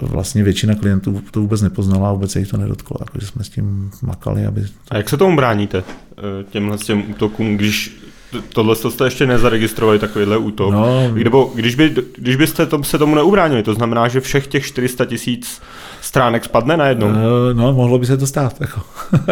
vlastně 0.00 0.44
většina 0.44 0.74
klientů 0.74 1.22
to 1.30 1.40
vůbec 1.40 1.62
nepoznala 1.62 2.08
a 2.08 2.12
vůbec 2.12 2.30
se 2.30 2.38
jich 2.38 2.48
to 2.48 2.56
nedotklo, 2.56 2.96
jako, 3.00 3.18
že 3.20 3.26
jsme 3.26 3.44
s 3.44 3.48
tím 3.48 3.90
makali. 4.02 4.46
Aby... 4.46 4.66
A 4.90 4.96
jak 4.96 5.08
se 5.08 5.16
tomu 5.16 5.36
bráníte, 5.36 5.78
eh, 5.78 6.44
těmhle 6.50 6.78
těm 6.78 7.10
útokům, 7.10 7.56
když 7.56 8.00
tohle 8.48 8.76
jste 8.76 9.04
ještě 9.04 9.26
nezaregistrovali, 9.26 9.98
takovýhle 9.98 10.36
útok. 10.36 10.72
No, 10.72 11.14
Nebo 11.14 11.52
když, 11.54 11.74
by, 11.74 11.94
když 12.16 12.36
byste 12.36 12.66
to, 12.66 12.84
se 12.84 12.98
tomu 12.98 13.14
neubránili, 13.14 13.62
to 13.62 13.74
znamená, 13.74 14.08
že 14.08 14.20
všech 14.20 14.46
těch 14.46 14.66
400 14.66 15.04
tisíc 15.04 15.60
stránek 16.00 16.44
spadne 16.44 16.76
najednou? 16.76 17.08
Eh, 17.08 17.54
no, 17.54 17.72
mohlo 17.72 17.98
by 17.98 18.06
se 18.06 18.16
to 18.16 18.26
stát. 18.26 18.60
Jako. 18.60 18.80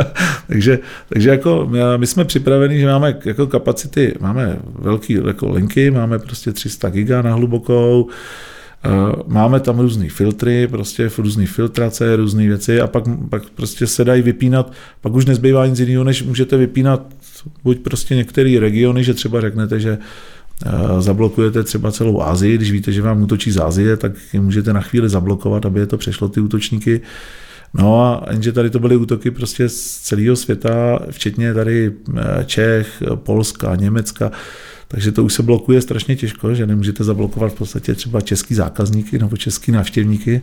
takže, 0.46 0.78
takže 1.08 1.30
jako 1.30 1.68
my 1.96 2.06
jsme 2.06 2.24
připraveni, 2.24 2.78
že 2.78 2.86
máme 2.86 3.18
jako 3.24 3.46
kapacity, 3.46 4.14
máme 4.20 4.56
velký 4.78 5.18
jako 5.26 5.50
linky, 5.50 5.90
máme 5.90 6.18
prostě 6.18 6.52
300 6.52 6.90
giga 6.90 7.22
na 7.22 7.34
hlubokou, 7.34 8.08
eh, 8.84 8.88
Máme 9.26 9.60
tam 9.60 9.80
různé 9.80 10.08
filtry, 10.08 10.66
prostě 10.66 11.10
různé 11.18 11.46
filtrace, 11.46 12.16
různé 12.16 12.46
věci 12.46 12.80
a 12.80 12.86
pak, 12.86 13.04
pak 13.30 13.42
prostě 13.50 13.86
se 13.86 14.04
dají 14.04 14.22
vypínat, 14.22 14.72
pak 15.00 15.12
už 15.12 15.26
nezbývá 15.26 15.66
nic 15.66 15.78
jiného, 15.78 16.04
než 16.04 16.22
můžete 16.22 16.56
vypínat 16.56 17.02
buď 17.64 17.78
prostě 17.78 18.14
některé 18.14 18.60
regiony, 18.60 19.04
že 19.04 19.14
třeba 19.14 19.40
řeknete, 19.40 19.80
že 19.80 19.98
zablokujete 20.98 21.62
třeba 21.62 21.92
celou 21.92 22.22
Asii, 22.22 22.56
když 22.56 22.72
víte, 22.72 22.92
že 22.92 23.02
vám 23.02 23.22
útočí 23.22 23.50
z 23.50 23.58
Azie, 23.58 23.96
tak 23.96 24.12
je 24.32 24.40
můžete 24.40 24.72
na 24.72 24.80
chvíli 24.80 25.08
zablokovat, 25.08 25.66
aby 25.66 25.80
je 25.80 25.86
to 25.86 25.96
přešlo 25.96 26.28
ty 26.28 26.40
útočníky. 26.40 27.00
No 27.74 28.02
a 28.02 28.26
jenže 28.30 28.52
tady 28.52 28.70
to 28.70 28.78
byly 28.78 28.96
útoky 28.96 29.30
prostě 29.30 29.68
z 29.68 29.98
celého 29.98 30.36
světa, 30.36 30.98
včetně 31.10 31.54
tady 31.54 31.92
eh, 32.16 32.44
Čech, 32.44 33.02
Polska, 33.14 33.76
Německa, 33.76 34.30
takže 34.88 35.12
to 35.12 35.24
už 35.24 35.34
se 35.34 35.42
blokuje 35.42 35.80
strašně 35.82 36.16
těžko, 36.16 36.54
že 36.54 36.66
nemůžete 36.66 37.04
zablokovat 37.04 37.52
v 37.52 37.54
podstatě 37.54 37.94
třeba 37.94 38.20
český 38.20 38.54
zákazníky 38.54 39.18
nebo 39.18 39.36
český 39.36 39.72
návštěvníky. 39.72 40.42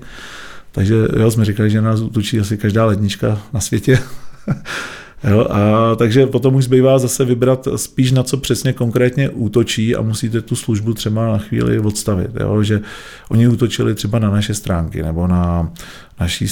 Takže 0.72 0.96
jo, 1.20 1.32
jsme 1.32 1.46
říkali, 1.46 1.70
že 1.70 1.82
nás 1.82 2.02
útočí 2.02 2.40
asi 2.40 2.58
každá 2.58 2.86
lednička 2.86 3.42
na 3.54 3.60
světě. 3.60 4.00
Jo, 5.30 5.48
a 5.50 5.96
takže 5.96 6.28
potom 6.28 6.56
už 6.56 6.64
zbývá 6.64 7.00
zase 7.00 7.26
vybrat 7.26 7.68
spíš 7.76 8.12
na 8.12 8.24
co 8.24 8.38
přesně 8.38 8.74
konkrétně 8.74 9.30
útočí 9.30 9.96
a 9.96 10.02
musíte 10.02 10.42
tu 10.42 10.56
službu 10.56 10.94
třeba 10.94 11.28
na 11.28 11.38
chvíli 11.38 11.80
odstavit. 11.80 12.32
Jo, 12.40 12.64
že 12.64 12.82
oni 13.30 13.48
útočili 13.48 13.96
třeba 13.96 14.20
na 14.20 14.30
naše 14.30 14.54
stránky 14.54 15.04
nebo 15.04 15.28
na 15.28 15.72
naší 16.20 16.46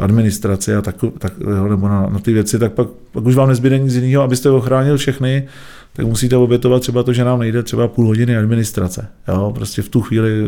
administraci 0.00 0.74
a 0.74 0.82
tak, 0.82 0.96
tak, 1.18 1.32
jo, 1.40 1.68
nebo 1.68 1.88
na, 1.88 2.06
na 2.06 2.18
ty 2.18 2.32
věci, 2.32 2.58
tak 2.58 2.72
pak, 2.72 2.88
pak 3.12 3.24
už 3.24 3.34
vám 3.34 3.48
nezbyde 3.48 3.78
nic 3.78 3.94
jiného, 3.94 4.22
abyste 4.22 4.50
ochránil 4.50 4.96
všechny, 4.96 5.48
tak 5.92 6.06
musíte 6.06 6.36
obětovat 6.36 6.82
třeba 6.82 7.02
to, 7.02 7.12
že 7.12 7.24
nám 7.24 7.38
nejde 7.38 7.62
třeba 7.62 7.88
půl 7.88 8.06
hodiny 8.06 8.36
administrace. 8.36 9.08
Jo, 9.28 9.52
prostě 9.54 9.82
v 9.82 9.88
tu 9.88 10.00
chvíli 10.00 10.46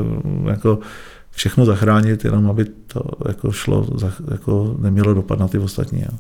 jako 0.49 0.79
všechno 1.31 1.65
zachránit, 1.65 2.25
jenom 2.25 2.51
aby 2.51 2.65
to 2.65 3.01
jako 3.29 3.53
šlo, 3.53 3.87
jako 4.31 4.77
nemělo 4.79 5.15
dopad 5.15 5.39
na 5.39 5.49
ty 5.49 5.59
ostatní. 5.59 6.01
Jo. 6.01 6.19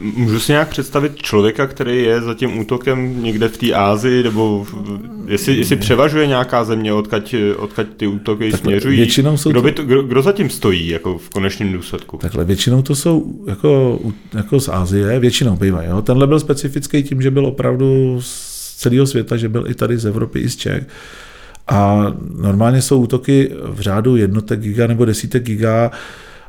Můžu 0.00 0.40
si 0.40 0.52
nějak 0.52 0.68
představit 0.68 1.16
člověka, 1.16 1.66
který 1.66 2.02
je 2.02 2.20
za 2.20 2.34
tím 2.34 2.58
útokem 2.58 3.22
někde 3.22 3.48
v 3.48 3.56
té 3.56 3.72
Ázii, 3.72 4.22
nebo 4.22 4.64
v, 4.64 4.74
jestli, 5.26 5.56
jestli 5.56 5.76
převažuje 5.76 6.26
nějaká 6.26 6.64
země, 6.64 6.92
odkaď, 6.92 7.34
odkaď 7.56 7.86
ty 7.96 8.06
útoky 8.06 8.50
Takhle, 8.50 8.58
směřují? 8.58 8.96
Většinou 8.96 9.36
jsou 9.36 9.50
kdo, 9.50 9.62
by 9.62 9.72
to, 9.72 9.82
kdo, 9.82 10.02
kdo 10.02 10.22
zatím 10.22 10.50
stojí 10.50 10.88
jako 10.88 11.18
v 11.18 11.28
konečném 11.30 11.72
důsledku? 11.72 12.16
Takhle, 12.16 12.44
většinou 12.44 12.82
to 12.82 12.94
jsou 12.94 13.44
jako, 13.46 14.00
jako 14.34 14.60
z 14.60 14.68
Ázie, 14.68 15.18
většinou 15.18 15.56
bývají. 15.56 15.88
Jo? 15.88 16.02
Tenhle 16.02 16.26
byl 16.26 16.40
specifický 16.40 17.02
tím, 17.02 17.22
že 17.22 17.30
byl 17.30 17.46
opravdu 17.46 18.18
z 18.20 18.74
celého 18.76 19.06
světa, 19.06 19.36
že 19.36 19.48
byl 19.48 19.64
i 19.68 19.74
tady 19.74 19.98
z 19.98 20.06
Evropy, 20.06 20.38
i 20.38 20.48
z 20.48 20.56
Čech. 20.56 20.86
A 21.68 22.12
normálně 22.40 22.82
jsou 22.82 23.00
útoky 23.00 23.52
v 23.64 23.80
řádu 23.80 24.16
jednotek 24.16 24.60
giga 24.60 24.86
nebo 24.86 25.04
desítek 25.04 25.42
giga, 25.42 25.90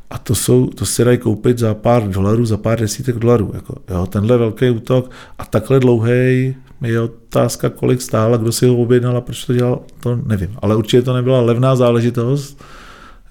a 0.09 0.17
to, 0.17 0.35
jsou, 0.35 0.67
to 0.67 0.85
se 0.85 1.03
dají 1.03 1.17
koupit 1.17 1.57
za 1.57 1.73
pár 1.73 2.09
dolarů, 2.09 2.45
za 2.45 2.57
pár 2.57 2.79
desítek 2.79 3.15
dolarů. 3.15 3.51
Jako, 3.53 3.75
jo, 3.89 4.05
tenhle 4.05 4.37
velký 4.37 4.69
útok 4.69 5.11
a 5.39 5.45
takhle 5.45 5.79
dlouhý 5.79 6.55
je 6.81 7.01
otázka, 7.01 7.69
kolik 7.69 8.01
stál 8.01 8.33
a 8.33 8.37
kdo 8.37 8.51
si 8.51 8.67
ho 8.67 8.75
objednal 8.75 9.17
a 9.17 9.21
proč 9.21 9.45
to 9.45 9.53
dělal, 9.53 9.81
to 9.99 10.19
nevím. 10.25 10.49
Ale 10.61 10.75
určitě 10.75 11.01
to 11.01 11.13
nebyla 11.13 11.41
levná 11.41 11.75
záležitost, 11.75 12.63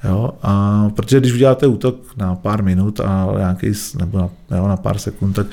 Jo, 0.04 0.30
a 0.42 0.84
protože 0.96 1.20
když 1.20 1.32
uděláte 1.32 1.66
útok 1.66 1.96
na 2.16 2.34
pár 2.34 2.62
minut 2.62 3.00
a 3.00 3.28
nějaký, 3.36 3.72
nebo 3.98 4.18
na, 4.18 4.30
jo, 4.56 4.68
na 4.68 4.76
pár 4.76 4.98
sekund, 4.98 5.32
tak, 5.32 5.46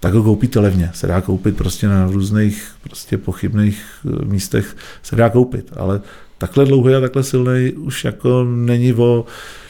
tak 0.00 0.14
ho 0.14 0.22
koupíte 0.22 0.60
levně. 0.60 0.90
Se 0.94 1.06
dá 1.06 1.20
koupit 1.20 1.56
prostě 1.56 1.88
na 1.88 2.06
různých 2.06 2.72
prostě 2.82 3.18
pochybných 3.18 3.84
eh, 4.06 4.24
místech, 4.24 4.76
se 5.02 5.16
dá 5.16 5.30
koupit, 5.30 5.72
ale 5.76 6.00
takhle 6.38 6.64
dlouhý 6.64 6.94
a 6.94 7.00
takhle 7.00 7.22
silný 7.22 7.72
už 7.72 8.04
jako 8.04 8.44
není 8.44 8.94
o 8.94 9.24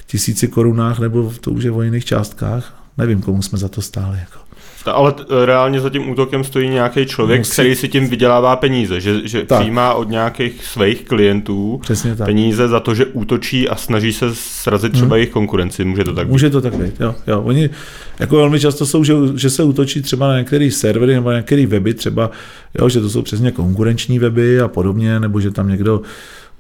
tisíci 0.07 0.49
korunách, 0.49 0.99
nebo 0.99 1.33
to 1.41 1.51
už 1.51 1.65
je 1.65 1.71
o 1.71 1.83
jiných 1.83 2.05
částkách. 2.05 2.85
Nevím, 2.99 3.23
komu 3.23 3.43
jsme 3.43 3.59
za 3.59 3.69
to 3.69 3.83
stáli. 3.83 4.19
Jako. 4.19 4.45
Ale 4.91 5.13
t- 5.13 5.25
reálně 5.45 5.81
za 5.81 5.91
tím 5.91 6.11
útokem 6.11 6.45
stojí 6.45 6.69
nějaký 6.69 7.07
člověk, 7.07 7.41
Musí... 7.41 7.53
který 7.53 7.77
si 7.77 7.89
tím 7.89 8.09
vydělává 8.09 8.57
peníze, 8.57 9.01
že, 9.01 9.29
že 9.29 9.43
přijímá 9.43 9.95
od 9.95 10.09
nějakých 10.09 10.65
svých 10.65 11.05
klientů 11.05 11.79
Přesně 11.83 12.17
tak. 12.17 12.27
peníze 12.27 12.69
za 12.69 12.81
to, 12.81 12.95
že 12.95 13.07
útočí 13.07 13.69
a 13.69 13.77
snaží 13.77 14.13
se 14.13 14.27
srazit 14.33 14.93
třeba 14.93 15.07
hmm. 15.07 15.15
jejich 15.15 15.31
konkurenci. 15.31 15.85
Může 15.85 16.05
to 16.05 16.15
tak 16.15 16.27
být? 16.27 16.33
Může 16.33 16.51
to 16.51 16.61
tak 16.61 16.75
být, 16.75 17.01
jo. 17.01 17.15
jo. 17.27 17.43
Oni 17.43 17.71
jako 18.19 18.37
velmi 18.37 18.61
často 18.61 18.87
jsou, 18.87 19.05
že, 19.05 19.15
že 19.35 19.51
se 19.51 19.63
útočí 19.63 20.03
třeba 20.03 20.29
na 20.29 20.39
některé 20.39 20.71
servery 20.71 21.15
nebo 21.15 21.31
na 21.31 21.37
některé 21.37 21.67
weby, 21.67 21.95
třeba, 21.95 22.31
jo, 22.79 22.89
že 22.89 23.01
to 23.01 23.11
jsou 23.11 23.23
přesně 23.23 23.53
konkurenční 23.53 24.19
weby 24.19 24.61
a 24.61 24.69
podobně, 24.69 25.21
nebo 25.21 25.41
že 25.41 25.51
tam 25.51 25.69
někdo 25.69 26.03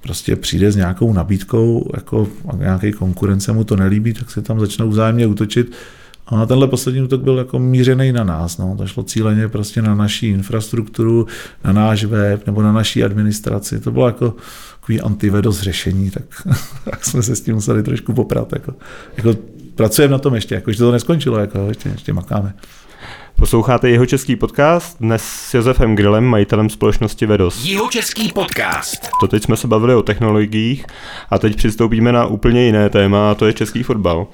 prostě 0.04 0.36
přijde 0.36 0.72
s 0.72 0.76
nějakou 0.76 1.12
nabídkou, 1.12 1.90
jako 1.94 2.28
nějaký 2.56 2.92
konkurence 2.92 3.52
mu 3.52 3.64
to 3.64 3.76
nelíbí, 3.76 4.12
tak 4.12 4.30
se 4.30 4.42
tam 4.42 4.60
začnou 4.60 4.88
vzájemně 4.88 5.26
útočit 5.26 5.72
a 6.26 6.46
tenhle 6.46 6.68
poslední 6.68 7.02
útok 7.02 7.20
byl 7.20 7.38
jako 7.38 7.58
mířený 7.58 8.12
na 8.12 8.24
nás. 8.24 8.58
No. 8.58 8.74
To 8.78 8.86
šlo 8.86 9.02
cíleně 9.02 9.48
prostě 9.48 9.82
na 9.82 9.94
naší 9.94 10.28
infrastrukturu, 10.28 11.26
na 11.64 11.72
náš 11.72 12.04
web 12.04 12.46
nebo 12.46 12.62
na 12.62 12.72
naší 12.72 13.04
administraci. 13.04 13.80
To 13.80 13.90
bylo 13.90 14.06
jako 14.06 14.34
takový 14.80 15.00
antivedos 15.00 15.60
řešení, 15.60 16.10
tak, 16.10 16.24
tak 16.84 17.04
jsme 17.04 17.22
se 17.22 17.36
s 17.36 17.40
tím 17.40 17.54
museli 17.54 17.82
trošku 17.82 18.12
poprat. 18.12 18.52
Jako, 18.52 18.74
jako 19.16 19.34
pracujeme 19.74 20.12
na 20.12 20.18
tom 20.18 20.34
ještě, 20.34 20.54
jako, 20.54 20.72
že 20.72 20.78
to 20.78 20.92
neskončilo, 20.92 21.38
jako, 21.38 21.66
ještě, 21.68 21.88
ještě 21.88 22.12
makáme. 22.12 22.54
Posloucháte 23.36 23.90
jeho 23.90 24.06
český 24.06 24.36
podcast 24.36 24.96
dnes 25.00 25.22
s 25.24 25.54
Josefem 25.54 25.96
Grillem, 25.96 26.24
majitelem 26.24 26.70
společnosti 26.70 27.26
Vedos. 27.26 27.64
Jeho 27.64 27.88
český 27.88 28.32
podcast. 28.32 29.08
To 29.20 29.28
teď 29.28 29.42
jsme 29.42 29.56
se 29.56 29.68
bavili 29.68 29.94
o 29.94 30.02
technologiích 30.02 30.86
a 31.30 31.38
teď 31.38 31.56
přistoupíme 31.56 32.12
na 32.12 32.26
úplně 32.26 32.66
jiné 32.66 32.90
téma 32.90 33.30
a 33.30 33.34
to 33.34 33.46
je 33.46 33.52
český 33.52 33.82
fotbal. 33.82 34.26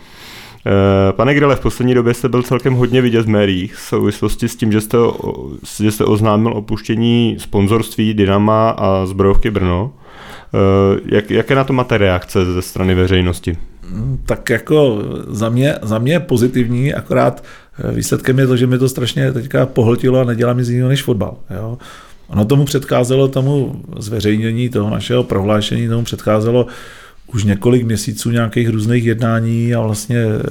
Eh, 0.66 1.12
pane 1.12 1.34
Grele, 1.34 1.56
v 1.56 1.60
poslední 1.60 1.94
době 1.94 2.14
jste 2.14 2.28
byl 2.28 2.42
celkem 2.42 2.74
hodně 2.74 3.02
vidět 3.02 3.22
v 3.22 3.28
médiích 3.28 3.74
v 3.74 3.80
souvislosti 3.80 4.48
s 4.48 4.56
tím, 4.56 4.72
že 4.72 4.80
jste, 4.80 4.98
že 5.82 5.92
jste 5.92 6.04
oznámil 6.04 6.52
opuštění 6.52 7.36
sponzorství 7.38 8.14
Dynama 8.14 8.70
a 8.70 9.06
zbrojovky 9.06 9.50
Brno. 9.50 9.92
Eh, 10.54 11.00
jak, 11.06 11.30
jaké 11.30 11.54
na 11.54 11.64
to 11.64 11.72
máte 11.72 11.98
reakce 11.98 12.44
ze 12.44 12.62
strany 12.62 12.94
veřejnosti? 12.94 13.56
Tak 14.26 14.50
jako 14.50 14.98
za 15.28 15.48
mě, 15.48 15.74
za 15.82 15.98
mě 15.98 16.20
pozitivní, 16.20 16.94
akorát 16.94 17.44
výsledkem 17.92 18.38
je 18.38 18.46
to, 18.46 18.56
že 18.56 18.66
mi 18.66 18.78
to 18.78 18.88
strašně 18.88 19.32
teďka 19.32 19.66
pohltilo 19.66 20.20
a 20.20 20.24
nedělá 20.24 20.52
mi 20.52 20.64
z 20.64 20.70
jiného 20.70 20.88
než 20.88 21.02
fotbal. 21.02 21.36
Jo? 21.56 21.78
Ono 22.28 22.44
tomu 22.44 22.64
předcházelo 22.64 23.28
tomu 23.28 23.82
zveřejnění 23.98 24.68
toho 24.68 24.90
našeho 24.90 25.24
prohlášení, 25.24 25.88
tomu 25.88 26.04
předcházelo 26.04 26.66
už 27.34 27.44
několik 27.44 27.82
měsíců 27.82 28.30
nějakých 28.30 28.68
různých 28.68 29.04
jednání 29.04 29.74
a 29.74 29.80
vlastně 29.80 30.16
eh, 30.18 30.42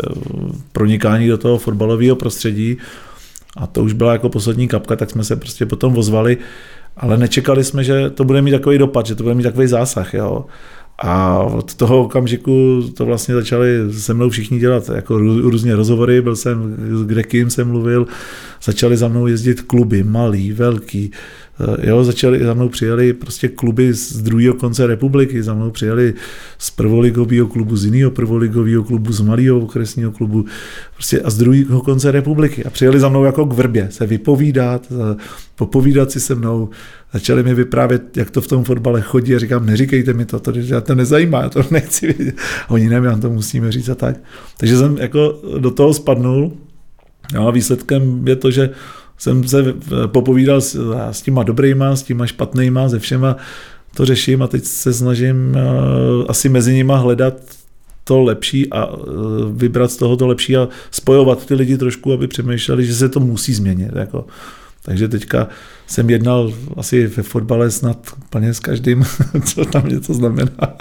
pronikání 0.72 1.28
do 1.28 1.38
toho 1.38 1.58
fotbalového 1.58 2.16
prostředí. 2.16 2.78
A 3.58 3.68
to 3.68 3.84
už 3.84 3.94
byla 3.94 4.12
jako 4.12 4.30
poslední 4.30 4.68
kapka, 4.68 4.96
tak 4.96 5.10
jsme 5.10 5.24
se 5.24 5.36
prostě 5.36 5.66
potom 5.66 5.98
ozvali, 5.98 6.38
ale 6.98 7.18
nečekali 7.18 7.64
jsme, 7.64 7.84
že 7.84 8.10
to 8.10 8.24
bude 8.24 8.42
mít 8.42 8.52
takový 8.52 8.78
dopad, 8.78 9.06
že 9.06 9.16
to 9.16 9.24
bude 9.24 9.36
mít 9.36 9.44
takový 9.44 9.68
zásah. 9.68 10.14
Jo. 10.14 10.46
A 11.02 11.40
od 11.40 11.76
toho 11.76 12.04
okamžiku 12.04 12.84
to 12.98 13.06
vlastně 13.06 13.36
začali 13.36 13.94
se 13.94 14.14
mnou 14.14 14.30
všichni 14.30 14.60
dělat 14.60 14.90
jako 14.90 15.18
různě 15.18 15.76
rozhovory, 15.76 16.22
byl 16.22 16.36
jsem, 16.36 16.76
kde 17.06 17.24
kým 17.24 17.50
jsem 17.50 17.68
mluvil, 17.68 18.08
začali 18.64 18.98
za 18.98 19.08
mnou 19.08 19.28
jezdit 19.28 19.62
kluby, 19.62 20.04
malý, 20.04 20.52
velký, 20.52 21.12
Eh, 21.62 21.90
jo, 21.90 22.04
začali, 22.04 22.44
za 22.44 22.54
mnou 22.54 22.70
přijeli 22.70 23.14
prostě 23.14 23.48
kluby 23.48 23.94
z 23.94 24.22
druhého 24.22 24.54
konce 24.54 24.88
republiky, 24.88 25.44
za 25.44 25.54
mnou 25.54 25.72
přijeli 25.72 26.14
z 26.58 26.72
prvoligového 26.72 27.48
klubu, 27.48 27.76
z 27.76 27.86
jiného 27.86 28.12
prvoligového 28.12 28.84
klubu, 28.84 29.14
z 29.14 29.22
malého 29.22 29.60
okresního 29.60 30.12
klubu 30.12 30.46
prostě 30.94 31.22
a 31.22 31.30
z 31.30 31.38
druhého 31.38 31.82
konce 31.82 32.12
republiky. 32.12 32.66
A 32.66 32.70
přijeli 32.70 33.00
za 33.00 33.10
mnou 33.10 33.24
jako 33.24 33.46
k 33.46 33.54
vrbě 33.54 33.88
se 33.92 34.06
vypovídat, 34.06 34.88
eh, 34.92 35.16
popovídat 35.56 36.12
si 36.12 36.20
se 36.20 36.36
mnou, 36.36 36.70
začali 37.14 37.44
mi 37.44 37.54
vyprávět, 37.54 38.18
jak 38.18 38.32
to 38.32 38.42
v 38.42 38.48
tom 38.48 38.64
fotbale 38.64 39.02
chodí 39.02 39.36
a 39.36 39.40
říkám, 39.40 39.66
neříkejte 39.66 40.14
mi 40.14 40.26
to, 40.26 40.40
to, 40.40 40.52
já 40.56 40.82
to 40.82 40.96
nezajímá, 40.96 41.42
já 41.42 41.50
to 41.50 41.64
nechci 41.72 42.14
vědět. 42.14 42.36
Oni 42.70 42.90
nevím, 42.90 43.22
to 43.22 43.30
musíme 43.30 43.72
říct 43.72 43.90
a 43.90 43.96
tak. 43.96 44.16
Takže 44.58 44.78
jsem 44.78 44.98
jako 44.98 45.42
do 45.58 45.72
toho 45.72 45.94
spadnul, 45.94 46.52
No 47.34 47.48
a 47.48 47.52
výsledkem 47.52 48.28
je 48.28 48.36
to, 48.36 48.52
že 48.52 48.70
jsem 49.18 49.48
se 49.48 49.74
popovídal 50.08 50.62
s, 50.62 50.94
s 51.12 51.22
těma 51.22 51.44
dobrýma, 51.44 51.96
s 51.96 52.04
těma 52.04 52.26
špatnýma, 52.26 52.90
se 52.90 53.00
všema 53.00 53.36
to 53.96 54.06
řeším 54.06 54.42
a 54.42 54.48
teď 54.48 54.64
se 54.64 54.94
snažím 54.94 55.56
eh, 55.56 55.62
asi 56.28 56.50
mezi 56.50 56.74
nima 56.74 56.98
hledat 56.98 57.34
to 58.04 58.20
lepší 58.20 58.72
a 58.72 58.90
eh, 58.94 59.06
vybrat 59.52 59.92
z 59.92 59.98
toho 59.98 60.18
to 60.18 60.28
lepší 60.28 60.58
a 60.58 60.68
spojovat 60.92 61.46
ty 61.46 61.54
lidi 61.56 61.78
trošku, 61.78 62.14
aby 62.14 62.28
přemýšleli, 62.28 62.86
že 62.86 62.96
se 62.96 63.10
to 63.10 63.20
musí 63.20 63.54
změnit. 63.54 63.92
Jako. 63.96 64.28
Takže 64.84 65.08
teďka 65.08 65.48
jsem 65.88 66.10
jednal 66.10 66.54
asi 66.78 67.08
ve 67.08 67.24
fotbale 67.24 67.72
snad 67.72 68.08
úplně 68.18 68.54
s 68.54 68.60
každým, 68.60 69.06
co 69.46 69.66
tam 69.66 69.88
něco 69.88 70.14
znamená 70.14 70.78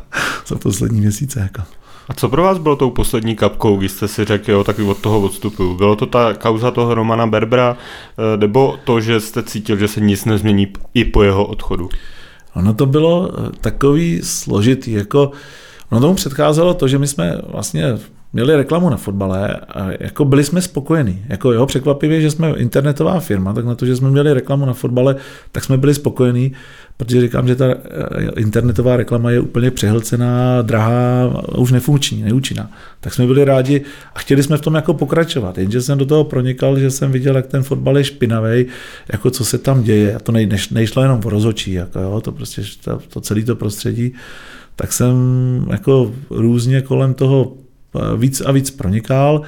za 0.46 0.56
poslední 0.56 1.00
měsíce. 1.00 1.40
Jako. 1.40 1.62
A 2.08 2.14
co 2.14 2.28
pro 2.28 2.42
vás 2.42 2.58
bylo 2.58 2.76
tou 2.76 2.90
poslední 2.90 3.36
kapkou, 3.36 3.76
když 3.76 3.92
jste 3.92 4.08
si 4.08 4.24
řekl, 4.24 4.50
jo, 4.50 4.64
tak 4.64 4.78
od 4.78 4.98
toho 4.98 5.20
odstupu? 5.20 5.74
Bylo 5.74 5.96
to 5.96 6.06
ta 6.06 6.34
kauza 6.34 6.70
toho 6.70 6.94
Romana 6.94 7.26
Berbra, 7.26 7.76
eh, 7.76 8.36
nebo 8.36 8.76
to, 8.84 9.00
že 9.00 9.20
jste 9.20 9.42
cítil, 9.42 9.76
že 9.76 9.88
se 9.88 10.00
nic 10.00 10.24
nezmění 10.24 10.66
i 10.94 11.04
po 11.04 11.22
jeho 11.22 11.46
odchodu? 11.46 11.88
Ono 12.54 12.74
to 12.74 12.86
bylo 12.86 13.30
eh, 13.32 13.50
takový 13.60 14.20
složitý, 14.22 14.92
jako 14.92 15.30
ono 15.90 16.00
tomu 16.00 16.14
předcházelo 16.14 16.74
to, 16.74 16.88
že 16.88 16.98
my 16.98 17.06
jsme 17.06 17.40
vlastně 17.46 17.98
měli 18.32 18.56
reklamu 18.56 18.90
na 18.90 18.96
fotbale 18.96 19.54
a 19.54 19.86
jako 20.00 20.24
byli 20.24 20.44
jsme 20.44 20.62
spokojení. 20.62 21.24
Jako 21.28 21.52
jo, 21.52 21.66
překvapivě, 21.66 22.20
že 22.20 22.30
jsme 22.30 22.50
internetová 22.50 23.20
firma, 23.20 23.52
tak 23.52 23.64
na 23.64 23.74
to, 23.74 23.86
že 23.86 23.96
jsme 23.96 24.10
měli 24.10 24.32
reklamu 24.32 24.66
na 24.66 24.72
fotbale, 24.72 25.16
tak 25.52 25.64
jsme 25.64 25.76
byli 25.76 25.94
spokojení, 25.94 26.52
protože 26.98 27.20
říkám, 27.20 27.48
že 27.48 27.56
ta 27.56 27.64
eh, 27.64 27.76
internetová 28.36 28.96
reklama 28.96 29.30
je 29.30 29.40
úplně 29.40 29.70
přehlcená, 29.70 30.62
drahá, 30.62 31.32
už 31.58 31.72
nefunkční, 31.72 32.22
neúčinná. 32.22 32.70
Tak 33.00 33.14
jsme 33.14 33.26
byli 33.26 33.44
rádi 33.44 33.82
a 34.14 34.18
chtěli 34.18 34.42
jsme 34.42 34.56
v 34.56 34.60
tom 34.60 34.74
jako 34.74 34.94
pokračovat. 34.94 35.58
Jenže 35.58 35.82
jsem 35.82 35.98
do 35.98 36.06
toho 36.06 36.24
pronikal, 36.24 36.78
že 36.78 36.90
jsem 36.90 37.12
viděl, 37.12 37.36
jak 37.36 37.46
ten 37.46 37.62
fotbal 37.62 37.98
je 37.98 38.04
špinavý, 38.04 38.66
jako 39.12 39.30
co 39.30 39.44
se 39.44 39.58
tam 39.58 39.82
děje. 39.82 40.14
A 40.14 40.18
to 40.18 40.32
nej, 40.32 40.48
nejšlo 40.70 41.02
jenom 41.02 41.20
o 41.24 41.30
rozočí, 41.30 41.72
jako 41.72 42.00
jo, 42.00 42.20
to 42.20 42.32
prostě 42.32 42.62
to, 42.84 42.98
to 43.08 43.20
celé 43.20 43.42
to 43.42 43.56
prostředí. 43.56 44.14
Tak 44.76 44.92
jsem 44.92 45.16
jako 45.70 46.12
různě 46.30 46.82
kolem 46.82 47.14
toho 47.14 47.52
víc 48.16 48.40
a 48.40 48.52
víc 48.52 48.70
pronikal. 48.70 49.42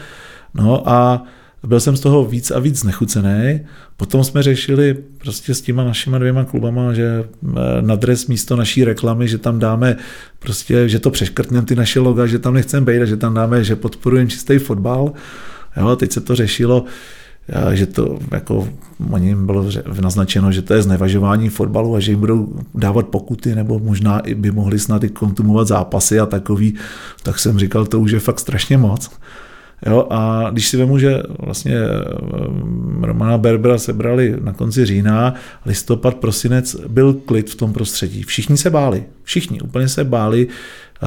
No 0.55 0.89
a 0.89 1.25
byl 1.67 1.81
jsem 1.81 1.97
z 1.97 2.01
toho 2.01 2.25
víc 2.25 2.51
a 2.51 2.59
víc 2.59 2.85
nechucený. 2.85 3.61
Potom 3.97 4.25
jsme 4.25 4.43
řešili 4.43 4.97
prostě 5.19 5.55
s 5.55 5.61
těma 5.61 5.85
našima 5.85 6.19
dvěma 6.19 6.45
klubama, 6.45 6.93
že 6.93 7.25
eh, 7.25 7.57
na 7.81 7.95
dres 7.97 8.27
místo 8.27 8.57
naší 8.57 8.85
reklamy, 8.85 9.29
že 9.29 9.39
tam 9.39 9.59
dáme 9.59 9.97
prostě, 10.39 10.89
že 10.89 10.99
to 10.99 11.11
přeškrtneme 11.11 11.67
ty 11.67 11.77
naše 11.77 12.01
loga, 12.01 12.27
že 12.27 12.39
tam 12.39 12.55
nechceme 12.55 12.93
být 12.93 13.03
a 13.03 13.05
že 13.05 13.17
tam 13.17 13.35
dáme, 13.35 13.65
že 13.65 13.77
podporujeme 13.77 14.31
čistý 14.31 14.59
fotbal. 14.59 15.13
Jo, 15.77 15.97
teď 15.97 16.13
se 16.13 16.21
to 16.21 16.35
řešilo, 16.35 16.85
eh, 17.49 17.77
že 17.77 17.87
to 17.87 18.19
jako 18.33 18.69
oni 19.11 19.35
bylo 19.35 19.67
naznačeno, 20.01 20.53
že 20.53 20.63
to 20.63 20.75
je 20.75 20.83
znevažování 20.83 21.49
fotbalu 21.49 21.95
a 21.95 22.01
že 22.01 22.13
jim 22.13 22.21
budou 22.21 22.53
dávat 22.75 23.07
pokuty 23.07 23.55
nebo 23.55 23.79
možná 23.79 24.19
i 24.19 24.35
by 24.35 24.51
mohli 24.51 24.79
snad 24.79 25.05
i 25.05 25.09
kontumovat 25.09 25.69
zápasy 25.69 26.21
a 26.21 26.27
takový, 26.27 26.75
tak 27.23 27.39
jsem 27.39 27.59
říkal, 27.59 27.87
to 27.87 28.01
už 28.01 28.11
je 28.11 28.21
fakt 28.21 28.41
strašně 28.41 28.79
moc. 28.79 29.11
Jo, 29.87 30.07
a 30.11 30.51
když 30.51 30.69
si 30.69 30.77
vemu, 30.77 30.99
že 30.99 31.23
vlastně 31.39 31.75
eh, 31.75 33.07
Romana 33.07 33.39
Berbera 33.39 33.79
sebrali 33.79 34.37
na 34.41 34.53
konci 34.53 34.87
října, 34.87 35.35
listopad, 35.67 36.15
prosinec, 36.15 36.77
byl 36.89 37.15
klid 37.15 37.51
v 37.51 37.55
tom 37.55 37.73
prostředí. 37.73 38.23
Všichni 38.23 38.57
se 38.57 38.71
báli, 38.71 39.05
všichni 39.23 39.61
úplně 39.61 39.89
se 39.89 40.05
báli. 40.05 40.49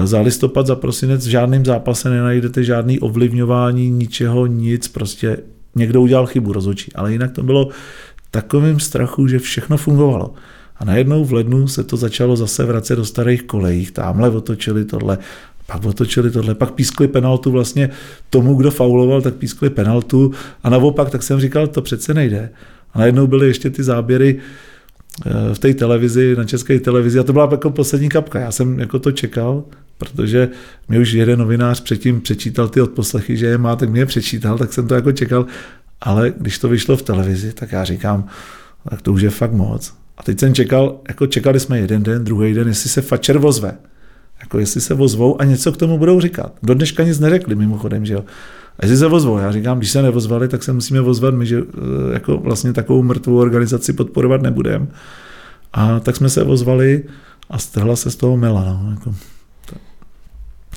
Za 0.03 0.21
listopad, 0.21 0.67
za 0.67 0.75
prosinec 0.75 1.27
v 1.27 1.29
žádném 1.29 1.65
zápase 1.65 2.09
nenajdete 2.09 2.63
žádný 2.63 2.99
ovlivňování, 2.99 3.89
ničeho, 3.89 4.45
nic, 4.45 4.87
prostě 4.87 5.37
někdo 5.75 6.01
udělal 6.01 6.25
chybu, 6.25 6.53
rozhodčí. 6.53 6.93
Ale 6.95 7.11
jinak 7.11 7.31
to 7.31 7.43
bylo 7.43 7.69
takovým 8.31 8.79
strachu, 8.79 9.27
že 9.27 9.39
všechno 9.39 9.77
fungovalo. 9.77 10.33
A 10.77 10.85
najednou 10.85 11.25
v 11.25 11.33
lednu 11.33 11.67
se 11.67 11.83
to 11.83 11.97
začalo 11.97 12.35
zase 12.35 12.65
vracet 12.65 12.95
do 12.95 13.05
starých 13.05 13.43
kolejích, 13.43 13.91
tamhle 13.91 14.29
otočili 14.29 14.85
tohle, 14.85 15.17
pak 15.73 15.85
otočili 15.85 16.31
tohle, 16.31 16.55
pak 16.55 16.71
pískli 16.71 17.07
penaltu 17.07 17.51
vlastně 17.51 17.89
tomu, 18.29 18.55
kdo 18.55 18.71
fauloval, 18.71 19.21
tak 19.21 19.33
pískli 19.33 19.69
penaltu 19.69 20.31
a 20.63 20.69
naopak, 20.69 21.09
tak 21.09 21.23
jsem 21.23 21.39
říkal, 21.39 21.67
to 21.67 21.81
přece 21.81 22.13
nejde. 22.13 22.49
A 22.93 22.99
najednou 22.99 23.27
byly 23.27 23.47
ještě 23.47 23.69
ty 23.69 23.83
záběry 23.83 24.39
eh, 25.25 25.53
v 25.53 25.59
té 25.59 25.73
televizi, 25.73 26.35
na 26.37 26.43
české 26.43 26.79
televizi 26.79 27.19
a 27.19 27.23
to 27.23 27.33
byla 27.33 27.47
jako 27.51 27.69
poslední 27.69 28.09
kapka. 28.09 28.39
Já 28.39 28.51
jsem 28.51 28.79
jako 28.79 28.99
to 28.99 29.11
čekal, 29.11 29.63
protože 29.97 30.49
mi 30.89 30.99
už 30.99 31.11
jeden 31.11 31.39
novinář 31.39 31.81
předtím 31.81 32.21
přečítal 32.21 32.67
ty 32.67 32.81
odposlechy, 32.81 33.37
že 33.37 33.45
je 33.45 33.57
má, 33.57 33.75
tak 33.75 33.89
mě 33.89 34.01
je 34.01 34.05
přečítal, 34.05 34.57
tak 34.57 34.73
jsem 34.73 34.87
to 34.87 34.95
jako 34.95 35.11
čekal. 35.11 35.45
Ale 36.01 36.33
když 36.37 36.59
to 36.59 36.69
vyšlo 36.69 36.97
v 36.97 37.01
televizi, 37.01 37.53
tak 37.53 37.71
já 37.71 37.83
říkám, 37.83 38.27
tak 38.89 39.01
to 39.01 39.13
už 39.13 39.21
je 39.21 39.29
fakt 39.29 39.53
moc. 39.53 39.93
A 40.17 40.23
teď 40.23 40.39
jsem 40.39 40.53
čekal, 40.53 40.99
jako 41.07 41.27
čekali 41.27 41.59
jsme 41.59 41.79
jeden 41.79 42.03
den, 42.03 42.23
druhý 42.23 42.53
den, 42.53 42.67
jestli 42.67 42.89
se 42.89 43.01
Fatscher 43.01 43.37
vozve. 43.37 43.77
Jako 44.43 44.59
jestli 44.59 44.81
se 44.81 44.93
vozvou 44.93 45.41
a 45.41 45.43
něco 45.43 45.71
k 45.71 45.77
tomu 45.77 45.97
budou 45.97 46.21
říkat. 46.21 46.53
Do 46.63 46.73
dneška 46.73 47.03
nic 47.03 47.19
neřekli 47.19 47.55
mimochodem, 47.55 48.05
že 48.05 48.13
jo. 48.13 48.23
A 48.79 48.85
jestli 48.85 48.97
se 48.97 49.07
vozvou, 49.07 49.37
já 49.37 49.51
říkám, 49.51 49.77
když 49.77 49.91
se 49.91 50.01
nevozvali, 50.01 50.47
tak 50.47 50.63
se 50.63 50.73
musíme 50.73 51.01
vozvat 51.01 51.33
my, 51.33 51.45
že 51.45 51.59
eh, 51.59 52.13
jako 52.13 52.37
vlastně 52.37 52.73
takovou 52.73 53.03
mrtvou 53.03 53.37
organizaci 53.37 53.93
podporovat 53.93 54.41
nebudeme. 54.41 54.87
A 55.73 55.99
tak 55.99 56.15
jsme 56.15 56.29
se 56.29 56.43
vozvali 56.43 57.03
a 57.49 57.57
strhla 57.57 57.95
se 57.95 58.11
z 58.11 58.15
toho 58.15 58.37
mela. 58.37 58.63
No, 58.63 58.91
jako. 58.91 59.15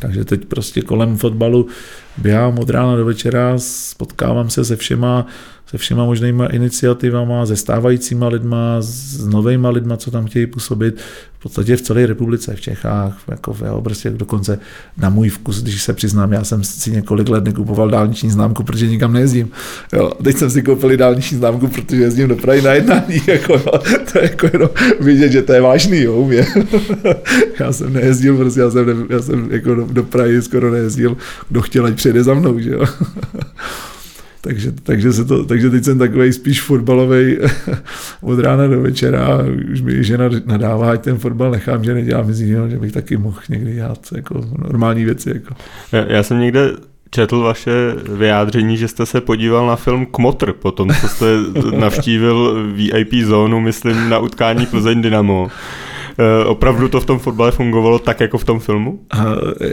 Takže 0.00 0.24
teď 0.24 0.44
prostě 0.44 0.82
kolem 0.82 1.16
fotbalu 1.16 1.66
běhám 2.18 2.58
od 2.58 2.70
rána 2.70 2.96
do 2.96 3.04
večera, 3.04 3.54
spotkávám 3.58 4.50
se 4.50 4.64
se 4.64 4.76
všema 4.76 5.26
se 5.66 5.78
všema 5.78 6.04
možnýma 6.04 6.46
iniciativama, 6.46 7.46
se 7.46 7.56
stávajícíma 7.56 8.28
lidma, 8.28 8.76
s 8.80 9.26
novejma 9.26 9.70
lidma, 9.70 9.96
co 9.96 10.10
tam 10.10 10.26
chtějí 10.26 10.46
působit, 10.46 11.00
v 11.38 11.42
podstatě 11.42 11.76
v 11.76 11.80
celé 11.80 12.06
republice, 12.06 12.56
v 12.56 12.60
Čechách, 12.60 13.18
jako 13.28 13.56
jeho 13.64 13.82
prostě 13.82 14.10
dokonce 14.10 14.58
na 14.96 15.10
můj 15.10 15.28
vkus, 15.28 15.62
když 15.62 15.82
se 15.82 15.92
přiznám, 15.92 16.32
já 16.32 16.44
jsem 16.44 16.64
si 16.64 16.90
několik 16.90 17.28
let 17.28 17.44
nekupoval 17.44 17.90
dálniční 17.90 18.30
známku, 18.30 18.62
protože 18.62 18.86
nikam 18.86 19.12
nejezdím. 19.12 19.50
Jo, 19.92 20.12
teď 20.24 20.36
jsem 20.36 20.50
si 20.50 20.62
koupil 20.62 20.96
dálniční 20.96 21.38
známku, 21.38 21.68
protože 21.68 22.02
jezdím 22.02 22.28
do 22.28 22.36
Prahy 22.36 22.62
na 22.62 22.72
jednání, 22.72 23.20
jako, 23.26 23.52
jo, 23.52 23.78
to 24.12 24.18
je 24.18 24.24
jako 24.24 24.48
jenom 24.52 24.68
vidět, 25.00 25.32
že 25.32 25.42
to 25.42 25.52
je 25.52 25.60
vážný, 25.60 26.00
jo, 26.00 26.24
mě. 26.24 26.46
já 27.60 27.72
jsem 27.72 27.92
nejezdil, 27.92 28.36
prostě 28.36 28.60
já 28.60 28.70
jsem, 28.70 28.86
ne, 28.86 29.06
já 29.10 29.22
jsem 29.22 29.48
jako 29.50 29.74
do, 29.74 29.86
do 29.90 30.02
Prahy 30.02 30.42
skoro 30.42 30.70
nejezdil, 30.70 31.16
kdo 31.48 31.62
chtěl, 31.62 31.86
ať 31.86 31.94
přijede 31.94 32.22
za 32.22 32.34
mnou, 32.34 32.58
že 32.58 32.70
jo. 32.70 32.84
Takže, 34.46 34.72
takže, 34.82 35.12
se 35.12 35.24
to, 35.24 35.44
takže 35.44 35.70
teď 35.70 35.84
jsem 35.84 35.98
takový 35.98 36.32
spíš 36.32 36.62
fotbalový 36.62 37.38
od 38.20 38.38
rána 38.38 38.66
do 38.66 38.80
večera. 38.80 39.28
Už 39.72 39.80
mi 39.80 40.04
žena 40.04 40.24
nadává, 40.46 40.90
ať 40.90 41.00
ten 41.00 41.18
fotbal 41.18 41.50
nechám, 41.50 41.84
že 41.84 41.94
nedělám 41.94 42.28
nic 42.28 42.38
jiného, 42.40 42.68
že 42.68 42.78
bych 42.78 42.92
taky 42.92 43.16
mohl 43.16 43.40
někdy 43.48 43.74
dělat 43.74 43.98
jako 44.16 44.40
normální 44.58 45.04
věci. 45.04 45.30
Jako. 45.30 45.54
Já, 45.92 46.04
já 46.08 46.22
jsem 46.22 46.40
někde 46.40 46.70
četl 47.10 47.40
vaše 47.40 47.94
vyjádření, 48.18 48.76
že 48.76 48.88
jste 48.88 49.06
se 49.06 49.20
podíval 49.20 49.66
na 49.66 49.76
film 49.76 50.06
Kmotr, 50.06 50.52
potom 50.52 50.90
co 51.00 51.08
jste 51.08 51.26
navštívil 51.78 52.66
VIP 52.72 53.14
zónu, 53.24 53.60
myslím, 53.60 54.08
na 54.08 54.18
utkání 54.18 54.66
Plzeň 54.66 55.02
Dynamo. 55.02 55.48
E, 56.18 56.44
opravdu 56.44 56.88
to 56.88 57.00
v 57.00 57.06
tom 57.06 57.18
fotbale 57.18 57.50
fungovalo 57.50 57.98
tak, 57.98 58.20
jako 58.20 58.38
v 58.38 58.44
tom 58.44 58.60
filmu? 58.60 59.00
A 59.10 59.24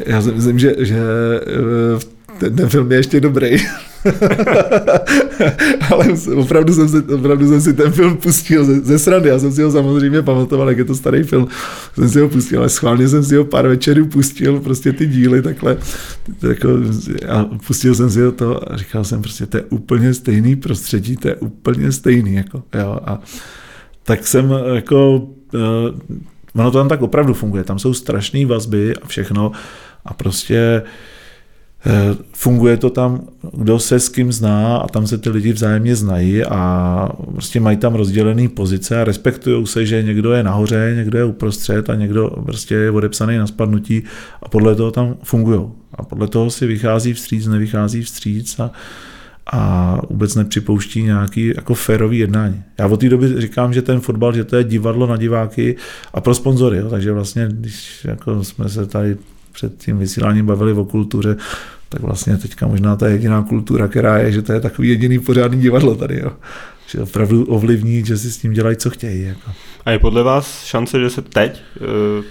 já 0.05 0.21
si 0.21 0.32
myslím, 0.32 0.59
že, 0.59 0.76
že 0.80 0.97
e, 0.97 2.39
ten, 2.39 2.55
ten 2.55 2.69
film 2.69 2.91
je 2.91 2.97
ještě 2.97 3.19
dobrý. 3.19 3.57
Ale 5.91 6.08
opravdu 6.36 6.74
jsem, 6.74 6.89
si, 6.89 7.01
opravdu 7.01 7.47
jsem 7.47 7.62
si 7.62 7.74
ten 7.74 7.91
film 7.91 8.18
pustil 8.18 8.66
ze, 8.66 8.80
ze 8.80 8.99
srandy. 8.99 9.30
Já 9.30 9.39
jsem 9.39 9.51
si 9.51 9.64
ho 9.64 9.72
samozřejmě 9.72 10.22
pamatoval, 10.22 10.70
jak 10.70 10.78
je 10.78 10.86
to 10.86 10.95
starý 10.95 11.24
film. 11.24 11.47
Jsem 11.95 12.10
si 12.10 12.20
ho 12.20 12.30
pustil, 12.30 12.60
ale 12.60 12.70
schválně 12.70 13.08
jsem 13.08 13.24
si 13.24 13.36
ho 13.36 13.45
pár 13.45 13.68
večerů 13.68 14.06
pustil, 14.06 14.60
prostě 14.60 14.93
ty 14.93 15.08
díly 15.08 15.41
takhle. 15.41 15.78
Jako, 16.49 16.70
a 17.30 17.45
pustil 17.68 17.95
jsem 17.95 18.10
si 18.10 18.22
ho 18.22 18.32
to 18.32 18.72
a 18.72 18.78
říkal 18.78 19.04
jsem 19.04 19.22
prostě, 19.22 19.45
to 19.45 19.58
je 19.58 19.64
úplně 19.64 20.14
stejný 20.14 20.56
prostředí, 20.56 21.18
to 21.18 21.28
je 21.28 21.36
úplně 21.36 21.91
stejný. 21.91 22.34
Jako, 22.36 22.64
jo, 22.80 22.99
a 23.06 23.22
tak 24.04 24.28
jsem 24.28 24.54
jako, 24.74 25.18
uh, 25.18 25.99
ono 26.56 26.72
to 26.72 26.78
tam 26.78 26.89
tak 26.89 27.01
opravdu 27.01 27.34
funguje. 27.34 27.64
Tam 27.64 27.80
jsou 27.80 27.93
strašné 27.93 28.45
vazby 28.45 28.93
a 29.01 29.08
všechno 29.08 29.51
a 30.06 30.14
prostě 30.14 30.82
uh, 30.86 30.89
Eh, 30.89 31.22
funguje 32.34 32.78
to 32.78 32.90
tam, 32.90 33.22
kdo 33.58 33.80
se 33.80 34.00
s 34.00 34.10
kým 34.10 34.32
zná 34.32 34.78
a 34.78 34.88
tam 34.88 35.08
se 35.08 35.18
ty 35.18 35.30
lidi 35.30 35.54
vzájemně 35.54 35.96
znají 35.96 36.44
a 36.44 37.10
prostě 37.32 37.60
mají 37.60 37.78
tam 37.78 37.96
rozdělené 37.96 38.50
pozice 38.50 39.02
a 39.02 39.04
respektují 39.04 39.68
se, 39.68 39.86
že 39.86 40.04
někdo 40.04 40.34
je 40.34 40.44
nahoře, 40.44 40.94
někdo 40.96 41.18
je 41.18 41.26
uprostřed 41.26 41.90
a 41.90 41.96
někdo 41.96 42.30
prostě 42.46 42.76
je 42.76 42.92
odepsaný 42.92 43.38
na 43.38 43.48
spadnutí 43.48 44.04
a 44.44 44.50
podle 44.50 44.76
toho 44.76 44.92
tam 44.92 45.16
fungují. 45.24 45.62
A 45.94 46.04
podle 46.04 46.28
toho 46.28 46.50
si 46.50 46.68
vychází 46.68 47.14
vstříc, 47.14 47.48
nevychází 47.48 48.02
vstříc 48.02 48.60
a, 48.60 48.72
a 49.52 49.98
vůbec 50.10 50.36
nepřipouští 50.36 51.04
nějaký 51.04 51.48
jako 51.56 51.74
férový 51.74 52.20
jednání. 52.20 52.64
Já 52.78 52.88
od 52.88 53.00
té 53.00 53.10
doby 53.10 53.42
říkám, 53.42 53.74
že 53.74 53.82
ten 53.82 54.00
fotbal, 54.00 54.34
že 54.34 54.44
to 54.44 54.56
je 54.56 54.64
divadlo 54.64 55.08
na 55.08 55.18
diváky 55.18 55.76
a 56.14 56.22
pro 56.22 56.36
sponzory, 56.36 56.78
jo. 56.78 56.90
takže 56.90 57.12
vlastně, 57.12 57.48
když 57.52 58.06
jako 58.06 58.44
jsme 58.44 58.70
se 58.70 58.86
tady 58.86 59.18
před 59.54 59.78
tím 59.78 59.97
vysíláním 59.97 60.45
bavili 60.45 60.74
o 60.74 60.86
kultuře, 60.86 61.38
tak 61.89 62.01
vlastně 62.01 62.38
teďka 62.38 62.68
možná 62.68 62.95
ta 62.95 63.08
jediná 63.08 63.43
kultura, 63.43 63.88
která 63.88 64.18
je, 64.18 64.32
že 64.32 64.41
to 64.41 64.54
je 64.54 64.62
takový 64.62 64.89
jediný 64.89 65.20
pořádný 65.20 65.62
divadlo 65.62 65.95
tady, 65.95 66.20
jo. 66.20 66.32
Že 66.88 67.02
opravdu 67.02 67.46
ovlivní, 67.46 68.06
že 68.06 68.18
si 68.18 68.32
s 68.32 68.38
tím 68.38 68.54
dělají, 68.54 68.78
co 68.78 68.90
chtějí. 68.90 69.24
Jako. 69.24 69.52
A 69.86 69.92
je 69.92 70.00
podle 70.00 70.24
vás 70.24 70.66
šance, 70.66 71.00
že 71.00 71.10
se 71.10 71.22
teď 71.22 71.62
eh, 71.76 71.80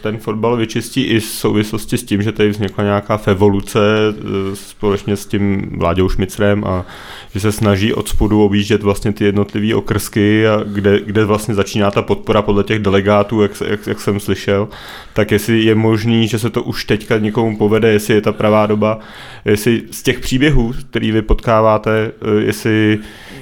ten 0.03 0.19
fotbal 0.19 0.57
vyčistí 0.57 1.03
i 1.03 1.21
v 1.21 1.25
souvislosti 1.25 1.99
s 1.99 2.03
tím, 2.03 2.23
že 2.23 2.33
tady 2.33 2.49
vznikla 2.49 2.85
nějaká 2.85 3.21
evoluce 3.27 3.81
eh, 4.11 4.57
společně 4.57 5.17
s 5.17 5.27
tím 5.27 5.71
Vláďou 5.79 6.09
Šmicrem 6.09 6.65
a 6.65 6.87
že 7.35 7.41
se 7.41 7.53
snaží 7.53 7.95
od 7.95 8.09
spodu 8.09 8.45
objíždět 8.45 8.83
vlastně 8.83 9.13
ty 9.13 9.25
jednotlivé 9.25 9.75
okrsky, 9.75 10.47
a 10.47 10.61
kde, 10.67 11.01
kde 11.01 11.25
vlastně 11.25 11.55
začíná 11.55 11.91
ta 11.91 12.03
podpora 12.03 12.43
podle 12.43 12.65
těch 12.65 12.79
delegátů, 12.79 13.43
jak, 13.43 13.53
jak, 13.67 13.87
jak 13.87 14.01
jsem 14.01 14.21
slyšel, 14.21 14.69
tak 15.13 15.31
jestli 15.31 15.63
je 15.63 15.75
možný, 15.75 16.29
že 16.29 16.39
se 16.39 16.51
to 16.51 16.63
už 16.63 16.85
teďka 16.85 17.19
někomu 17.19 17.57
povede, 17.57 17.93
jestli 17.93 18.15
je 18.15 18.21
ta 18.21 18.33
pravá 18.33 18.67
doba, 18.67 18.99
jestli 19.45 19.83
z 19.91 20.03
těch 20.03 20.21
příběhů, 20.21 20.75
který 20.91 21.11
vy 21.11 21.23
potkáváte, 21.23 22.13
eh, 22.23 22.43
jestli, 22.43 22.99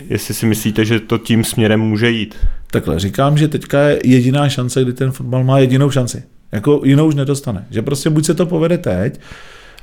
jestli 0.09 0.35
si 0.35 0.47
myslíte, 0.47 0.85
že 0.85 0.99
to 1.01 1.18
tím 1.18 1.44
směrem 1.44 1.80
může 1.80 2.11
jít. 2.11 2.36
Takhle, 2.70 2.98
říkám, 2.98 3.38
že 3.38 3.48
teďka 3.48 3.80
je 3.82 4.01
jediná 4.05 4.48
šance, 4.48 4.82
kdy 4.82 4.92
ten 4.92 5.12
fotbal 5.12 5.44
má 5.44 5.59
jedinou 5.59 5.90
šanci. 5.90 6.22
Jako 6.53 6.80
jinou 6.84 7.07
už 7.07 7.14
nedostane. 7.14 7.66
Že 7.70 7.82
prostě 7.82 8.11
buď 8.11 8.24
se 8.24 8.34
to 8.34 8.46
povede 8.46 8.78
teď, 8.78 9.20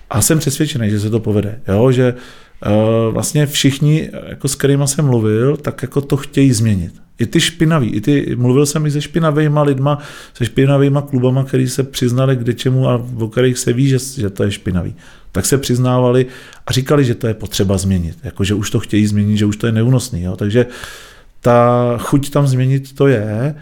a 0.09 0.21
jsem 0.21 0.39
přesvědčený, 0.39 0.89
že 0.89 0.99
se 0.99 1.09
to 1.09 1.19
povede. 1.19 1.59
Jo, 1.67 1.91
že 1.91 2.13
uh, 2.13 3.13
vlastně 3.13 3.45
všichni, 3.45 4.09
jako 4.27 4.47
s 4.47 4.55
kterými 4.55 4.87
jsem 4.87 5.05
mluvil, 5.05 5.57
tak 5.57 5.81
jako 5.81 6.01
to 6.01 6.17
chtějí 6.17 6.53
změnit. 6.53 6.93
I 7.19 7.25
ty 7.25 7.39
špinaví, 7.39 7.89
i 7.89 8.01
ty, 8.01 8.35
mluvil 8.35 8.65
jsem 8.65 8.85
i 8.85 8.91
se 8.91 9.01
špinavými 9.01 9.59
lidma, 9.63 9.99
se 10.33 10.45
špinavými 10.45 10.99
klubama, 11.09 11.43
který 11.43 11.67
se 11.67 11.83
přiznali 11.83 12.35
k 12.35 12.47
něčemu 12.47 12.89
a 12.89 13.05
o 13.19 13.27
kterých 13.27 13.57
se 13.57 13.73
ví, 13.73 13.87
že, 13.87 13.97
že 14.17 14.29
to 14.29 14.43
je 14.43 14.51
špinavý. 14.51 14.95
Tak 15.31 15.45
se 15.45 15.57
přiznávali 15.57 16.25
a 16.67 16.71
říkali, 16.71 17.05
že 17.05 17.15
to 17.15 17.27
je 17.27 17.33
potřeba 17.33 17.77
změnit. 17.77 18.17
Jako, 18.23 18.43
že 18.43 18.53
už 18.53 18.69
to 18.69 18.79
chtějí 18.79 19.07
změnit, 19.07 19.37
že 19.37 19.45
už 19.45 19.57
to 19.57 19.65
je 19.65 19.71
neúnosný. 19.71 20.23
Jo. 20.23 20.35
Takže 20.35 20.65
uh, 20.65 20.71
ta 21.47 21.97
chuť 21.97 22.29
tam 22.29 22.47
změnit 22.47 22.95
to 22.95 23.07
je. 23.07 23.55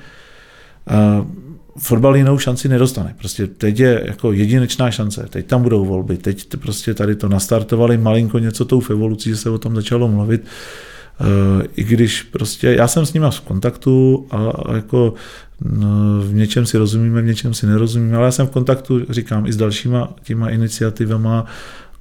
Fotbal 1.77 2.15
jinou 2.15 2.37
šanci 2.37 2.69
nedostane. 2.69 3.15
Prostě 3.17 3.47
teď 3.47 3.79
je 3.79 4.03
jako 4.05 4.31
jedinečná 4.31 4.91
šance. 4.91 5.27
Teď 5.29 5.45
tam 5.45 5.63
budou 5.63 5.85
volby. 5.85 6.17
Teď 6.17 6.47
prostě 6.57 6.93
tady 6.93 7.15
to 7.15 7.29
nastartovali 7.29 7.97
malinko 7.97 8.39
něco 8.39 8.65
tou 8.65 8.81
evolucí, 8.89 9.29
že 9.29 9.37
se 9.37 9.49
o 9.49 9.57
tom 9.57 9.75
začalo 9.75 10.07
mluvit. 10.07 10.45
I 11.75 11.83
když 11.83 12.23
prostě, 12.23 12.67
já 12.67 12.87
jsem 12.87 13.05
s 13.05 13.13
nimi 13.13 13.25
v 13.29 13.41
kontaktu 13.41 14.27
a, 14.31 14.37
a 14.37 14.75
jako 14.75 15.13
no, 15.61 16.21
v 16.21 16.33
něčem 16.33 16.65
si 16.65 16.77
rozumíme, 16.77 17.21
v 17.21 17.25
něčem 17.25 17.53
si 17.53 17.67
nerozumíme, 17.67 18.17
ale 18.17 18.25
já 18.25 18.31
jsem 18.31 18.47
v 18.47 18.51
kontaktu, 18.51 19.01
říkám, 19.09 19.45
i 19.45 19.53
s 19.53 19.57
dalšíma 19.57 20.13
těma 20.23 20.49
iniciativama 20.49 21.45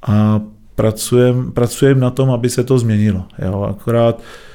a 0.02 0.40
pracujem, 0.74 1.52
pracujem 1.52 2.00
na 2.00 2.10
tom, 2.10 2.30
aby 2.30 2.50
se 2.50 2.64
to 2.64 2.78
změnilo. 2.78 3.24
Jo? 3.38 3.62
Akorát 3.62 4.22
Eh, 4.22 4.53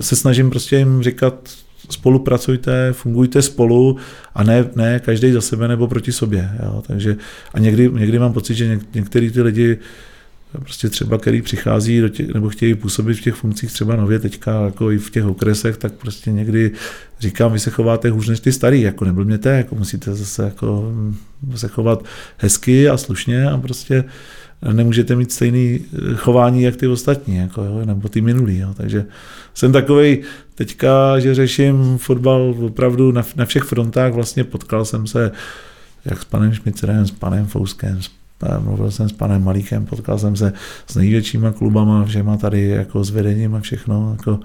se 0.00 0.16
snažím 0.16 0.50
prostě 0.50 0.76
jim 0.76 1.02
říkat, 1.02 1.50
spolupracujte, 1.90 2.92
fungujte 2.92 3.42
spolu 3.42 3.96
a 4.34 4.42
ne, 4.42 4.64
ne 4.76 5.00
každý 5.00 5.32
za 5.32 5.40
sebe 5.40 5.68
nebo 5.68 5.88
proti 5.88 6.12
sobě. 6.12 6.50
Jo. 6.62 6.82
Takže, 6.86 7.16
a 7.54 7.58
někdy, 7.58 7.90
někdy 7.92 8.18
mám 8.18 8.32
pocit, 8.32 8.54
že 8.54 8.66
něk, 8.66 8.80
některý 8.94 9.30
ty 9.30 9.42
lidi 9.42 9.78
prostě 10.58 10.88
třeba, 10.88 11.18
který 11.18 11.42
přichází 11.42 12.00
do 12.00 12.08
těch, 12.08 12.28
nebo 12.28 12.48
chtějí 12.48 12.74
působit 12.74 13.14
v 13.14 13.20
těch 13.20 13.34
funkcích 13.34 13.72
třeba 13.72 13.96
nově 13.96 14.18
teďka, 14.18 14.64
jako 14.64 14.90
i 14.90 14.98
v 14.98 15.10
těch 15.10 15.24
okresech, 15.24 15.76
tak 15.76 15.92
prostě 15.92 16.32
někdy 16.32 16.70
říkám, 17.20 17.52
vy 17.52 17.58
se 17.58 17.70
chováte 17.70 18.10
hůř 18.10 18.28
než 18.28 18.40
ty 18.40 18.52
starý, 18.52 18.80
jako 18.80 19.04
neblbněte, 19.04 19.50
jako 19.50 19.74
musíte 19.74 20.14
zase 20.14 20.44
jako 20.44 20.92
se 21.54 21.68
chovat 21.68 22.04
hezky 22.36 22.88
a 22.88 22.96
slušně 22.96 23.50
a 23.50 23.58
prostě 23.58 24.04
nemůžete 24.72 25.16
mít 25.16 25.32
stejný 25.32 25.80
eh, 25.80 26.14
chování, 26.14 26.62
jak 26.62 26.76
ty 26.76 26.86
ostatní, 26.86 27.36
jako, 27.36 27.64
jo, 27.64 27.82
nebo 27.84 28.08
ty 28.08 28.20
minulý. 28.20 28.58
Jo. 28.58 28.74
Takže 28.76 29.04
jsem 29.54 29.72
takový 29.72 30.18
teďka, 30.54 31.20
že 31.20 31.34
řeším 31.34 31.98
fotbal 31.98 32.54
opravdu 32.66 33.12
na, 33.12 33.22
na 33.36 33.44
všech 33.44 33.62
frontách. 33.62 34.12
Vlastně 34.12 34.44
potkal 34.44 34.84
jsem 34.84 35.06
se 35.06 35.30
jak 36.04 36.22
s 36.22 36.24
panem 36.24 36.54
Šmicerem, 36.54 37.06
s 37.06 37.10
panem 37.10 37.46
Fouskem, 37.46 38.02
s 38.02 38.10
mluvil 38.58 38.90
jsem 38.90 39.08
s 39.08 39.12
panem 39.12 39.44
Malíkem, 39.44 39.86
potkal 39.86 40.18
jsem 40.18 40.36
se 40.36 40.52
s 40.86 40.94
největšíma 40.94 41.52
klubama, 41.52 42.04
všema 42.04 42.36
tady 42.36 42.68
jako 42.68 43.04
s 43.04 43.10
vedením 43.10 43.54
a 43.54 43.60
všechno. 43.60 44.14
Jako, 44.16 44.40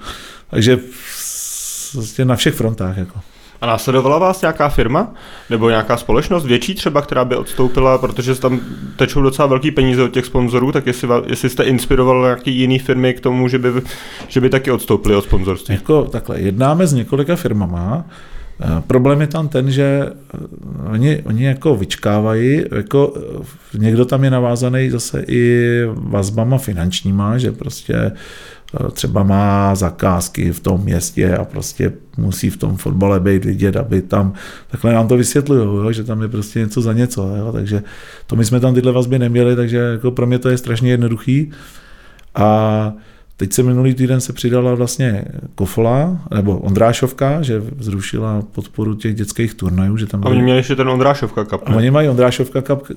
takže 0.50 0.80
vlastně 1.94 2.26
na 2.26 2.36
všech 2.36 2.54
frontách. 2.54 2.98
Jako. 2.98 3.20
A 3.62 3.66
následovala 3.66 4.18
vás 4.18 4.42
nějaká 4.42 4.70
firma 4.70 5.14
nebo 5.50 5.70
nějaká 5.70 5.98
společnost 5.98 6.46
větší 6.46 6.76
třeba, 6.76 7.02
která 7.02 7.26
by 7.26 7.36
odstoupila, 7.36 7.98
protože 7.98 8.36
tam 8.36 8.60
tečou 8.96 9.22
docela 9.22 9.48
velký 9.48 9.72
peníze 9.72 10.04
od 10.04 10.12
těch 10.14 10.26
sponzorů, 10.26 10.72
tak 10.72 10.88
jestli, 10.88 11.10
jestli 11.28 11.50
jste 11.50 11.64
inspiroval 11.64 12.22
nějaký 12.22 12.56
jiný 12.56 12.80
firmy 12.80 13.14
k 13.14 13.20
tomu, 13.20 13.48
že 13.48 13.60
by, 13.60 13.70
že 14.28 14.42
by 14.42 14.50
taky 14.50 14.72
odstoupili 14.72 15.16
od 15.16 15.24
sponzorství? 15.24 15.76
Jako 15.76 16.04
takhle, 16.04 16.42
jednáme 16.42 16.88
s 16.88 16.94
několika 16.94 17.36
firmama, 17.36 18.06
eh, 18.62 18.82
Problém 18.88 19.22
je 19.22 19.28
tam 19.28 19.48
ten, 19.48 19.72
že 19.72 20.10
eh, 20.10 20.38
oni, 20.92 21.22
oni 21.26 21.46
jako 21.46 21.76
vyčkávají, 21.76 22.64
jako 22.76 23.14
eh, 23.18 23.78
někdo 23.78 24.06
tam 24.06 24.24
je 24.24 24.30
navázaný 24.30 24.90
zase 24.90 25.24
i 25.28 25.82
vazbama 25.94 26.58
finančníma, 26.58 27.38
že 27.38 27.52
prostě 27.52 28.12
třeba 28.92 29.24
má 29.24 29.76
zakázky 29.76 30.52
v 30.52 30.60
tom 30.60 30.82
městě 30.82 31.38
a 31.38 31.46
prostě 31.46 31.94
musí 32.18 32.50
v 32.50 32.58
tom 32.58 32.78
fotbale 32.78 33.20
být 33.20 33.46
vidět, 33.46 33.76
aby 33.76 34.02
tam, 34.02 34.34
takhle 34.72 34.94
nám 34.94 35.08
to 35.08 35.18
vysvětlují, 35.18 35.94
že 35.94 36.04
tam 36.04 36.22
je 36.22 36.28
prostě 36.28 36.60
něco 36.60 36.82
za 36.82 36.94
něco, 36.94 37.36
jo, 37.36 37.52
takže 37.52 37.84
to 38.28 38.36
my 38.36 38.46
jsme 38.46 38.60
tam 38.60 38.74
tyhle 38.74 38.92
vazby 38.92 39.20
neměli, 39.20 39.56
takže 39.56 39.78
jako 39.78 40.12
pro 40.12 40.28
mě 40.28 40.40
to 40.40 40.50
je 40.50 40.58
strašně 40.58 40.92
jednoduchý. 40.92 41.52
A 42.36 42.94
Teď 43.40 43.54
se 43.54 43.64
minulý 43.64 43.94
týden 43.94 44.22
se 44.22 44.34
přidala 44.34 44.76
vlastně 44.76 45.26
Kofola, 45.56 46.20
nebo 46.36 46.58
Ondrášovka, 46.58 47.42
že 47.42 47.64
zrušila 47.80 48.44
podporu 48.52 48.96
těch 48.96 49.16
dětských 49.16 49.54
turnajů. 49.54 49.98
Že 49.98 50.06
tam 50.06 50.22
a 50.24 50.30
oni 50.30 50.42
měli 50.42 50.60
ještě 50.60 50.76
ten 50.76 50.90
Ondrášovka 50.90 51.46
Cup. 51.46 51.62
A 51.66 51.76
oni 51.76 51.92
mají 51.92 52.10
Ondrášovka 52.10 52.62
Cup, 52.62 52.92
eh, 52.92 52.96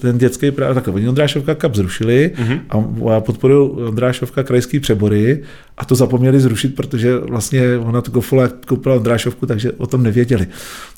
ten 0.00 0.18
dětský, 0.18 0.50
tak 0.50 0.88
oni 0.88 1.08
Ondrášovka 1.08 1.54
Cup 1.54 1.74
zrušili 1.74 2.32
uh-huh. 2.34 3.10
a 3.14 3.20
podporují 3.20 3.70
Ondrášovka 3.70 4.42
krajský 4.42 4.80
přebory 4.80 5.42
a 5.78 5.84
to 5.84 5.94
zapomněli 5.94 6.40
zrušit, 6.40 6.74
protože 6.74 7.18
vlastně 7.18 7.78
ona 7.78 8.00
to 8.00 8.10
Kofola 8.10 8.48
koupila 8.66 8.94
Ondrášovku, 8.94 9.46
takže 9.46 9.72
o 9.72 9.86
tom 9.86 10.02
nevěděli. 10.02 10.46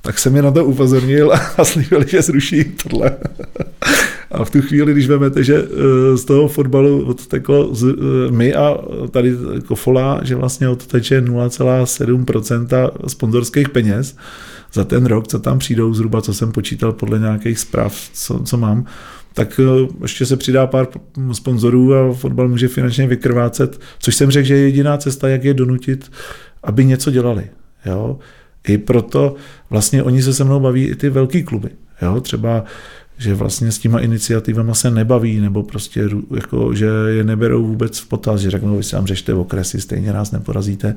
Tak 0.01 0.18
jsem 0.18 0.37
je 0.37 0.43
na 0.43 0.51
to 0.51 0.64
upozornil 0.64 1.33
a 1.59 1.64
slíbili, 1.64 2.07
že 2.09 2.22
zruší 2.22 2.64
tohle. 2.64 3.11
A 4.33 4.45
v 4.45 4.51
tu 4.51 4.62
chvíli, 4.62 4.93
když 4.93 5.09
vezmete, 5.09 5.45
že 5.45 5.57
eh, 5.57 6.16
z 6.16 6.24
toho 6.24 6.49
fotbalu 6.49 7.05
odteklo 7.05 7.74
z, 7.74 7.85
eh, 7.85 8.30
my 8.30 8.55
a 8.55 8.78
tady 9.11 9.37
Kofola, 9.66 10.20
že 10.22 10.35
vlastně 10.35 10.68
odteče 10.68 11.20
0,7% 11.20 12.91
sponzorských 13.07 13.68
peněz 13.68 14.16
za 14.72 14.85
ten 14.85 15.07
rok, 15.07 15.28
co 15.28 15.39
tam 15.39 15.59
přijdou 15.59 15.95
zhruba, 15.95 16.22
co 16.22 16.35
jsem 16.35 16.53
počítal 16.53 16.93
podle 16.93 17.18
nějakých 17.18 17.59
zpráv, 17.59 18.11
co, 18.12 18.39
co 18.45 18.57
mám, 18.57 18.85
tak 19.35 19.61
eh, 19.61 19.89
ještě 20.03 20.26
se 20.26 20.37
přidá 20.37 20.66
pár 20.66 20.89
sponzorů 21.33 21.95
a 21.95 22.14
fotbal 22.14 22.49
může 22.49 22.68
finančně 22.68 23.07
vykrvácet, 23.07 23.80
což 23.99 24.14
jsem 24.14 24.30
řekl, 24.30 24.47
že 24.47 24.55
je 24.55 24.62
jediná 24.62 24.97
cesta, 24.97 25.28
jak 25.28 25.45
je 25.45 25.55
donutit, 25.55 26.12
aby 26.62 26.85
něco 26.85 27.11
dělali. 27.11 27.45
Jo? 27.87 28.18
I 28.68 28.78
proto 28.78 29.35
vlastně 29.70 30.03
oni 30.03 30.22
se 30.22 30.35
se 30.35 30.45
mnou 30.45 30.61
baví 30.61 30.85
i 30.85 30.95
ty 30.95 31.11
velký 31.11 31.43
kluby. 31.43 31.68
Jo? 32.03 32.20
Třeba 32.20 32.64
že 33.18 33.34
vlastně 33.34 33.72
s 33.72 33.78
těma 33.78 33.98
iniciativama 33.98 34.74
se 34.74 34.90
nebaví, 34.90 35.40
nebo 35.40 35.62
prostě 35.62 36.08
jako, 36.34 36.74
že 36.74 36.86
je 37.08 37.24
neberou 37.24 37.66
vůbec 37.66 37.98
v 37.98 38.08
potaz, 38.08 38.40
že 38.40 38.50
řeknou, 38.50 38.76
vy 38.76 38.82
si 38.82 38.90
tam 38.90 39.06
řešte 39.06 39.34
okresy, 39.34 39.80
stejně 39.80 40.12
nás 40.12 40.30
neporazíte. 40.30 40.94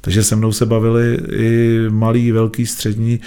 Takže 0.00 0.24
se 0.24 0.36
mnou 0.36 0.52
se 0.52 0.66
bavili 0.66 1.18
i 1.32 1.80
malý, 1.88 2.32
velký, 2.32 2.66
střední, 2.66 3.20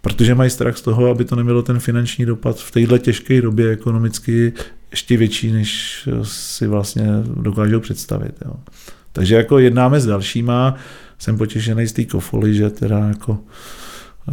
protože 0.00 0.34
mají 0.34 0.50
strach 0.50 0.76
z 0.76 0.82
toho, 0.82 1.10
aby 1.10 1.24
to 1.24 1.36
nemělo 1.36 1.62
ten 1.62 1.78
finanční 1.78 2.26
dopad 2.26 2.58
v 2.58 2.70
této 2.70 2.98
těžké 2.98 3.42
době 3.42 3.70
ekonomicky 3.70 4.52
ještě 4.90 5.16
větší, 5.16 5.52
než 5.52 6.08
si 6.22 6.66
vlastně 6.66 7.06
dokážou 7.34 7.80
představit. 7.80 8.34
Jo. 8.44 8.52
Takže 9.12 9.34
jako 9.34 9.58
jednáme 9.58 10.00
s 10.00 10.06
dalšíma, 10.06 10.74
jsem 11.18 11.38
potěšený 11.38 11.86
z 11.86 11.92
té 11.92 12.04
kofoly, 12.04 12.54
že 12.54 12.70
teda 12.70 12.98
jako 12.98 13.38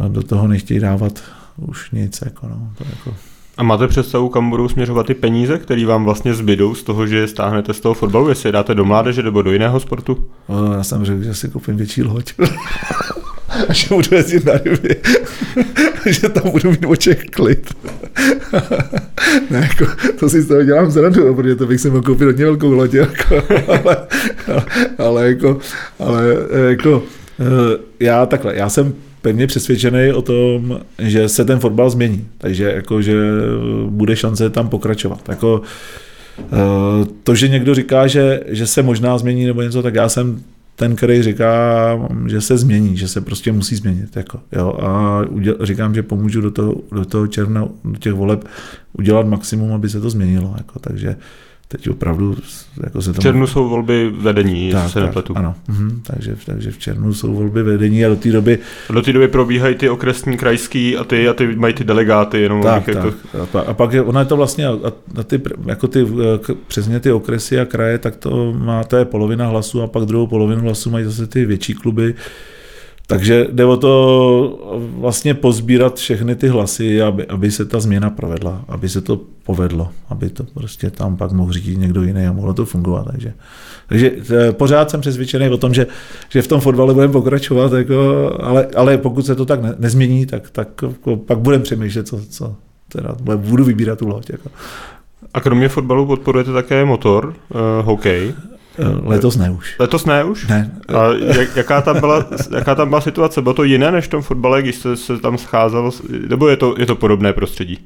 do 0.07 0.23
toho 0.23 0.47
nechtějí 0.47 0.79
dávat 0.79 1.23
už 1.57 1.91
nic. 1.91 2.21
Jako 2.25 2.47
no, 2.47 2.73
to 2.77 2.83
jako 2.89 3.15
a 3.57 3.63
máte 3.63 3.87
představu, 3.87 4.29
kam 4.29 4.49
budou 4.49 4.67
směřovat 4.67 5.07
ty 5.07 5.13
peníze, 5.13 5.57
které 5.57 5.85
vám 5.85 6.05
vlastně 6.05 6.33
zbydou 6.33 6.75
z 6.75 6.83
toho, 6.83 7.07
že 7.07 7.27
stáhnete 7.27 7.73
z 7.73 7.79
toho 7.79 7.93
fotbalu, 7.93 8.29
jestli 8.29 8.47
je 8.47 8.53
dáte 8.53 8.75
do 8.75 8.85
mládeže 8.85 9.23
nebo 9.23 9.41
do 9.41 9.51
jiného 9.51 9.79
sportu? 9.79 10.25
No, 10.49 10.73
já 10.73 10.83
jsem 10.83 11.05
řekl, 11.05 11.23
že 11.23 11.33
si 11.33 11.49
koupím 11.49 11.77
větší 11.77 12.03
loď. 12.03 12.33
a 13.69 13.73
že 13.73 13.87
budu 13.89 14.15
jezdit 14.15 14.45
na 14.45 14.53
ryby. 14.57 14.95
že 16.05 16.29
tam 16.29 16.51
budu 16.51 16.71
mít 16.71 16.85
oček 16.85 17.31
klid. 17.31 17.73
ne, 19.49 19.69
jako, 19.69 19.91
to 20.19 20.29
si 20.29 20.41
z 20.41 20.47
toho 20.47 20.63
dělám 20.63 20.91
zradu, 20.91 21.35
protože 21.35 21.55
to 21.55 21.65
bych 21.65 21.81
si 21.81 21.89
mohl 21.89 22.01
koupit 22.01 22.25
hodně 22.25 22.45
velkou 22.45 22.71
loď. 22.71 22.93
Jako, 22.93 23.43
ale, 23.67 23.97
ale, 24.47 24.65
ale, 24.97 25.27
jako, 25.27 25.59
ale 25.99 26.23
jako, 26.69 27.03
eh, 27.39 27.77
já 27.99 28.25
takhle, 28.25 28.55
já 28.55 28.69
jsem 28.69 28.93
pevně 29.25 29.47
přesvědčený 29.47 30.13
o 30.13 30.21
tom, 30.21 30.79
že 30.99 31.29
se 31.29 31.45
ten 31.45 31.59
fotbal 31.59 31.89
změní, 31.89 32.27
takže 32.37 32.71
jako, 32.75 33.01
že 33.01 33.13
bude 33.89 34.15
šance 34.15 34.49
tam 34.49 34.69
pokračovat. 34.69 35.29
Jako, 35.29 35.61
eh, 36.39 37.05
to, 37.23 37.35
že 37.35 37.47
někdo 37.47 37.75
říká, 37.75 38.07
že, 38.07 38.41
že 38.47 38.67
se 38.67 38.83
možná 38.83 39.17
změní 39.17 39.45
nebo 39.45 39.61
něco, 39.61 39.83
tak 39.83 39.95
já 39.95 40.09
jsem 40.09 40.43
ten, 40.75 40.95
který 40.95 41.23
říká, 41.23 41.49
že 42.27 42.41
se 42.41 42.57
změní, 42.57 42.97
že 42.97 43.07
se 43.07 43.21
prostě 43.21 43.51
musí 43.51 43.75
změnit. 43.75 44.15
Jako, 44.15 44.39
jo, 44.51 44.77
a 44.81 45.21
uděl, 45.29 45.57
říkám, 45.61 45.95
že 45.95 46.03
pomůžu 46.03 46.41
do 46.41 46.51
toho, 46.51 46.75
do 46.91 47.05
toho 47.05 47.27
června, 47.27 47.67
do 47.83 47.97
těch 47.97 48.13
voleb 48.13 48.45
udělat 48.93 49.25
maximum, 49.25 49.73
aby 49.73 49.89
se 49.89 50.01
to 50.01 50.09
změnilo. 50.09 50.53
Jako, 50.57 50.79
takže 50.79 51.15
teď 51.67 51.89
opravdu 51.89 52.35
jako 52.83 53.01
se 53.01 53.13
tomu... 53.13 53.19
V 53.19 53.23
červnu 53.23 53.47
jsou 53.47 53.69
volby 53.69 54.11
vedení, 54.17 54.71
tak, 54.71 54.87
se 54.89 54.93
tak, 54.93 55.03
nepletu. 55.03 55.37
Ano, 55.37 55.55
mhm, 55.67 56.01
takže, 56.07 56.35
takže 56.45 56.71
v 56.71 56.77
červnu 56.77 57.13
jsou 57.13 57.33
volby 57.33 57.63
vedení 57.63 58.05
a 58.05 58.09
do 58.09 58.15
té 58.15 58.31
doby... 58.31 58.59
A 58.89 58.93
do 58.93 59.01
té 59.01 59.13
doby 59.13 59.27
probíhají 59.27 59.75
ty 59.75 59.89
okresní, 59.89 60.37
krajský 60.37 60.97
a 60.97 61.03
ty, 61.03 61.27
a 61.27 61.33
ty 61.33 61.55
mají 61.55 61.73
ty 61.73 61.83
delegáty 61.83 62.41
jenom. 62.41 62.63
Tak, 62.63 62.85
tak. 62.85 63.13
Jako... 63.33 63.59
A 63.67 63.73
pak 63.73 63.93
je, 63.93 64.01
ona 64.01 64.19
je 64.19 64.25
to 64.25 64.37
vlastně, 64.37 64.67
a, 64.67 64.79
a 65.19 65.23
ty, 65.23 65.41
jako 65.65 65.87
ty, 65.87 66.07
přesně 66.67 66.99
ty 66.99 67.11
okresy 67.11 67.59
a 67.59 67.65
kraje, 67.65 67.97
tak 67.97 68.15
to 68.15 68.53
má, 68.53 68.83
to 68.83 68.97
je 68.97 69.05
polovina 69.05 69.47
hlasů 69.47 69.81
a 69.81 69.87
pak 69.87 70.03
druhou 70.03 70.27
polovinu 70.27 70.61
hlasů 70.61 70.89
mají 70.89 71.05
zase 71.05 71.27
ty 71.27 71.45
větší 71.45 71.73
kluby, 71.73 72.15
takže 73.07 73.47
jde 73.51 73.65
o 73.65 73.77
to 73.77 74.79
vlastně 74.97 75.33
pozbírat 75.33 75.95
všechny 75.97 76.35
ty 76.35 76.47
hlasy, 76.47 77.01
aby, 77.01 77.25
aby 77.25 77.51
se 77.51 77.65
ta 77.65 77.79
změna 77.79 78.09
provedla, 78.09 78.65
aby 78.67 78.89
se 78.89 79.01
to 79.01 79.21
povedlo, 79.43 79.89
aby 80.09 80.29
to 80.29 80.43
prostě 80.43 80.89
tam 80.89 81.17
pak 81.17 81.31
mohl 81.31 81.51
říct 81.51 81.77
někdo 81.77 82.03
jiný 82.03 82.25
a 82.25 82.33
mohlo 82.33 82.53
to 82.53 82.65
fungovat. 82.65 83.07
Takže, 83.11 83.33
takže 83.87 84.11
eh, 84.31 84.51
pořád 84.51 84.89
jsem 84.89 85.01
přesvědčený 85.01 85.49
o 85.49 85.57
tom, 85.57 85.73
že, 85.73 85.87
že 86.29 86.41
v 86.41 86.47
tom 86.47 86.61
fotbale 86.61 86.93
budeme 86.93 87.13
pokračovat, 87.13 87.73
jako, 87.73 88.31
ale, 88.39 88.67
ale 88.75 88.97
pokud 88.97 89.25
se 89.25 89.35
to 89.35 89.45
tak 89.45 89.61
ne, 89.61 89.75
nezmění, 89.79 90.25
tak, 90.25 90.49
tak 90.49 90.67
jako, 90.81 91.17
pak 91.17 91.39
budeme 91.39 91.63
přemýšlet, 91.63 92.07
co, 92.07 92.21
co 92.29 92.55
teda 92.89 93.15
budu 93.35 93.63
vybírat 93.63 93.99
tu 93.99 94.07
loď. 94.07 94.29
Jako. 94.29 94.49
A 95.33 95.41
kromě 95.41 95.69
fotbalu 95.69 96.05
podporujete 96.05 96.53
také 96.53 96.85
motor, 96.85 97.25
uh, 97.27 97.85
hokej. 97.85 98.33
Eh, 98.79 99.09
letos 99.09 99.37
ne 99.37 99.49
už. 99.51 99.75
Letos 99.79 100.05
ne 100.05 100.23
už? 100.23 100.47
Ne. 100.47 100.71
A 100.87 101.13
jak, 101.37 101.55
jaká, 101.55 101.81
tam 101.81 101.99
byla, 101.99 102.25
jaká 102.55 102.75
tam 102.75 102.89
byla 102.89 103.01
situace? 103.01 103.41
Bylo 103.41 103.53
to 103.53 103.63
jiné 103.63 103.91
než 103.91 104.05
v 104.05 104.09
tom 104.09 104.21
fotbale, 104.21 104.61
když 104.61 104.75
jste 104.75 104.97
se 104.97 105.17
tam 105.17 105.37
scházel? 105.37 105.91
Nebo 106.27 106.47
je 106.47 106.57
to, 106.57 106.75
je 106.77 106.85
to 106.85 106.95
podobné 106.95 107.33
prostředí? 107.33 107.79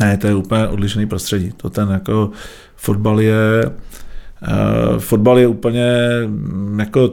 Ne, 0.00 0.16
to 0.16 0.26
je 0.26 0.34
úplně 0.34 0.68
odlišný 0.68 1.06
prostředí. 1.06 1.52
To 1.56 1.70
ten 1.70 1.88
jako 1.88 2.30
fotbal 2.76 3.20
je 3.20 3.64
uh, 3.66 4.98
fotbal 4.98 5.38
je 5.38 5.46
úplně 5.46 5.90
mm, 6.26 6.80
jako 6.80 7.10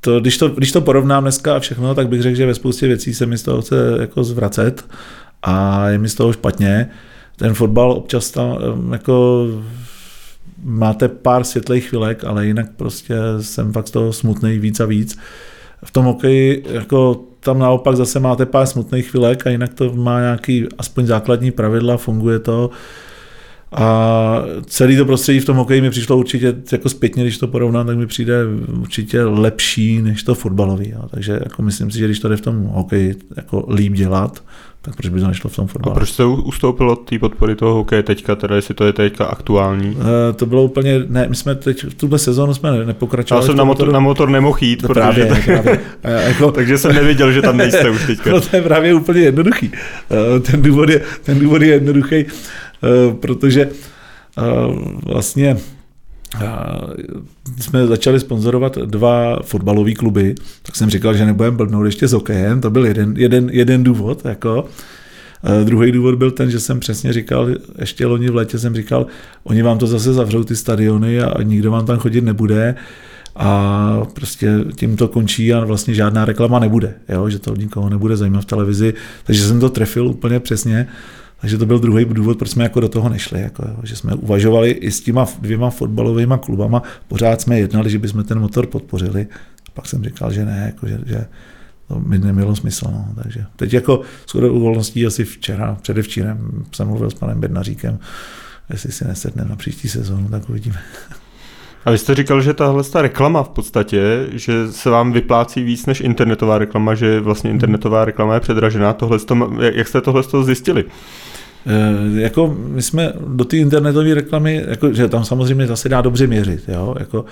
to, 0.00 0.20
když, 0.20 0.38
to, 0.38 0.48
když 0.48 0.72
to 0.72 0.80
porovnám 0.80 1.22
dneska 1.22 1.56
a 1.56 1.58
všechno, 1.58 1.94
tak 1.94 2.08
bych 2.08 2.22
řekl, 2.22 2.36
že 2.36 2.46
ve 2.46 2.54
spoustě 2.54 2.86
věcí 2.86 3.14
se 3.14 3.26
mi 3.26 3.38
z 3.38 3.42
toho 3.42 3.62
chce 3.62 3.96
jako 4.00 4.24
zvracet 4.24 4.84
a 5.42 5.88
je 5.88 5.98
mi 5.98 6.08
z 6.08 6.14
toho 6.14 6.32
špatně. 6.32 6.90
Ten 7.36 7.54
fotbal 7.54 7.92
občas 7.92 8.30
tam 8.30 8.58
jako 8.92 9.46
máte 10.62 11.08
pár 11.08 11.44
světlých 11.44 11.88
chvilek, 11.88 12.24
ale 12.24 12.46
jinak 12.46 12.66
prostě 12.76 13.14
jsem 13.40 13.72
fakt 13.72 13.88
z 13.88 13.90
toho 13.90 14.12
smutný 14.12 14.58
víc 14.58 14.80
a 14.80 14.86
víc. 14.86 15.18
V 15.84 15.90
tom 15.90 16.04
hokeji 16.04 16.64
jako 16.70 17.24
tam 17.40 17.58
naopak 17.58 17.96
zase 17.96 18.20
máte 18.20 18.46
pár 18.46 18.66
smutných 18.66 19.10
chvilek 19.10 19.46
a 19.46 19.50
jinak 19.50 19.74
to 19.74 19.94
má 19.94 20.20
nějaký 20.20 20.66
aspoň 20.78 21.06
základní 21.06 21.50
pravidla, 21.50 21.96
funguje 21.96 22.38
to. 22.38 22.70
A 23.76 24.42
celý 24.66 24.96
to 24.96 25.04
prostředí 25.04 25.40
v 25.40 25.44
tom 25.44 25.56
hokeji 25.56 25.80
mi 25.80 25.90
přišlo 25.90 26.16
určitě 26.16 26.54
jako 26.72 26.88
zpětně, 26.88 27.22
když 27.22 27.38
to 27.38 27.48
porovnám, 27.48 27.86
tak 27.86 27.96
mi 27.96 28.06
přijde 28.06 28.34
určitě 28.80 29.24
lepší 29.24 30.02
než 30.02 30.22
to 30.22 30.34
fotbalový. 30.34 30.90
Jo. 30.90 31.02
Takže 31.10 31.32
jako 31.32 31.62
myslím 31.62 31.90
si, 31.90 31.98
že 31.98 32.04
když 32.04 32.18
to 32.18 32.28
jde 32.28 32.36
v 32.36 32.40
tom 32.40 32.62
hokeji 32.62 33.14
jako 33.36 33.66
líp 33.70 33.92
dělat, 33.92 34.42
tak 34.86 34.96
proč 34.96 35.08
by 35.08 35.20
to 35.20 35.26
nešlo 35.26 35.50
v 35.50 35.56
tom 35.56 35.66
fotbale? 35.66 35.92
A 35.92 35.94
proč 35.94 36.10
jste 36.10 36.24
ustoupil 36.24 36.90
od 36.90 36.96
té 36.96 37.18
podpory 37.18 37.56
toho 37.56 37.74
hokeje 37.74 38.02
teďka, 38.02 38.34
teda 38.34 38.56
jestli 38.56 38.74
to 38.74 38.84
je 38.84 38.92
teďka 38.92 39.24
aktuální? 39.24 39.88
Uh, 39.88 40.02
to 40.36 40.46
bylo 40.46 40.64
úplně, 40.64 41.02
ne, 41.08 41.26
my 41.28 41.36
jsme 41.36 41.54
teď 41.54 41.84
v 41.84 41.94
tuhle 41.94 42.18
sezónu 42.18 42.54
jsme 42.54 42.84
nepokračovali. 42.84 43.44
Já 43.44 43.46
jsem 43.46 43.56
na 43.56 43.64
motor, 43.64 43.92
na 43.92 44.00
motor 44.00 44.30
nemohl 44.30 44.58
jít, 44.60 44.82
to 44.82 44.88
právě, 44.88 45.26
tak, 45.26 45.44
právě. 45.44 45.80
jako, 46.02 46.50
takže 46.52 46.78
jsem 46.78 46.94
nevěděl, 46.94 47.32
že 47.32 47.42
tam 47.42 47.56
nejste 47.56 47.90
už 47.90 48.06
teďka. 48.06 48.30
no, 48.34 48.40
to 48.40 48.56
je 48.56 48.62
právě 48.62 48.94
úplně 48.94 49.20
jednoduchý. 49.20 49.68
Uh, 49.68 50.42
ten 50.42 50.62
důvod 50.62 50.88
je, 50.88 51.00
ten 51.24 51.38
důvod 51.38 51.62
je 51.62 51.68
jednoduchý. 51.68 52.24
Protože 53.20 53.68
vlastně 55.06 55.56
jsme 57.60 57.86
začali 57.86 58.20
sponzorovat 58.20 58.78
dva 58.78 59.38
fotbalové 59.42 59.94
kluby, 59.94 60.34
tak 60.62 60.76
jsem 60.76 60.90
říkal, 60.90 61.14
že 61.14 61.26
nebudeme 61.26 61.56
blbnout 61.56 61.86
ještě 61.86 62.08
s 62.08 62.12
hokejem, 62.12 62.60
to 62.60 62.70
byl 62.70 62.86
jeden, 62.86 63.14
jeden, 63.16 63.50
jeden 63.52 63.84
důvod. 63.84 64.24
Jako. 64.24 64.64
Druhý 65.64 65.92
důvod 65.92 66.14
byl 66.14 66.30
ten, 66.30 66.50
že 66.50 66.60
jsem 66.60 66.80
přesně 66.80 67.12
říkal, 67.12 67.48
ještě 67.78 68.06
loni 68.06 68.30
v 68.30 68.34
létě 68.34 68.58
jsem 68.58 68.74
říkal, 68.74 69.06
oni 69.44 69.62
vám 69.62 69.78
to 69.78 69.86
zase 69.86 70.12
zavřou 70.12 70.44
ty 70.44 70.56
stadiony 70.56 71.20
a 71.20 71.42
nikdo 71.42 71.70
vám 71.70 71.86
tam 71.86 71.98
chodit 71.98 72.20
nebude 72.20 72.74
a 73.36 74.02
prostě 74.12 74.50
tím 74.76 74.96
to 74.96 75.08
končí 75.08 75.54
a 75.54 75.64
vlastně 75.64 75.94
žádná 75.94 76.24
reklama 76.24 76.58
nebude, 76.58 76.94
jo? 77.08 77.30
že 77.30 77.38
to 77.38 77.56
nikoho 77.56 77.88
nebude 77.90 78.16
zajímat 78.16 78.40
v 78.40 78.44
televizi, 78.44 78.94
takže 79.24 79.42
jsem 79.42 79.60
to 79.60 79.68
trefil 79.68 80.06
úplně 80.06 80.40
přesně. 80.40 80.88
Takže 81.40 81.58
to 81.58 81.66
byl 81.66 81.78
druhý 81.78 82.04
důvod, 82.04 82.38
proč 82.38 82.50
jsme 82.50 82.64
jako 82.64 82.80
do 82.80 82.88
toho 82.88 83.08
nešli. 83.08 83.40
Jako, 83.40 83.64
že 83.82 83.96
jsme 83.96 84.14
uvažovali 84.14 84.70
i 84.70 84.90
s 84.90 85.00
těma 85.00 85.26
dvěma 85.38 85.70
fotbalovými 85.70 86.34
klubama, 86.40 86.82
pořád 87.08 87.40
jsme 87.40 87.58
jednali, 87.58 87.90
že 87.90 87.98
bychom 87.98 88.24
ten 88.24 88.40
motor 88.40 88.66
podpořili. 88.66 89.26
A 89.68 89.70
pak 89.74 89.86
jsem 89.86 90.04
říkal, 90.04 90.32
že 90.32 90.44
ne, 90.44 90.62
jako, 90.66 90.86
že, 90.86 90.98
že 91.06 91.26
to 91.88 92.00
mi 92.00 92.18
nemělo 92.18 92.56
smysl. 92.56 92.84
No. 92.90 93.08
Takže 93.22 93.44
teď 93.56 93.74
jako 93.74 94.00
shodou 94.28 94.52
uvolností 94.52 95.06
asi 95.06 95.24
včera, 95.24 95.76
předevčírem 95.82 96.64
jsem 96.72 96.88
mluvil 96.88 97.10
s 97.10 97.14
panem 97.14 97.40
Bednaříkem, 97.40 97.98
jestli 98.70 98.92
si 98.92 99.04
nesedne 99.04 99.44
na 99.44 99.56
příští 99.56 99.88
sezónu, 99.88 100.28
tak 100.28 100.50
uvidíme. 100.50 100.78
A 101.84 101.90
vy 101.90 101.98
jste 101.98 102.14
říkal, 102.14 102.42
že 102.42 102.54
tahle 102.54 102.84
ta 102.84 103.02
reklama 103.02 103.42
v 103.42 103.48
podstatě, 103.48 104.26
že 104.32 104.72
se 104.72 104.90
vám 104.90 105.12
vyplácí 105.12 105.62
víc 105.62 105.86
než 105.86 106.00
internetová 106.00 106.58
reklama, 106.58 106.94
že 106.94 107.20
vlastně 107.20 107.50
internetová 107.50 108.04
reklama 108.04 108.34
je 108.34 108.40
předražená. 108.40 108.92
Tohle, 108.92 109.18
jak 109.74 109.88
jste 109.88 110.00
tohle 110.00 110.44
zjistili? 110.44 110.84
E, 111.66 112.20
jako 112.20 112.56
my 112.68 112.82
jsme 112.82 113.12
do 113.26 113.44
té 113.44 113.56
internetové 113.56 114.14
reklamy, 114.14 114.64
jako, 114.68 114.92
že 114.92 115.08
tam 115.08 115.24
samozřejmě 115.24 115.66
zase 115.66 115.88
dá 115.88 116.00
dobře 116.00 116.26
měřit, 116.26 116.64
jo, 116.68 116.94
jako, 116.98 117.24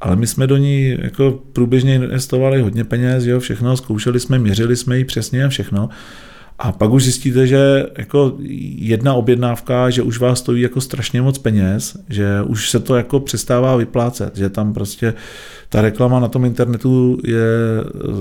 ale 0.00 0.16
my 0.16 0.26
jsme 0.26 0.46
do 0.46 0.56
ní 0.56 0.96
jako 1.02 1.40
průběžně 1.52 1.94
investovali 1.94 2.62
hodně 2.62 2.84
peněz, 2.84 3.24
jo, 3.24 3.40
všechno, 3.40 3.76
zkoušeli 3.76 4.20
jsme, 4.20 4.38
měřili 4.38 4.76
jsme 4.76 4.98
ji 4.98 5.04
přesně 5.04 5.44
a 5.44 5.48
všechno. 5.48 5.88
A 6.62 6.72
pak 6.72 6.90
už 6.90 7.02
zjistíte, 7.02 7.46
že 7.46 7.86
jako 7.98 8.36
jedna 8.78 9.14
objednávka, 9.14 9.90
že 9.90 10.02
už 10.02 10.18
vás 10.18 10.38
stojí 10.38 10.62
jako 10.62 10.80
strašně 10.80 11.22
moc 11.22 11.38
peněz, 11.38 11.96
že 12.08 12.42
už 12.46 12.70
se 12.70 12.80
to 12.80 12.96
jako 12.96 13.20
přestává 13.20 13.76
vyplácet, 13.76 14.36
že 14.36 14.48
tam 14.48 14.72
prostě 14.74 15.14
ta 15.68 15.82
reklama 15.82 16.20
na 16.20 16.28
tom 16.28 16.44
internetu 16.44 17.18
je 17.24 17.44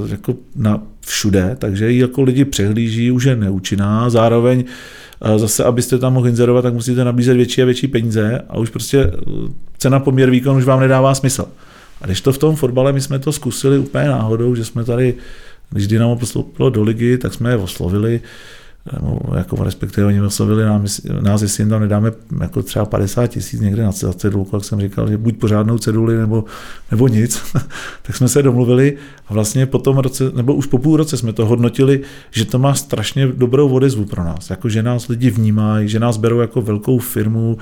jako 0.10 0.36
na 0.56 0.84
všude, 1.10 1.56
takže 1.60 1.92
ji 1.92 2.02
jako 2.02 2.22
lidi 2.22 2.46
přehlíží, 2.46 3.12
už 3.12 3.24
je 3.24 3.36
neúčinná, 3.36 4.10
zároveň 4.10 4.64
zase, 5.38 5.64
abyste 5.64 5.98
tam 5.98 6.14
mohli 6.14 6.30
inzerovat, 6.30 6.64
tak 6.64 6.74
musíte 6.74 7.04
nabízet 7.04 7.34
větší 7.34 7.62
a 7.62 7.66
větší 7.66 7.88
peníze 7.88 8.42
a 8.50 8.58
už 8.58 8.70
prostě 8.70 9.12
cena 9.78 10.00
poměr 10.00 10.30
výkon 10.30 10.58
už 10.58 10.66
vám 10.66 10.80
nedává 10.80 11.16
smysl. 11.16 11.46
A 12.02 12.06
když 12.06 12.22
to 12.22 12.34
v 12.34 12.38
tom 12.38 12.56
fotbale, 12.56 12.94
my 12.94 13.02
jsme 13.02 13.20
to 13.20 13.32
zkusili 13.32 13.80
úplně 13.80 14.08
náhodou, 14.08 14.56
že 14.56 14.66
jsme 14.66 14.84
tady 14.84 15.14
když 15.72 15.88
Dynamo 15.88 16.16
postoupilo 16.16 16.70
do 16.70 16.84
ligy, 16.84 17.18
tak 17.18 17.34
jsme 17.34 17.50
je 17.50 17.58
oslovili, 17.58 18.22
nebo 18.94 19.20
jako 19.36 19.64
respektive 19.64 20.08
oni 20.08 20.22
oslovili 20.22 20.64
nás, 20.64 21.02
nás, 21.22 21.42
jestli 21.42 21.62
jim 21.62 21.70
tam 21.70 21.82
nedáme 21.82 22.12
jako 22.42 22.64
třeba 22.64 22.86
50 22.86 23.28
tisíc 23.28 23.62
někde 23.62 23.84
na 23.84 23.92
cedulku, 23.92 24.56
jak 24.56 24.66
jsem 24.66 24.82
říkal, 24.82 25.10
že 25.10 25.18
buď 25.18 25.38
pořádnou 25.38 25.78
ceduli 25.78 26.18
nebo, 26.18 26.44
nebo 26.92 27.08
nic, 27.08 27.42
tak 28.02 28.16
jsme 28.16 28.28
se 28.28 28.44
domluvili 28.44 28.98
a 29.28 29.34
vlastně 29.34 29.66
po 29.66 29.80
tom 29.80 29.98
roce, 29.98 30.32
nebo 30.36 30.54
už 30.54 30.66
po 30.66 30.78
půl 30.78 30.98
roce 30.98 31.18
jsme 31.18 31.34
to 31.34 31.46
hodnotili, 31.46 32.02
že 32.32 32.46
to 32.46 32.60
má 32.60 32.74
strašně 32.74 33.28
dobrou 33.28 33.70
odezvu 33.70 34.06
pro 34.06 34.24
nás, 34.24 34.50
jako 34.50 34.70
že 34.70 34.84
nás 34.84 35.08
lidi 35.08 35.30
vnímají, 35.30 35.90
že 35.90 36.00
nás 36.00 36.18
berou 36.18 36.40
jako 36.40 36.62
velkou 36.62 37.00
firmu, 37.00 37.58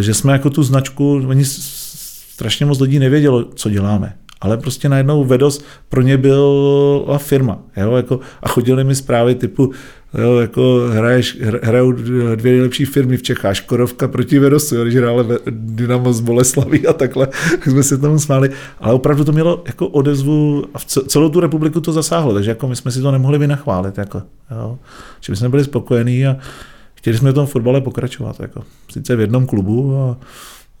že 0.00 0.14
jsme 0.14 0.32
jako 0.32 0.50
tu 0.50 0.62
značku, 0.62 1.22
oni 1.26 1.44
strašně 1.44 2.66
moc 2.66 2.80
lidí 2.80 2.98
nevědělo, 2.98 3.44
co 3.54 3.70
děláme 3.70 4.14
ale 4.44 4.56
prostě 4.56 4.88
najednou 4.88 5.24
Vedos 5.24 5.64
pro 5.88 6.02
ně 6.02 6.16
byla 6.16 7.18
firma. 7.18 7.58
Jo, 7.76 7.96
jako, 7.96 8.20
a 8.42 8.48
chodili 8.48 8.84
mi 8.84 8.94
zprávy 8.94 9.34
typu, 9.34 9.72
jo, 10.14 10.36
jako 10.38 10.88
hraješ, 10.90 11.38
hrajou 11.62 11.92
dvě 11.92 12.52
nejlepší 12.52 12.84
firmy 12.84 13.16
v 13.16 13.22
Čechách, 13.22 13.56
Škodovka 13.56 14.08
proti 14.08 14.38
Vedosu, 14.38 14.82
když 14.82 14.96
hráli 14.96 15.24
Dynamo 15.50 16.12
z 16.12 16.20
Boleslaví 16.20 16.86
a 16.86 16.92
takhle, 16.92 17.26
tak 17.50 17.64
jsme 17.68 17.82
se 17.82 17.98
tomu 17.98 18.18
smáli, 18.18 18.50
ale 18.78 18.94
opravdu 18.94 19.24
to 19.24 19.32
mělo 19.32 19.62
jako 19.66 19.88
odezvu 19.88 20.64
a 20.74 20.78
v 20.78 20.84
celou 20.84 21.28
tu 21.28 21.40
republiku 21.40 21.80
to 21.80 21.92
zasáhlo, 21.92 22.34
takže 22.34 22.50
jako 22.50 22.68
my 22.68 22.76
jsme 22.76 22.90
si 22.90 23.02
to 23.02 23.10
nemohli 23.10 23.38
vynachválit, 23.38 23.98
jako, 23.98 24.22
jo. 24.50 24.78
že 25.20 25.32
my 25.32 25.36
jsme 25.36 25.48
byli 25.48 25.64
spokojení 25.64 26.26
a 26.26 26.36
chtěli 26.94 27.18
jsme 27.18 27.30
v 27.30 27.34
tom 27.34 27.46
fotbale 27.46 27.80
pokračovat, 27.80 28.40
jako, 28.40 28.62
sice 28.90 29.16
v 29.16 29.20
jednom 29.20 29.46
klubu 29.46 29.96
a 29.96 30.16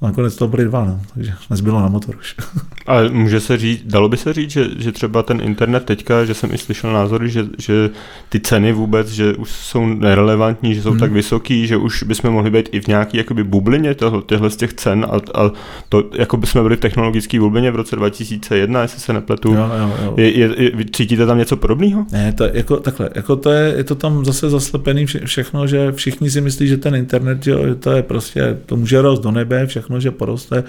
nakonec 0.02 0.36
to 0.36 0.48
byly 0.48 0.64
dva, 0.64 0.84
no, 0.84 1.00
takže 1.14 1.32
nezbylo 1.50 1.80
na 1.80 1.88
motor 1.88 2.16
už. 2.16 2.36
Ale 2.86 3.08
může 3.08 3.40
se 3.40 3.56
říct, 3.56 3.82
dalo 3.84 4.08
by 4.08 4.16
se 4.16 4.32
říct, 4.32 4.50
že, 4.50 4.66
že 4.78 4.92
třeba 4.92 5.22
ten 5.22 5.40
internet 5.40 5.84
teďka, 5.84 6.24
že 6.24 6.34
jsem 6.34 6.54
i 6.54 6.58
slyšel 6.58 6.92
názory, 6.92 7.30
že, 7.30 7.44
že 7.58 7.90
ty 8.28 8.40
ceny 8.40 8.72
vůbec, 8.72 9.08
že 9.08 9.34
už 9.34 9.50
jsou 9.50 9.86
nerelevantní, 9.86 10.74
že 10.74 10.82
jsou 10.82 10.90
hmm. 10.90 10.98
tak 10.98 11.12
vysoký, 11.12 11.66
že 11.66 11.76
už 11.76 12.02
bychom 12.02 12.30
mohli 12.30 12.50
být 12.50 12.68
i 12.72 12.80
v 12.80 12.86
nějaký 12.86 13.16
jakoby 13.16 13.44
bublině 13.44 13.94
toho, 13.94 14.22
těchto 14.22 14.50
z 14.50 14.56
těch 14.56 14.74
cen 14.74 15.06
a, 15.10 15.40
a 15.40 15.50
to, 15.88 16.04
jako 16.12 16.36
bychom 16.36 16.62
byli 16.62 16.76
v 16.76 16.80
technologické 16.80 17.40
bublině 17.40 17.70
v 17.70 17.76
roce 17.76 17.96
2001, 17.96 18.82
jestli 18.82 19.00
se 19.00 19.12
nepletu. 19.12 19.54
Jo, 19.54 19.70
jo, 19.78 19.94
jo. 20.04 20.14
Je, 20.16 20.38
je, 20.38 20.50
je, 20.62 20.72
cítíte 20.92 21.26
tam 21.26 21.38
něco 21.38 21.56
podobného? 21.56 22.06
Ne, 22.12 22.32
to, 22.32 22.44
jako 22.44 22.76
takhle, 22.76 23.10
jako 23.14 23.36
to 23.36 23.50
je, 23.50 23.74
je 23.76 23.84
to 23.84 23.94
tam 23.94 24.24
zase 24.24 24.50
zaslepený 24.50 25.06
vše, 25.06 25.20
všechno, 25.24 25.66
že 25.66 25.92
všichni 25.92 26.30
si 26.30 26.40
myslí, 26.40 26.68
že 26.68 26.76
ten 26.76 26.94
internet, 26.94 27.46
jo, 27.46 27.74
to 27.74 27.92
je 27.92 28.02
prostě, 28.02 28.58
to 28.66 28.76
může 28.76 29.02
rost 29.02 29.22
do 29.22 29.30
nebe, 29.30 29.66
všechno, 29.66 30.00
že 30.00 30.10
poroste, 30.10 30.64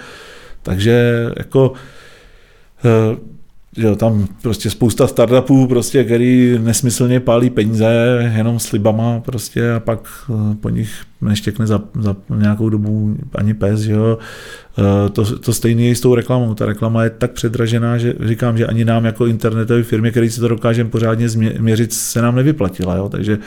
takže 0.62 1.26
jako 1.36 1.72
jo, 3.76 3.96
tam 3.96 4.28
prostě 4.42 4.70
spousta 4.70 5.06
startupů, 5.06 5.66
prostě, 5.66 6.04
který 6.04 6.58
nesmyslně 6.58 7.20
pálí 7.20 7.50
peníze 7.50 7.86
jenom 8.36 8.58
slibama 8.58 9.20
prostě 9.20 9.72
a 9.72 9.80
pak 9.80 10.08
eh, 10.30 10.54
po 10.60 10.68
nich 10.68 10.92
neštěkne 11.20 11.66
za, 11.66 11.82
za 12.00 12.16
nějakou 12.36 12.68
dobu 12.68 13.16
ani 13.34 13.54
pes, 13.54 13.84
jo. 13.84 14.18
Eh, 14.78 15.08
to, 15.10 15.38
to 15.38 15.52
stejné 15.52 15.82
je 15.82 15.94
s 15.94 16.00
tou 16.00 16.14
reklamou. 16.14 16.54
Ta 16.54 16.66
reklama 16.66 17.04
je 17.04 17.10
tak 17.10 17.32
předražená, 17.32 17.98
že 17.98 18.14
říkám, 18.20 18.58
že 18.58 18.66
ani 18.66 18.84
nám 18.84 19.04
jako 19.04 19.26
internetové 19.26 19.82
firmy, 19.82 20.10
který 20.10 20.30
si 20.30 20.40
to 20.40 20.48
dokážeme 20.48 20.90
pořádně 20.90 21.28
změřit, 21.28 21.92
se 21.92 22.22
nám 22.22 22.36
nevyplatila. 22.36 22.96
Jo. 22.96 23.08
Takže 23.08 23.38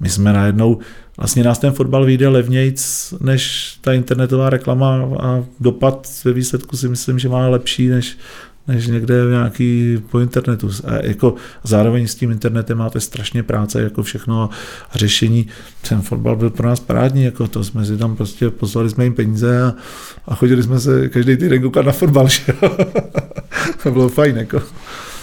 my 0.00 0.08
jsme 0.08 0.32
najednou, 0.32 0.78
vlastně 1.16 1.44
nás 1.44 1.58
ten 1.58 1.72
fotbal 1.72 2.04
vyjde 2.04 2.28
levnějc 2.28 3.14
než 3.20 3.74
ta 3.80 3.92
internetová 3.92 4.50
reklama 4.50 5.08
a 5.20 5.44
dopad 5.60 6.08
ve 6.24 6.32
výsledku 6.32 6.76
si 6.76 6.88
myslím, 6.88 7.18
že 7.18 7.28
má 7.28 7.48
lepší 7.48 7.88
než, 7.88 8.18
než 8.68 8.86
někde 8.86 9.14
nějaký 9.30 9.98
po 10.10 10.18
internetu. 10.20 10.70
A 10.84 11.06
jako 11.06 11.34
zároveň 11.64 12.06
s 12.06 12.14
tím 12.14 12.30
internetem 12.30 12.78
máte 12.78 13.00
strašně 13.00 13.42
práce, 13.42 13.82
jako 13.82 14.02
všechno 14.02 14.42
a 14.42 14.98
řešení. 14.98 15.46
Ten 15.88 16.02
fotbal 16.02 16.36
byl 16.36 16.50
pro 16.50 16.68
nás 16.68 16.80
parádní, 16.80 17.24
jako 17.24 17.48
to 17.48 17.64
jsme 17.64 17.84
si 17.84 17.96
tam 17.96 18.16
prostě 18.16 18.50
poslali 18.50 18.90
jsme 18.90 19.04
jim 19.04 19.14
peníze 19.14 19.62
a, 19.62 19.74
a 20.28 20.34
chodili 20.34 20.62
jsme 20.62 20.80
se 20.80 21.08
každý 21.08 21.36
týden 21.36 21.62
koukat 21.62 21.86
na 21.86 21.92
fotbal, 21.92 22.28
že 22.28 22.52
to 23.82 23.90
bylo 23.90 24.08
fajn, 24.08 24.36
jako. 24.36 24.62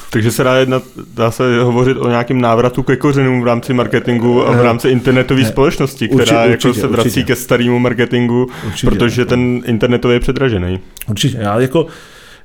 Takže 0.10 0.32
se 0.32 0.44
dá, 0.44 0.56
jedna, 0.56 0.82
dá 1.14 1.32
se 1.32 1.60
hovořit 1.62 1.98
o 1.98 2.10
nějakém 2.10 2.42
návratu 2.42 2.84
ke 2.84 2.96
kořenům 2.96 3.42
v 3.42 3.46
rámci 3.46 3.74
marketingu 3.74 4.48
a 4.48 4.52
v 4.52 4.62
rámci 4.62 4.90
internetové 4.90 5.46
společnosti, 5.46 6.08
která 6.08 6.46
určitě, 6.46 6.68
jako 6.68 6.74
se 6.74 6.88
vrací 6.88 7.10
určitě. 7.10 7.24
ke 7.24 7.36
starému 7.36 7.80
marketingu, 7.80 8.48
určitě, 8.66 8.88
protože 8.88 9.26
ten 9.26 9.62
internetový 9.66 10.14
je 10.14 10.20
předražený. 10.20 10.80
Určitě. 11.10 11.38
Já 11.38 11.60
jako 11.60 11.88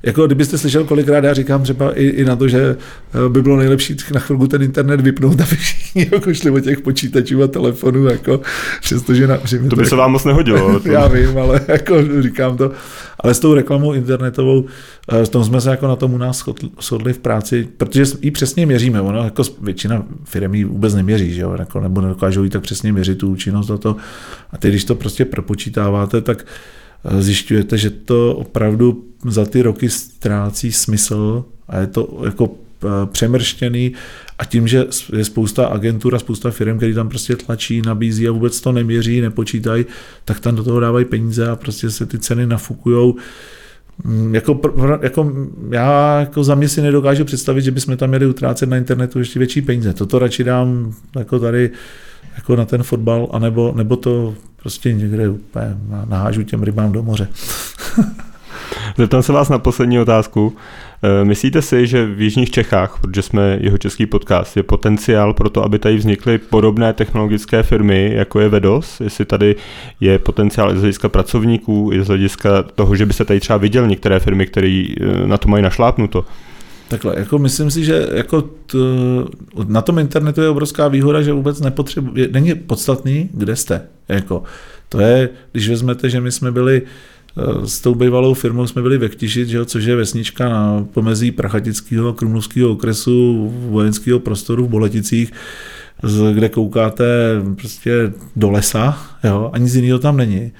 jako 0.05 0.25
kdybyste 0.25 0.57
slyšel 0.57 0.83
kolikrát, 0.83 1.23
já 1.23 1.33
říkám 1.33 1.63
třeba 1.63 1.99
i, 1.99 2.03
i 2.03 2.25
na 2.25 2.35
to, 2.35 2.47
že 2.47 2.77
eh, 3.25 3.29
by 3.29 3.41
bylo 3.41 3.57
nejlepší 3.57 3.95
na 4.13 4.19
chvilku 4.19 4.47
ten 4.47 4.63
internet 4.63 5.01
vypnout, 5.01 5.41
aby 5.41 5.55
všichni 5.55 6.09
jako 6.11 6.33
šli 6.33 6.51
od 6.51 6.59
těch 6.59 6.81
počítačů 6.81 7.43
a 7.43 7.47
telefonů, 7.47 8.05
jako, 8.05 8.41
přestože 8.81 9.27
na, 9.27 9.37
že 9.45 9.59
to, 9.59 9.75
by 9.75 9.83
to 9.83 9.89
se 9.89 9.95
vám 9.95 10.11
moc 10.11 10.23
nehodilo. 10.23 10.81
já 10.91 11.07
vím, 11.07 11.37
ale 11.37 11.61
jako 11.67 11.95
říkám 12.21 12.57
to. 12.57 12.71
Ale 13.19 13.33
s 13.33 13.39
tou 13.39 13.53
reklamou 13.53 13.93
internetovou, 13.93 14.65
eh, 15.11 15.25
s 15.25 15.29
tom 15.29 15.43
jsme 15.43 15.61
se 15.61 15.69
jako 15.69 15.87
na 15.87 15.95
tom 15.95 16.13
u 16.13 16.17
nás 16.17 16.43
shodli 16.81 17.13
v 17.13 17.19
práci, 17.19 17.67
protože 17.77 18.03
ji 18.21 18.31
přesně 18.31 18.65
měříme. 18.65 19.01
Ono 19.01 19.23
jako 19.23 19.43
většina 19.61 20.03
firm 20.23 20.53
ji 20.53 20.63
vůbec 20.63 20.95
neměří, 20.95 21.33
že 21.33 21.41
jo? 21.41 21.55
Jako, 21.59 21.79
nebo 21.79 22.01
nedokážou 22.01 22.43
jí 22.43 22.49
tak 22.49 22.61
přesně 22.61 22.93
měřit 22.93 23.17
tu 23.17 23.29
účinnost 23.29 23.71
a 23.71 23.77
to. 23.77 23.95
A 24.51 24.57
teď, 24.57 24.71
když 24.71 24.85
to 24.85 24.95
prostě 24.95 25.25
propočítáváte, 25.25 26.21
tak 26.21 26.45
zjišťujete, 27.03 27.77
že 27.77 27.89
to 27.89 28.35
opravdu 28.35 29.03
za 29.25 29.45
ty 29.45 29.61
roky 29.61 29.89
ztrácí 29.89 30.71
smysl 30.71 31.45
a 31.67 31.79
je 31.79 31.87
to 31.87 32.21
jako 32.25 32.49
eh, 32.83 32.87
přemrštěný 33.05 33.93
a 34.39 34.45
tím, 34.45 34.67
že 34.67 34.85
je 35.15 35.25
spousta 35.25 35.67
agentur 35.67 36.15
a 36.15 36.19
spousta 36.19 36.51
firm, 36.51 36.77
který 36.77 36.93
tam 36.93 37.09
prostě 37.09 37.35
tlačí, 37.35 37.81
nabízí 37.81 38.27
a 38.27 38.31
vůbec 38.31 38.61
to 38.61 38.71
neměří, 38.71 39.21
nepočítají, 39.21 39.85
tak 40.25 40.39
tam 40.39 40.55
do 40.55 40.63
toho 40.63 40.79
dávají 40.79 41.05
peníze 41.05 41.49
a 41.49 41.55
prostě 41.55 41.91
se 41.91 42.05
ty 42.05 42.19
ceny 42.19 42.47
nafukujou. 42.47 43.15
Mm, 44.03 44.35
jako, 44.35 44.59
jako 45.01 45.33
já 45.69 46.19
jako 46.19 46.43
za 46.43 46.55
mě 46.55 46.69
si 46.69 46.81
nedokážu 46.81 47.25
představit, 47.25 47.61
že 47.61 47.71
bychom 47.71 47.97
tam 47.97 48.09
měli 48.09 48.25
utrácet 48.25 48.69
na 48.69 48.77
internetu 48.77 49.19
ještě 49.19 49.39
větší 49.39 49.61
peníze. 49.61 49.93
Toto 49.93 50.19
radši 50.19 50.43
dám 50.43 50.93
jako 51.15 51.39
tady 51.39 51.71
jako 52.35 52.55
na 52.55 52.65
ten 52.65 52.83
fotbal, 52.83 53.29
anebo, 53.31 53.73
nebo 53.75 53.95
to 53.95 54.35
prostě 54.63 54.93
někde 54.93 55.29
úplně 55.29 55.77
nahážu 56.09 56.43
těm 56.43 56.63
rybám 56.63 56.91
do 56.91 57.03
moře. 57.03 57.27
Zeptám 58.97 59.23
se 59.23 59.33
vás 59.33 59.49
na 59.49 59.59
poslední 59.59 59.99
otázku. 59.99 60.55
Eh, 61.03 61.25
myslíte 61.25 61.61
si, 61.61 61.87
že 61.87 62.05
v 62.05 62.21
Jižních 62.21 62.51
Čechách, 62.51 62.97
protože 63.01 63.21
jsme 63.21 63.57
jeho 63.61 63.77
český 63.77 64.05
podcast, 64.05 64.57
je 64.57 64.63
potenciál 64.63 65.33
pro 65.33 65.49
to, 65.49 65.63
aby 65.63 65.79
tady 65.79 65.95
vznikly 65.95 66.37
podobné 66.37 66.93
technologické 66.93 67.63
firmy, 67.63 68.11
jako 68.13 68.39
je 68.39 68.49
Vedos? 68.49 69.01
Jestli 69.01 69.25
tady 69.25 69.55
je 69.99 70.19
potenciál 70.19 70.71
i 70.71 70.77
z 70.77 70.79
hlediska 70.79 71.09
pracovníků, 71.09 71.89
i 71.93 72.03
z 72.03 72.07
hlediska 72.07 72.63
toho, 72.63 72.95
že 72.95 73.05
by 73.05 73.13
se 73.13 73.25
tady 73.25 73.39
třeba 73.39 73.57
viděl 73.57 73.87
některé 73.87 74.19
firmy, 74.19 74.45
které 74.45 74.85
eh, 75.01 75.27
na 75.27 75.37
to 75.37 75.49
mají 75.49 75.63
našlápnuto? 75.63 76.25
Takhle, 76.93 77.15
jako 77.17 77.39
myslím 77.39 77.71
si, 77.71 77.85
že 77.85 78.07
jako 78.13 78.41
t, 78.41 78.77
na 79.67 79.81
tom 79.81 79.99
internetu 79.99 80.41
je 80.41 80.49
obrovská 80.49 80.87
výhoda, 80.87 81.21
že 81.21 81.33
vůbec 81.33 81.59
nepotřebuje, 81.61 82.27
není 82.31 82.55
podstatný, 82.55 83.29
kde 83.33 83.55
jste. 83.55 83.81
Jako, 84.09 84.43
to 84.89 84.99
je, 84.99 85.29
když 85.51 85.69
vezmete, 85.69 86.09
že 86.09 86.21
my 86.21 86.31
jsme 86.31 86.51
byli 86.51 86.81
Eh, 87.37 87.67
s 87.67 87.81
tou 87.81 87.95
bývalou 87.95 88.33
firmou 88.33 88.67
jsme 88.67 88.81
byli 88.81 88.97
ve 88.97 89.09
Ktišit, 89.09 89.47
že 89.47 89.57
jo, 89.57 89.65
což 89.65 89.83
je 89.83 89.95
vesnička 89.95 90.49
na 90.49 90.85
pomezí 90.93 91.31
Prachatického 91.31 92.09
a 92.09 92.13
Krumlovského 92.13 92.69
okresu 92.69 93.49
vojenského 93.69 94.19
prostoru 94.19 94.65
v 94.65 94.69
Boleticích, 94.69 95.33
kde 96.33 96.49
koukáte 96.49 97.05
prostě 97.55 98.13
do 98.35 98.51
lesa, 98.51 98.97
jo, 99.23 99.49
a 99.53 99.57
nic 99.57 99.75
jiného 99.75 99.99
tam 99.99 100.17
není. 100.17 100.51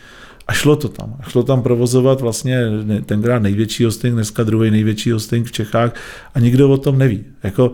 A 0.47 0.53
šlo 0.53 0.75
to 0.75 0.89
tam. 0.89 1.15
Šlo 1.27 1.43
tam 1.43 1.61
provozovat 1.61 2.21
vlastně 2.21 2.65
tenkrát 3.05 3.41
největší 3.41 3.85
hosting, 3.85 4.13
dneska 4.13 4.43
druhý 4.43 4.71
největší 4.71 5.11
hosting 5.11 5.47
v 5.47 5.51
Čechách 5.51 5.95
a 6.35 6.39
nikdo 6.39 6.69
o 6.69 6.77
tom 6.77 6.97
neví. 6.97 7.23
Jako, 7.43 7.71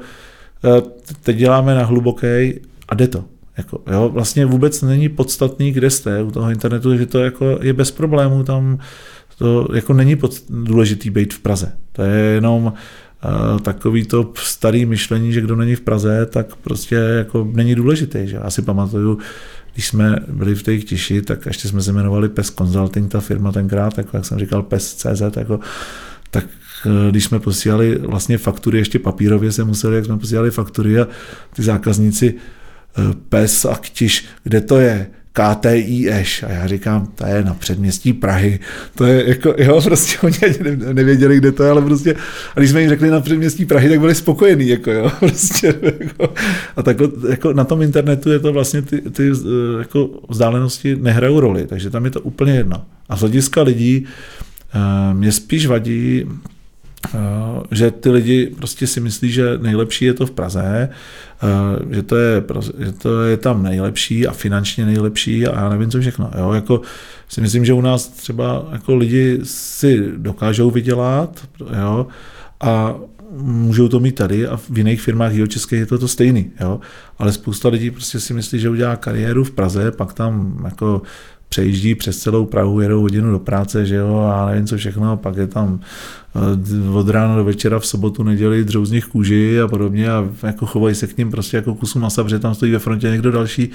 eh, 0.63 0.81
teď 1.23 1.37
děláme 1.37 1.75
na 1.75 1.85
hluboký 1.85 2.53
a 2.89 2.95
jde 2.95 3.07
to. 3.07 3.23
Jako, 3.57 3.81
jo, 3.91 4.09
vlastně 4.09 4.45
vůbec 4.45 4.81
není 4.81 5.09
podstatný, 5.09 5.71
kde 5.71 5.89
jste 5.89 6.23
u 6.23 6.31
toho 6.31 6.51
internetu, 6.51 6.97
že 6.97 7.05
to 7.05 7.19
jako 7.19 7.59
je 7.61 7.73
bez 7.73 7.91
problémů, 7.91 8.43
tam 8.43 8.79
to 9.37 9.67
jako 9.75 9.93
není 9.93 10.15
pod, 10.15 10.31
důležitý 10.49 11.09
být 11.09 11.33
v 11.33 11.39
Praze. 11.39 11.71
To 11.91 12.01
je 12.01 12.15
jenom 12.15 12.65
uh, 12.65 12.73
takový 13.61 14.05
to 14.05 14.33
starý 14.35 14.85
myšlení, 14.85 15.33
že 15.33 15.41
kdo 15.41 15.55
není 15.55 15.75
v 15.75 15.81
Praze, 15.81 16.25
tak 16.25 16.55
prostě 16.55 16.95
jako 16.95 17.47
není 17.53 17.75
důležitý. 17.75 18.19
Že? 18.23 18.35
Já 18.35 18.49
si 18.49 18.61
pamatuju, 18.61 19.17
když 19.73 19.87
jsme 19.87 20.15
byli 20.27 20.55
v 20.55 20.63
té 20.63 20.77
tiši, 20.77 21.21
tak 21.21 21.45
ještě 21.45 21.67
jsme 21.67 21.81
se 21.81 21.91
jmenovali 21.91 22.29
PES 22.29 22.51
Consulting, 22.51 23.11
ta 23.11 23.19
firma 23.19 23.51
tenkrát, 23.51 23.97
jako 23.97 24.17
jak 24.17 24.25
jsem 24.25 24.39
říkal, 24.39 24.63
PES.cz, 24.63 25.37
jako, 25.37 25.59
tak 26.31 26.45
eh, 26.85 27.11
když 27.11 27.23
jsme 27.23 27.39
posílali 27.39 27.95
vlastně 27.95 28.37
faktury, 28.37 28.77
ještě 28.77 28.99
papírově 28.99 29.51
se 29.51 29.63
museli, 29.63 29.95
jak 29.95 30.05
jsme 30.05 30.17
posílali 30.17 30.51
faktury 30.51 30.99
a 30.99 31.07
ty 31.55 31.63
zákazníci 31.63 32.35
Eh, 32.97 33.13
pes 33.29 33.65
a 33.65 33.75
ktiš, 33.75 34.25
kde 34.43 34.61
to 34.61 34.79
je? 34.79 35.07
KTIŠ. 35.33 36.43
A 36.43 36.51
já 36.51 36.67
říkám, 36.67 37.07
to 37.15 37.25
je 37.25 37.43
na 37.43 37.53
předměstí 37.53 38.13
Prahy. 38.13 38.59
To 38.95 39.05
je 39.05 39.29
jako, 39.29 39.53
jo, 39.57 39.81
prostě 39.83 40.17
oni 40.23 40.37
nevěděli, 40.93 41.37
kde 41.37 41.51
to 41.51 41.63
je, 41.63 41.69
ale 41.69 41.81
prostě, 41.81 42.15
a 42.55 42.59
když 42.59 42.69
jsme 42.69 42.81
jim 42.81 42.89
řekli 42.89 43.09
na 43.09 43.21
předměstí 43.21 43.65
Prahy, 43.65 43.89
tak 43.89 43.99
byli 43.99 44.15
spokojení, 44.15 44.67
jako 44.67 44.91
jo, 44.91 45.11
prostě, 45.19 45.73
jako, 45.99 46.33
a 46.75 46.83
takhle, 46.83 47.09
jako 47.29 47.53
na 47.53 47.63
tom 47.63 47.81
internetu 47.81 48.31
je 48.31 48.39
to 48.39 48.53
vlastně 48.53 48.81
ty, 48.81 49.01
ty 49.01 49.31
eh, 49.31 49.79
jako 49.79 50.09
vzdálenosti 50.29 50.95
nehrajou 50.95 51.39
roli, 51.39 51.67
takže 51.67 51.89
tam 51.89 52.05
je 52.05 52.11
to 52.11 52.21
úplně 52.21 52.53
jedno. 52.53 52.85
A 53.09 53.15
z 53.15 53.19
hlediska 53.19 53.61
lidí 53.61 54.05
eh, 54.73 55.13
mě 55.13 55.31
spíš 55.31 55.67
vadí 55.67 56.25
že 57.71 57.91
ty 57.91 58.09
lidi 58.09 58.55
prostě 58.57 58.87
si 58.87 58.99
myslí, 58.99 59.31
že 59.31 59.57
nejlepší 59.57 60.05
je 60.05 60.13
to 60.13 60.25
v 60.25 60.31
Praze, 60.31 60.89
eh, 60.89 61.95
že 61.95 62.03
to 62.03 62.15
je, 62.15 62.43
že 62.79 62.91
to 62.91 63.23
je 63.23 63.37
tam 63.37 63.63
nejlepší 63.63 64.27
a 64.27 64.31
finančně 64.31 64.85
nejlepší 64.85 65.47
a 65.47 65.61
já 65.61 65.69
nevím 65.69 65.91
co 65.91 65.99
všechno. 65.99 66.31
Jo? 66.37 66.51
Jako 66.51 66.81
si 67.29 67.41
myslím, 67.41 67.65
že 67.65 67.73
u 67.73 67.81
nás 67.81 68.07
třeba 68.07 68.67
jako 68.71 68.95
lidi 68.95 69.39
si 69.43 70.11
dokážou 70.17 70.71
vydělat 70.71 71.47
jo? 71.81 72.07
a 72.61 72.95
můžou 73.41 73.87
to 73.87 73.99
mít 73.99 74.15
tady 74.15 74.47
a 74.47 74.57
v 74.57 74.77
jiných 74.77 75.01
firmách 75.01 75.33
jeho 75.33 75.47
české 75.47 75.75
je 75.75 75.85
to 75.85 75.97
to 75.97 76.07
stejný, 76.07 76.51
jo? 76.59 76.79
ale 77.17 77.31
spousta 77.31 77.69
lidí 77.69 77.91
prostě 77.91 78.19
si 78.19 78.33
myslí, 78.33 78.59
že 78.59 78.69
udělá 78.69 78.95
kariéru 78.95 79.43
v 79.43 79.51
Praze, 79.51 79.91
pak 79.91 80.13
tam 80.13 80.61
jako 80.65 81.01
přejíždí 81.49 81.95
přes 81.95 82.17
celou 82.17 82.45
Prahu, 82.45 82.81
jedou 82.81 83.01
hodinu 83.01 83.31
do 83.31 83.39
práce, 83.39 83.85
že 83.85 83.95
jo, 83.95 84.17
a 84.17 84.45
nevím 84.45 84.67
co 84.67 84.77
všechno, 84.77 85.11
a 85.11 85.15
pak 85.15 85.37
je 85.37 85.47
tam 85.47 85.79
eh, 86.35 86.89
od 86.93 87.09
rána 87.09 87.35
do 87.35 87.43
večera 87.43 87.79
v 87.79 87.85
sobotu, 87.85 88.23
neděli 88.23 88.63
drou 88.63 88.85
z 88.85 88.91
nich 88.91 89.05
kůži 89.05 89.61
a 89.61 89.67
podobně 89.67 90.11
a 90.11 90.29
jako 90.43 90.65
chovají 90.65 90.95
se 90.95 91.07
k 91.07 91.17
ním 91.17 91.31
prostě 91.31 91.57
jako 91.57 91.75
kusu 91.75 91.99
masa, 91.99 92.23
protože 92.23 92.39
tam 92.39 92.55
stojí 92.55 92.71
ve 92.71 92.79
frontě 92.79 93.09
někdo 93.09 93.31
další. 93.31 93.69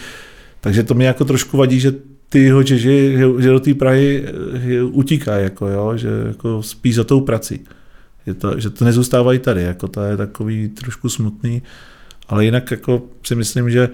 Takže 0.61 0.83
to 0.83 0.95
mi 0.95 1.05
jako 1.05 1.25
trošku 1.25 1.57
vadí, 1.57 1.81
že 1.81 1.93
ty 2.29 2.39
jeho 2.39 2.63
Češi, 2.63 3.17
že 3.39 3.51
do 3.51 3.61
té 3.61 3.75
Prahy 3.75 4.25
eh, 4.27 4.83
utíkají, 4.83 5.45
jako, 5.45 5.69
jo, 5.69 5.97
že 5.97 6.09
jako 6.27 6.63
spí 6.63 6.93
za 6.93 7.05
tou 7.05 7.21
prací. 7.21 7.61
Je 8.27 8.35
to, 8.35 8.61
že 8.61 8.71
to 8.71 8.85
nezůstávají 8.85 9.39
tady, 9.39 9.63
jako 9.63 9.89
to 9.89 10.01
je 10.01 10.17
takový 10.17 10.69
trošku 10.69 11.09
smutný, 11.09 11.63
ale 12.29 12.45
jinak 12.45 12.71
jako 12.71 13.03
si 13.23 13.35
myslím, 13.35 13.71
že 13.71 13.89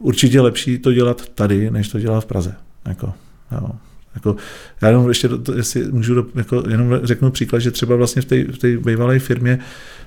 určitě 0.00 0.40
lepší 0.40 0.78
to 0.78 0.92
dělat 0.92 1.28
tady, 1.28 1.70
než 1.70 1.88
to 1.88 2.00
dělat 2.00 2.20
v 2.20 2.26
Praze. 2.26 2.54
Jako, 2.88 3.12
jo. 3.52 3.70
Jako, 4.14 4.36
já 4.82 4.88
jenom 4.88 5.08
ještě, 5.08 5.28
jestli 5.56 5.92
můžu, 5.92 6.26
jako, 6.34 6.62
jenom 6.68 7.00
řeknu 7.02 7.30
příklad, 7.30 7.58
že 7.58 7.70
třeba 7.70 7.96
vlastně 7.96 8.22
v 8.22 8.24
té 8.24 8.44
v 8.44 8.58
té 8.58 8.76
bývalé 8.76 9.18
firmě 9.18 9.58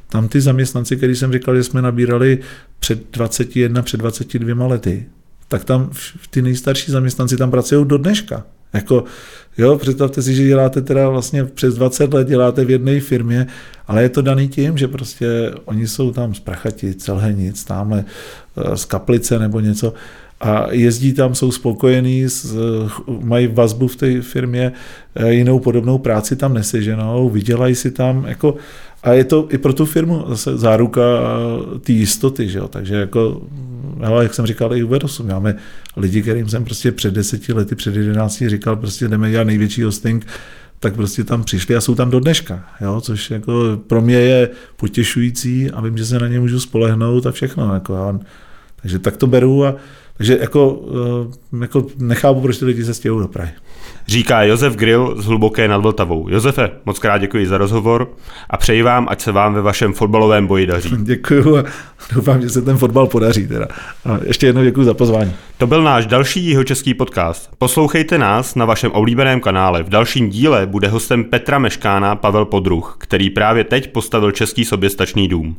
tam 0.10 0.28
ty 0.28 0.42
zaměstnanci, 0.42 0.98
který 0.98 1.16
jsem 1.16 1.34
říkal, 1.34 1.56
že 1.56 1.64
jsme 1.64 1.82
nabírali 1.82 2.40
před 2.80 3.12
21, 3.12 3.82
před 3.82 3.98
22 3.98 4.68
lety, 4.68 5.06
tak 5.48 5.64
tam 5.64 5.92
ty 6.30 6.42
nejstarší 6.42 6.92
zaměstnanci 6.92 7.38
tam 7.38 7.52
pracují 7.52 7.86
do 7.86 7.98
dneška. 7.98 8.46
Jako, 8.74 9.04
jo, 9.58 9.78
představte 9.78 10.22
si, 10.22 10.36
že 10.36 10.44
děláte 10.44 10.82
teda 10.82 11.10
vlastně 11.10 11.46
přes 11.46 11.76
20 11.76 12.14
let, 12.14 12.28
děláte 12.28 12.66
v 12.66 12.70
jedné 12.70 13.00
firmě, 13.00 13.48
ale 13.88 14.02
je 14.04 14.10
to 14.10 14.22
daný 14.22 14.50
tím, 14.50 14.78
že 14.78 14.88
prostě 14.88 15.52
oni 15.66 15.88
jsou 15.88 16.12
tam 16.12 16.34
z 16.34 16.40
Prachati, 16.40 16.94
Celhenic, 16.94 17.64
tamhle 17.64 18.06
eh, 18.58 18.78
z 18.78 18.86
Kaplice 18.86 19.40
nebo 19.40 19.60
něco 19.60 19.94
a 20.44 20.68
jezdí 20.72 21.14
tam, 21.14 21.36
jsou 21.36 21.52
spokojení, 21.52 22.28
mají 23.22 23.48
vazbu 23.48 23.88
v 23.88 23.96
té 23.96 24.22
firmě, 24.22 24.72
eh, 25.16 25.34
jinou 25.34 25.60
podobnou 25.60 25.98
práci 25.98 26.36
tam 26.36 26.54
neseženou, 26.54 27.30
vydělají 27.30 27.76
si 27.76 27.92
tam, 27.92 28.26
jako, 28.28 28.56
a 29.04 29.14
je 29.14 29.24
to 29.24 29.48
i 29.52 29.58
pro 29.58 29.74
tu 29.74 29.86
firmu 29.86 30.26
zase 30.28 30.58
záruka 30.58 31.02
té 31.80 31.92
jistoty, 31.92 32.50
že 32.50 32.58
jo? 32.60 32.68
takže 32.68 32.96
jako, 32.96 33.42
ale 34.04 34.24
jak 34.24 34.34
jsem 34.34 34.46
říkal 34.46 34.76
i 34.76 34.84
u 34.84 34.88
Vedosu, 34.88 35.24
máme 35.24 35.56
lidi, 35.98 36.22
kterým 36.22 36.50
jsem 36.50 36.64
prostě 36.64 36.92
před 36.92 37.14
deseti 37.14 37.54
lety, 37.54 37.76
před 37.76 37.96
jedenácti 37.96 38.50
říkal, 38.50 38.76
prostě 38.76 39.08
jdeme 39.08 39.32
dělat 39.32 39.44
největší 39.44 39.84
hosting, 39.84 40.28
tak 40.80 40.96
prostě 40.96 41.24
tam 41.24 41.44
přišli 41.44 41.76
a 41.76 41.82
jsou 41.82 41.96
tam 41.96 42.10
do 42.12 42.20
dneška, 42.20 42.66
jo? 42.82 43.02
což 43.02 43.32
jako 43.32 43.82
pro 43.88 44.02
mě 44.02 44.16
je 44.16 44.50
potěšující 44.76 45.72
a 45.72 45.82
vím, 45.82 45.98
že 45.98 46.06
se 46.06 46.20
na 46.20 46.28
ně 46.28 46.40
můžu 46.40 46.60
spolehnout 46.60 47.26
a 47.26 47.32
všechno. 47.32 47.74
Jako, 47.74 47.96
já, 47.96 48.20
takže 48.82 49.00
tak 49.00 49.18
to 49.18 49.28
beru 49.28 49.66
a 49.66 49.76
takže 50.18 50.38
jako, 50.42 50.82
eh, 51.54 51.58
jako 51.62 51.86
nechápu, 51.98 52.42
proč 52.42 52.58
ty 52.58 52.66
lidi 52.66 52.86
se 52.86 52.94
stěhují 52.94 53.22
do 53.22 53.28
Prahy. 53.28 53.52
Říká 54.08 54.44
Josef 54.44 54.76
Grill 54.76 55.22
z 55.22 55.26
Hluboké 55.26 55.68
nad 55.68 55.78
Vltavou. 55.78 56.30
Josefe, 56.30 56.72
moc 56.86 57.00
krát 57.00 57.18
děkuji 57.18 57.48
za 57.48 57.58
rozhovor 57.58 58.08
a 58.50 58.58
přeji 58.58 58.82
vám, 58.82 59.08
ať 59.10 59.22
se 59.22 59.32
vám 59.32 59.54
ve 59.54 59.62
vašem 59.62 59.94
fotbalovém 59.94 60.48
boji 60.48 60.68
daří. 60.68 60.90
Děkuji 60.98 61.58
a 61.58 61.64
doufám, 62.16 62.42
že 62.42 62.50
se 62.50 62.62
ten 62.62 62.78
fotbal 62.78 63.08
podaří. 63.08 63.48
Teda. 63.48 63.68
A 64.06 64.20
ještě 64.26 64.46
jednou 64.46 64.64
děkuji 64.64 64.84
za 64.84 64.94
pozvání. 64.94 65.34
To 65.58 65.68
byl 65.68 65.84
náš 65.84 66.06
další 66.06 66.46
jihočeský 66.46 66.94
podcast. 66.94 67.50
Poslouchejte 67.58 68.18
nás 68.18 68.56
na 68.56 68.66
vašem 68.66 68.92
oblíbeném 68.92 69.40
kanále. 69.40 69.84
V 69.84 69.90
dalším 69.90 70.30
díle 70.30 70.66
bude 70.66 70.88
hostem 70.88 71.24
Petra 71.24 71.60
Meškána 71.60 72.16
Pavel 72.16 72.46
Podruh, 72.46 72.96
který 73.00 73.30
právě 73.30 73.64
teď 73.64 73.92
postavil 73.92 74.32
český 74.32 74.66
soběstačný 74.66 75.28
dům. 75.28 75.56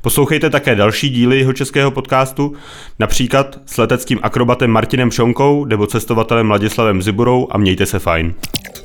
Poslouchejte 0.00 0.50
také 0.50 0.74
další 0.74 1.10
díly 1.10 1.38
jeho 1.38 1.52
českého 1.52 1.90
podcastu, 1.90 2.52
například 2.98 3.60
s 3.66 3.78
leteckým 3.78 4.18
akrobatem 4.22 4.70
Martinem 4.70 5.10
Šonkou 5.10 5.64
nebo 5.64 5.86
cestovatelem 5.86 6.50
Ladislavem 6.50 7.02
Ziburou 7.02 7.48
a 7.50 7.58
mějte 7.58 7.86
se 7.86 7.98
fajn. 7.98 8.34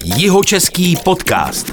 Jihočeský 0.03 0.95
podcast. 1.03 1.71